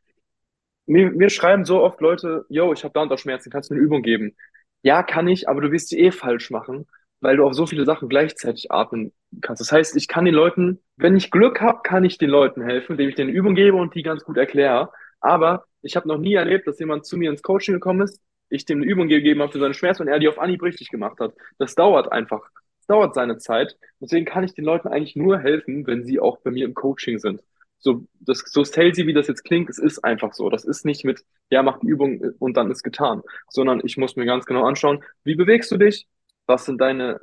mir, 0.86 1.12
mir 1.12 1.30
schreiben 1.30 1.66
so 1.66 1.82
oft 1.82 2.00
Leute, 2.02 2.46
yo, 2.50 2.72
ich 2.72 2.84
habe 2.84 2.94
da 2.94 3.02
unter 3.02 3.18
Schmerzen, 3.18 3.50
kannst 3.50 3.70
du 3.70 3.74
mir 3.74 3.80
eine 3.80 3.86
Übung 3.86 4.04
geben? 4.04 4.36
Ja, 4.84 5.02
kann 5.02 5.28
ich, 5.28 5.50
aber 5.50 5.62
du 5.62 5.72
wirst 5.72 5.90
sie 5.90 6.00
eh 6.00 6.12
falsch 6.12 6.52
machen, 6.52 6.86
weil 7.20 7.38
du 7.38 7.46
auf 7.46 7.54
so 7.54 7.66
viele 7.66 7.86
Sachen 7.86 8.10
gleichzeitig 8.10 8.72
atmen 8.72 9.12
kannst. 9.42 9.62
Das 9.62 9.72
heißt, 9.72 9.96
ich 9.96 10.08
kann 10.08 10.26
den 10.26 10.34
Leuten, 10.34 10.80
wenn 10.98 11.16
ich 11.16 11.32
Glück 11.32 11.62
habe, 11.62 11.82
kann 11.84 12.04
ich 12.04 12.18
den 12.18 12.30
Leuten 12.30 12.62
helfen, 12.62 12.94
indem 12.94 13.10
ich 13.10 13.16
denen 13.16 13.30
eine 13.30 13.38
Übung 13.38 13.56
gebe 13.56 13.78
und 13.78 13.96
die 13.96 14.04
ganz 14.04 14.24
gut 14.24 14.38
erkläre. 14.38 14.92
Aber 15.22 15.66
ich 15.82 15.96
habe 15.96 16.08
noch 16.08 16.18
nie 16.18 16.34
erlebt, 16.34 16.68
dass 16.68 16.80
jemand 16.80 17.06
zu 17.06 17.18
mir 17.18 17.30
ins 17.30 17.42
Coaching 17.42 17.76
gekommen 17.76 18.02
ist, 18.02 18.22
ich 18.50 18.66
dem 18.66 18.82
eine 18.82 18.92
Übung 18.92 19.08
gegeben 19.08 19.42
habe 19.42 19.52
für 19.52 19.60
seine 19.60 19.74
Schmerzen 19.74 20.04
und 20.04 20.08
er 20.08 20.20
die 20.20 20.28
auf 20.28 20.40
Anhieb 20.40 20.62
richtig 20.62 20.90
gemacht 20.90 21.20
hat. 21.20 21.34
Das 21.58 21.76
dauert 21.76 22.12
einfach. 22.12 22.42
Das 22.80 22.88
dauert 22.88 23.16
seine 23.16 23.38
Zeit. 23.38 23.78
Deswegen 24.00 24.26
kann 24.26 24.44
ich 24.44 24.54
den 24.54 24.66
Leuten 24.66 24.88
eigentlich 24.88 25.16
nur 25.16 25.40
helfen, 25.40 25.88
wenn 25.88 26.04
sie 26.04 26.20
auch 26.20 26.40
bei 26.42 26.52
mir 26.52 26.66
im 26.66 26.74
Coaching 26.74 27.20
sind 27.20 27.42
so, 27.84 28.06
das, 28.22 28.40
so 28.48 28.64
salesy 28.64 29.06
wie 29.06 29.14
das 29.14 29.28
jetzt 29.28 29.44
klingt, 29.44 29.70
es 29.70 29.78
ist 29.78 30.04
einfach 30.04 30.34
so. 30.34 30.50
Das 30.50 30.64
ist 30.64 30.86
nicht 30.86 31.04
mit, 31.04 31.24
ja, 31.50 31.62
mach 31.62 31.80
die 31.80 31.88
Übung 31.88 32.22
und 32.40 32.58
dann 32.58 32.72
ist 32.72 32.84
getan, 32.84 33.22
sondern 33.50 33.82
ich 33.84 33.98
muss 33.98 34.16
mir 34.16 34.26
ganz 34.26 34.46
genau 34.46 34.66
anschauen, 34.66 35.04
wie 35.24 35.36
bewegst 35.36 35.72
du 35.72 35.78
dich? 35.78 36.08
Was 36.48 36.66
sind 36.66 36.80
deine, 36.82 37.20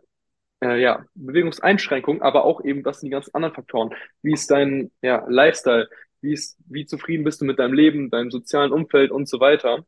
äh, 0.62 0.80
ja, 0.80 1.04
Bewegungseinschränkungen, 1.14 2.22
aber 2.22 2.44
auch 2.44 2.64
eben, 2.64 2.84
was 2.84 3.00
sind 3.00 3.08
die 3.08 3.12
ganzen 3.12 3.34
anderen 3.34 3.54
Faktoren? 3.54 3.94
Wie 4.22 4.32
ist 4.32 4.50
dein, 4.50 4.90
ja, 5.02 5.24
Lifestyle? 5.28 5.88
Wie 6.20 6.32
ist, 6.32 6.58
wie 6.66 6.86
zufrieden 6.86 7.24
bist 7.24 7.40
du 7.40 7.44
mit 7.46 7.58
deinem 7.58 7.74
Leben, 7.74 8.10
deinem 8.10 8.30
sozialen 8.30 8.72
Umfeld 8.72 9.10
und 9.10 9.28
so 9.28 9.40
weiter? 9.40 9.84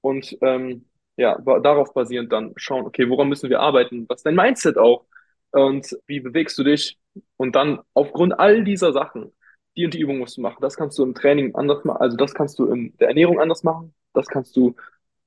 Und, 0.00 0.36
ähm, 0.42 0.86
ja, 1.16 1.38
darauf 1.38 1.94
basierend 1.94 2.32
dann 2.32 2.52
schauen, 2.56 2.86
okay, 2.86 3.08
woran 3.08 3.28
müssen 3.28 3.50
wir 3.50 3.60
arbeiten? 3.60 4.06
Was 4.08 4.20
ist 4.20 4.26
dein 4.26 4.34
Mindset 4.34 4.78
auch? 4.78 5.06
Und 5.52 5.96
wie 6.06 6.20
bewegst 6.20 6.58
du 6.58 6.64
dich? 6.64 6.98
Und 7.36 7.54
dann 7.54 7.80
aufgrund 7.94 8.38
all 8.38 8.64
dieser 8.64 8.92
Sachen 8.92 9.32
die 9.76 9.84
und 9.84 9.94
die 9.94 10.00
Übung 10.00 10.18
musst 10.18 10.36
du 10.36 10.40
machen. 10.40 10.58
Das 10.60 10.76
kannst 10.76 10.98
du 10.98 11.02
im 11.02 11.14
Training 11.14 11.54
anders 11.54 11.84
machen, 11.84 12.00
also 12.00 12.16
das 12.16 12.34
kannst 12.34 12.58
du 12.58 12.66
in 12.72 12.96
der 12.98 13.08
Ernährung 13.08 13.40
anders 13.40 13.62
machen. 13.64 13.94
Das 14.12 14.26
kannst 14.28 14.56
du 14.56 14.76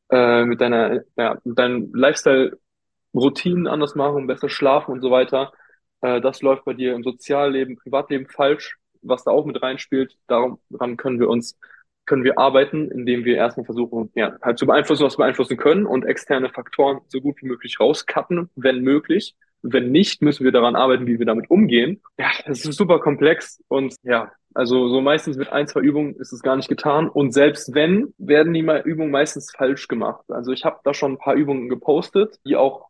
äh, 0.09 0.45
mit 0.45 0.61
deiner, 0.61 1.03
ja, 1.17 1.37
mit 1.43 1.59
deinem 1.59 1.91
Lifestyle-Routinen 3.17 3.67
anders 3.67 3.95
machen, 3.95 4.27
besser 4.27 4.49
schlafen 4.49 4.91
und 4.91 5.01
so 5.01 5.11
weiter. 5.11 5.51
Äh, 6.01 6.21
das 6.21 6.41
läuft 6.41 6.65
bei 6.65 6.73
dir 6.73 6.93
im 6.93 7.03
Sozialleben, 7.03 7.77
Privatleben 7.77 8.27
falsch, 8.27 8.77
was 9.01 9.23
da 9.23 9.31
auch 9.31 9.45
mit 9.45 9.61
reinspielt. 9.61 10.15
Daran 10.27 10.97
können 10.97 11.19
wir 11.19 11.29
uns, 11.29 11.57
können 12.05 12.23
wir 12.23 12.37
arbeiten, 12.37 12.89
indem 12.91 13.25
wir 13.25 13.35
erstmal 13.35 13.65
versuchen, 13.65 14.11
ja, 14.15 14.37
halt 14.41 14.57
zu 14.57 14.65
beeinflussen, 14.65 15.03
was 15.03 15.17
wir 15.17 15.23
beeinflussen 15.23 15.57
können 15.57 15.85
und 15.85 16.05
externe 16.05 16.49
Faktoren 16.49 16.99
so 17.07 17.21
gut 17.21 17.41
wie 17.41 17.47
möglich 17.47 17.79
rauscutten, 17.79 18.49
wenn 18.55 18.81
möglich. 18.81 19.35
Wenn 19.63 19.91
nicht, 19.91 20.21
müssen 20.21 20.43
wir 20.43 20.51
daran 20.51 20.75
arbeiten, 20.75 21.07
wie 21.07 21.17
wir 21.17 21.25
damit 21.25 21.49
umgehen. 21.49 22.01
Ja, 22.19 22.29
es 22.45 22.63
ist 22.63 22.77
super 22.77 22.99
komplex 22.99 23.61
und 23.67 23.95
ja, 24.03 24.31
also 24.53 24.87
so 24.87 25.01
meistens 25.01 25.37
mit 25.37 25.51
ein, 25.51 25.67
zwei 25.67 25.81
Übungen 25.81 26.15
ist 26.15 26.31
es 26.31 26.41
gar 26.41 26.55
nicht 26.55 26.69
getan. 26.69 27.09
Und 27.09 27.31
selbst 27.31 27.75
wenn, 27.75 28.13
werden 28.17 28.53
die 28.53 28.65
Übungen 28.85 29.11
meistens 29.11 29.51
falsch 29.55 29.87
gemacht. 29.87 30.25
Also 30.29 30.51
ich 30.51 30.65
habe 30.65 30.79
da 30.83 30.95
schon 30.95 31.13
ein 31.13 31.17
paar 31.19 31.35
Übungen 31.35 31.69
gepostet, 31.69 32.39
die 32.43 32.55
auch 32.55 32.87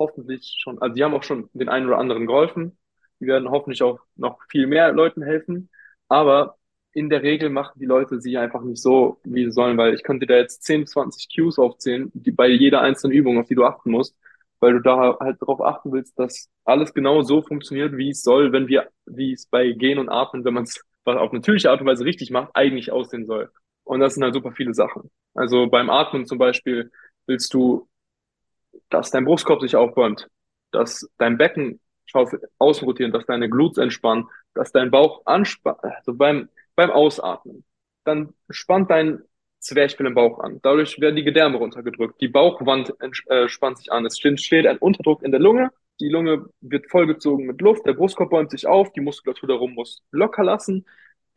hoffentlich 0.00 0.56
schon, 0.60 0.80
also 0.82 0.94
die 0.96 1.04
haben 1.04 1.14
auch 1.14 1.22
schon 1.22 1.48
den 1.52 1.68
einen 1.68 1.86
oder 1.86 1.98
anderen 1.98 2.26
geholfen. 2.26 2.78
Die 3.20 3.26
werden 3.26 3.50
hoffentlich 3.50 3.82
auch 3.82 4.00
noch 4.16 4.38
viel 4.50 4.66
mehr 4.66 4.92
Leuten 4.92 5.22
helfen. 5.22 5.70
Aber 6.08 6.56
in 6.92 7.08
der 7.10 7.22
Regel 7.22 7.50
machen 7.50 7.78
die 7.78 7.86
Leute 7.86 8.20
sie 8.20 8.36
einfach 8.38 8.62
nicht 8.62 8.82
so, 8.82 9.20
wie 9.24 9.44
sie 9.44 9.52
sollen, 9.52 9.76
weil 9.78 9.94
ich 9.94 10.02
könnte 10.02 10.26
da 10.26 10.34
jetzt 10.36 10.64
10, 10.64 10.86
20 10.86 11.28
Cues 11.34 11.58
aufzählen, 11.58 12.10
die 12.14 12.32
bei 12.32 12.48
jeder 12.48 12.80
einzelnen 12.80 13.16
Übung, 13.16 13.38
auf 13.38 13.46
die 13.46 13.54
du 13.54 13.64
achten 13.64 13.92
musst 13.92 14.16
weil 14.60 14.74
du 14.74 14.80
da 14.80 15.16
halt 15.20 15.40
darauf 15.40 15.60
achten 15.62 15.92
willst, 15.92 16.18
dass 16.18 16.48
alles 16.64 16.92
genau 16.94 17.22
so 17.22 17.42
funktioniert, 17.42 17.96
wie 17.96 18.10
es 18.10 18.22
soll, 18.22 18.52
wenn 18.52 18.68
wir, 18.68 18.90
wie 19.06 19.32
es 19.32 19.46
bei 19.46 19.72
Gehen 19.72 19.98
und 19.98 20.08
Atmen, 20.10 20.44
wenn 20.44 20.54
man 20.54 20.64
es 20.64 20.80
auf 21.04 21.32
natürliche 21.32 21.70
Art 21.70 21.80
und 21.80 21.86
Weise 21.86 22.04
richtig 22.04 22.30
macht, 22.30 22.50
eigentlich 22.54 22.92
aussehen 22.92 23.26
soll. 23.26 23.50
Und 23.84 24.00
das 24.00 24.14
sind 24.14 24.22
halt 24.22 24.34
super 24.34 24.52
viele 24.52 24.74
Sachen. 24.74 25.10
Also 25.34 25.66
beim 25.68 25.90
Atmen 25.90 26.26
zum 26.26 26.38
Beispiel 26.38 26.92
willst 27.26 27.52
du, 27.54 27.88
dass 28.88 29.10
dein 29.10 29.24
Brustkorb 29.24 29.60
sich 29.60 29.76
aufbäumt, 29.76 30.28
dass 30.72 31.08
dein 31.18 31.38
Becken 31.38 31.80
außen 32.58 32.86
rotieren, 32.86 33.12
dass 33.12 33.26
deine 33.26 33.48
Glutes 33.48 33.78
entspannen, 33.78 34.28
dass 34.54 34.72
dein 34.72 34.90
Bauch 34.90 35.22
anspannt, 35.26 35.78
also 35.82 36.14
beim, 36.14 36.48
beim 36.74 36.90
Ausatmen. 36.90 37.64
Dann 38.04 38.34
spannt 38.48 38.90
dein 38.90 39.22
Zwerchfell 39.60 40.06
im 40.06 40.14
Bauch 40.14 40.38
an. 40.40 40.58
Dadurch 40.62 41.00
werden 41.00 41.16
die 41.16 41.24
Gedärme 41.24 41.58
runtergedrückt. 41.58 42.20
Die 42.20 42.28
Bauchwand 42.28 42.94
äh, 43.00 43.48
spannt 43.48 43.78
sich 43.78 43.92
an. 43.92 44.06
Es 44.06 44.18
steht 44.18 44.66
ein 44.66 44.78
Unterdruck 44.78 45.22
in 45.22 45.30
der 45.30 45.40
Lunge. 45.40 45.70
Die 46.00 46.08
Lunge 46.08 46.46
wird 46.62 46.90
vollgezogen 46.90 47.46
mit 47.46 47.60
Luft. 47.60 47.84
Der 47.84 47.92
Brustkorb 47.92 48.30
bäumt 48.30 48.50
sich 48.50 48.66
auf. 48.66 48.90
Die 48.92 49.00
Muskulatur 49.00 49.48
darum 49.48 49.74
muss 49.74 50.02
locker 50.10 50.42
lassen. 50.42 50.86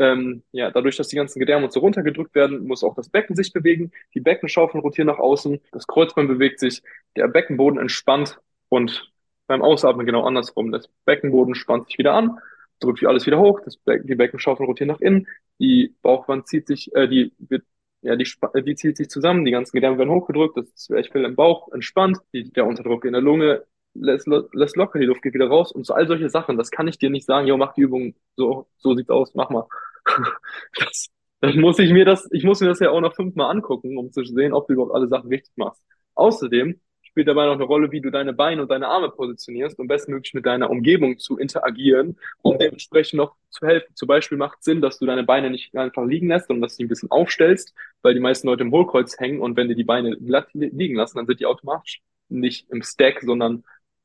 Ähm, 0.04 0.43
ja, 0.51 0.72
dadurch, 0.72 0.97
dass 0.97 1.08
die 1.08 1.16
ganzen 1.16 1.39
Gedärme 1.39 1.72
so 1.72 1.80
runtergedrückt 1.80 2.36
werden, 2.36 2.66
muss 2.68 2.84
auch 2.84 2.95
das 2.95 3.10
Becken 3.10 3.36
sich 3.36 3.54
bewegen. 3.54 3.91
Die 4.14 4.20
Beckenschaufeln 4.20 4.82
rotieren 4.82 5.08
nach 5.08 5.20
außen. 5.20 5.62
Das 5.72 5.88
Kreuzbein 5.88 6.28
bewegt 6.28 6.60
sich. 6.60 6.82
Der 7.16 7.28
Beckenboden 7.28 7.80
entspannt 7.80 8.39
und 8.70 9.12
beim 9.47 9.62
Ausatmen 9.62 10.06
genau 10.06 10.24
andersrum. 10.24 10.72
Das 10.72 10.89
Beckenboden 11.06 11.56
spannt 11.56 11.88
sich 11.88 11.97
wieder 11.97 12.14
an 12.14 12.39
drückt 12.84 13.01
wie 13.01 13.08
alles 13.08 13.26
wieder 13.26 13.39
hoch, 13.39 13.60
das 13.64 13.78
Becken, 13.78 14.08
die 14.08 14.16
Beckenschaufeln 14.16 14.68
rotieren 14.68 14.89
nach 14.89 14.99
innen, 14.99 15.28
die 15.60 15.95
Bauchwand 16.01 16.47
zieht 16.47 16.68
sich, 16.68 16.93
äh, 16.95 17.08
die 17.08 17.34
wird, 17.38 17.64
ja, 18.01 18.16
die, 18.16 18.28
die 18.66 18.76
zieht 18.76 18.97
sich 18.97 19.10
zusammen, 19.10 19.45
die 19.45 19.51
ganzen 19.51 19.74
Gedärme 19.74 19.97
werden 19.97 20.10
hochgedrückt, 20.10 20.58
das 20.58 20.88
viel 20.88 21.24
im 21.24 21.36
Bauch 21.36 21.72
entspannt, 21.72 22.20
die, 22.34 22.51
der 22.51 22.66
Unterdruck 22.66 23.06
in 23.06 23.14
der 23.14 23.22
Lunge 23.22 23.64
lässt, 23.93 24.28
lässt 24.28 24.76
locker, 24.76 24.99
die 24.99 25.06
Luft 25.06 25.22
geht 25.22 25.34
wieder 25.34 25.47
raus. 25.47 25.72
Und 25.72 25.86
so 25.86 25.93
all 25.93 26.08
solche 26.08 26.30
Sachen, 26.30 26.58
das 26.58 26.72
kann 26.72 26.88
ich 26.88 26.97
dir 26.97 27.10
nicht 27.10 27.26
sagen, 27.26 27.47
jo, 27.47 27.58
mach 27.58 27.74
die 27.74 27.82
Übung, 27.82 28.16
so, 28.36 28.68
so 28.78 28.95
sieht's 28.95 29.10
aus, 29.10 29.34
mach 29.36 29.49
mal. 29.49 29.68
das, 30.80 31.10
dann 31.41 31.60
muss 31.60 31.80
ich 31.80 31.91
mir 31.91 32.06
das, 32.06 32.28
ich 32.32 32.43
muss 32.43 32.62
mir 32.62 32.68
das 32.68 32.80
ja 32.80 32.89
auch 32.89 33.01
noch 33.01 33.16
fünfmal 33.16 33.51
angucken, 33.51 33.97
um 33.97 34.12
zu 34.12 34.24
sehen, 34.24 34.54
ob 34.54 34.68
du 34.68 34.74
überhaupt 34.74 34.93
alle 34.93 35.08
Sachen 35.08 35.30
richtig 35.30 35.51
machst. 35.58 35.84
Außerdem 36.16 36.80
spielt 37.01 37.28
dabei 37.28 37.45
noch 37.45 37.54
eine 37.54 37.66
Rolle, 37.66 37.91
wie 37.91 38.01
du 38.01 38.10
deine 38.10 38.34
Beine 38.34 38.64
und 38.64 38.72
deine 38.72 38.88
Arme 38.88 39.10
positionierst, 39.10 39.78
um 39.78 39.88
bestmöglich 39.88 40.34
mit 40.34 40.45
deiner 40.45 40.70
Umgebung 40.70 41.20
zu 41.20 41.38
interagieren, 41.38 42.18
um 42.41 42.58
dementsprechend 42.58 43.18
noch 43.18 43.36
zu 43.49 43.68
helfen. 43.68 43.93
Zum 43.93 44.08
Beispiel 44.08 44.38
macht 44.38 44.64
Sinn, 44.64 44.82
dass 44.82 44.97
du 44.97 45.06
deine 45.06 45.24
Beine 45.24 45.51
nicht 45.51 45.76
einfach 45.76 46.06
liegen 46.06 46.28
lässt, 46.30 46.47
sondern 46.47 46.64
dass 46.64 46.76
du 46.76 46.78
die 46.78 46.86
ein 46.86 46.89
bisschen 46.89 47.12
aufstellst, 47.12 47.76
weil 48.01 48.16
die 48.16 48.20
meisten 48.20 48.47
Leute 48.47 48.64
im 48.64 48.72
Hohlkreuz 48.72 49.20
hängen 49.20 49.41
und 49.41 49.56
wenn 49.58 49.68
die 49.68 49.76
die 49.76 49.84
Beine 49.84 50.18
glatt 50.18 50.47
liegen 50.54 50.95
lassen, 50.95 51.18
dann 51.18 51.28
sind 51.28 51.39
die 51.39 51.45
automatisch 51.45 52.01
nicht 52.30 52.68
im 52.72 52.82
Stack, 52.82 53.22
sondern 53.22 53.64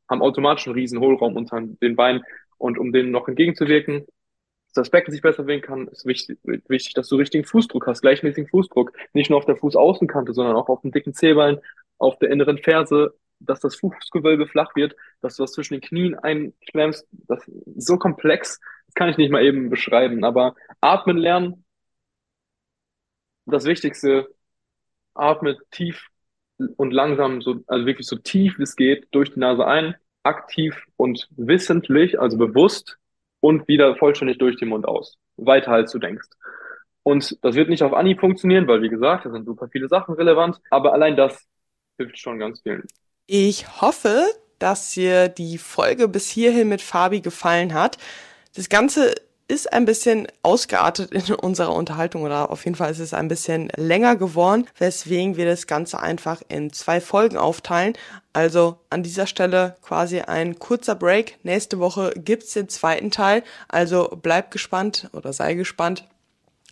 haben 0.09 0.23
automatisch 0.23 0.67
einen 0.67 0.75
riesen 0.75 1.01
Hohlraum 1.01 1.37
unter 1.37 1.61
den 1.61 1.97
Beinen. 1.97 2.23
Und 2.59 2.77
um 2.77 2.93
denen 2.93 3.13
noch 3.13 3.29
entgegenzuwirken, 3.29 4.07
das 4.75 4.91
Becken 4.91 5.13
sich 5.13 5.23
besser 5.23 5.43
bewegen 5.43 5.63
kann, 5.63 5.89
ist 5.89 6.07
wichtig, 6.07 6.39
wichtig, 6.43 6.95
dass 6.95 7.09
du 7.09 7.17
richtigen 7.17 7.45
Fußdruck 7.45 7.87
hast, 7.87 8.03
gleichmäßigen 8.03 8.49
Fußdruck. 8.49 8.93
Nicht 9.13 9.31
nur 9.31 9.39
auf 9.39 9.47
der 9.47 9.57
Fußaußenkante, 9.57 10.33
sondern 10.33 10.57
auch 10.57 10.69
auf 10.69 10.83
dem 10.83 10.93
dicken 10.93 11.15
Zehbein, 11.15 11.59
auf 11.99 12.19
der 12.19 12.31
inneren 12.31 12.59
Ferse, 12.59 13.15
dass 13.41 13.61
das 13.61 13.77
Fußgewölbe 13.77 14.47
flach 14.47 14.75
wird, 14.77 14.97
dass 15.21 15.37
du 15.37 15.43
was 15.43 15.53
zwischen 15.53 15.75
den 15.75 15.81
Knien 15.81 16.15
einklemmst. 16.17 17.07
Das 17.11 17.47
ist 17.49 17.87
so 17.87 17.97
komplex, 17.97 18.61
das 18.87 18.95
kann 18.95 19.09
ich 19.09 19.17
nicht 19.17 19.31
mal 19.31 19.45
eben 19.45 19.71
beschreiben. 19.71 20.25
Aber 20.25 20.55
atmen 20.81 21.17
lernen, 21.17 21.65
das 23.47 23.65
Wichtigste, 23.65 24.29
atme 25.15 25.57
tief 25.71 26.09
und 26.77 26.93
langsam, 26.93 27.41
so, 27.41 27.63
also 27.67 27.87
wirklich 27.87 28.07
so 28.07 28.17
tief 28.17 28.59
wie 28.59 28.65
es 28.65 28.77
geht, 28.77 29.09
durch 29.13 29.33
die 29.33 29.41
Nase 29.41 29.67
ein, 29.67 29.95
aktiv 30.23 30.85
und 30.97 31.29
wissentlich, 31.37 32.21
also 32.21 32.37
bewusst 32.37 32.99
und 33.41 33.69
wieder 33.69 33.97
vollständig 33.97 34.39
durch 34.39 34.57
den 34.57 34.69
Mund 34.69 34.87
aus. 34.87 35.17
Weiter 35.37 35.73
als 35.73 35.93
du 35.93 35.99
denkst. 35.99 36.29
Und 37.03 37.39
das 37.43 37.55
wird 37.55 37.69
nicht 37.69 37.83
auf 37.83 37.95
Anhieb 37.95 38.21
funktionieren, 38.21 38.67
weil 38.67 38.83
wie 38.83 38.89
gesagt, 38.89 39.25
da 39.25 39.31
sind 39.31 39.47
super 39.47 39.69
viele 39.69 39.89
Sachen 39.89 40.15
relevant, 40.15 40.61
aber 40.71 40.93
allein 40.93 41.17
das 41.17 41.47
hilft 41.97 42.19
schon 42.19 42.39
ganz 42.39 42.61
vielen. 42.61 42.85
Ich 43.27 43.81
hoffe, 43.81 44.25
dass 44.59 44.93
dir 44.93 45.29
die 45.29 45.59
Folge 45.59 46.09
bis 46.09 46.29
hierhin 46.29 46.69
mit 46.69 46.83
Fabi 46.83 47.21
gefallen 47.21 47.75
hat. 47.75 47.99
Das 48.55 48.69
Ganze 48.69 49.15
ist 49.49 49.73
ein 49.73 49.87
bisschen 49.87 50.29
ausgeartet 50.43 51.11
in 51.11 51.35
unserer 51.35 51.75
Unterhaltung 51.75 52.23
oder 52.23 52.51
auf 52.51 52.67
jeden 52.67 52.77
Fall 52.77 52.91
ist 52.91 52.99
es 52.99 53.15
ein 53.15 53.29
bisschen 53.29 53.71
länger 53.77 54.15
geworden, 54.15 54.69
weswegen 54.77 55.37
wir 55.37 55.47
das 55.47 55.67
Ganze 55.67 56.01
einfach 56.01 56.43
in 56.49 56.71
zwei 56.73 57.01
Folgen 57.01 57.39
aufteilen. 57.39 57.95
Also 58.35 58.79
an 58.91 59.03
dieser 59.03 59.27
Stelle 59.27 59.77
quasi 59.83 60.21
ein 60.21 60.59
kurzer 60.59 60.95
Break. 60.95 61.39
Nächste 61.43 61.79
Woche 61.79 62.13
gibt's 62.15 62.53
den 62.53 62.69
zweiten 62.69 63.11
Teil. 63.11 63.43
Also 63.69 64.11
bleib 64.21 64.51
gespannt 64.51 65.09
oder 65.15 65.33
sei 65.33 65.55
gespannt. 65.55 66.07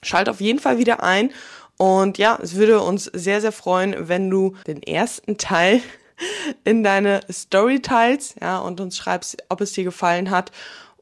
Schalt 0.02 0.28
auf 0.28 0.42
jeden 0.42 0.58
Fall 0.58 0.76
wieder 0.76 1.02
ein. 1.02 1.32
Und 1.78 2.18
ja, 2.18 2.38
es 2.42 2.56
würde 2.56 2.80
uns 2.80 3.04
sehr, 3.04 3.40
sehr 3.40 3.52
freuen, 3.52 4.08
wenn 4.08 4.28
du 4.28 4.54
den 4.66 4.82
ersten 4.82 5.38
Teil 5.38 5.80
in 6.64 6.84
deine 6.84 7.20
Story 7.30 7.80
teilst, 7.80 8.36
ja, 8.40 8.58
und 8.58 8.80
uns 8.80 8.96
schreibst, 8.98 9.42
ob 9.48 9.62
es 9.62 9.72
dir 9.72 9.84
gefallen 9.84 10.30
hat. 10.30 10.52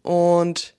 Und 0.03 0.75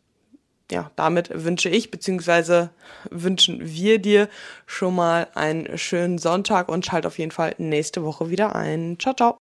ja, 0.71 0.91
damit 0.95 1.29
wünsche 1.31 1.69
ich, 1.69 1.91
beziehungsweise 1.91 2.69
wünschen 3.11 3.59
wir 3.61 3.99
dir 3.99 4.29
schon 4.65 4.95
mal 4.95 5.27
einen 5.35 5.77
schönen 5.77 6.17
Sonntag 6.17 6.69
und 6.69 6.85
schalt 6.85 7.05
auf 7.05 7.19
jeden 7.19 7.31
Fall 7.31 7.53
nächste 7.57 8.03
Woche 8.03 8.29
wieder 8.29 8.55
ein. 8.55 8.97
Ciao, 8.99 9.13
ciao. 9.13 9.33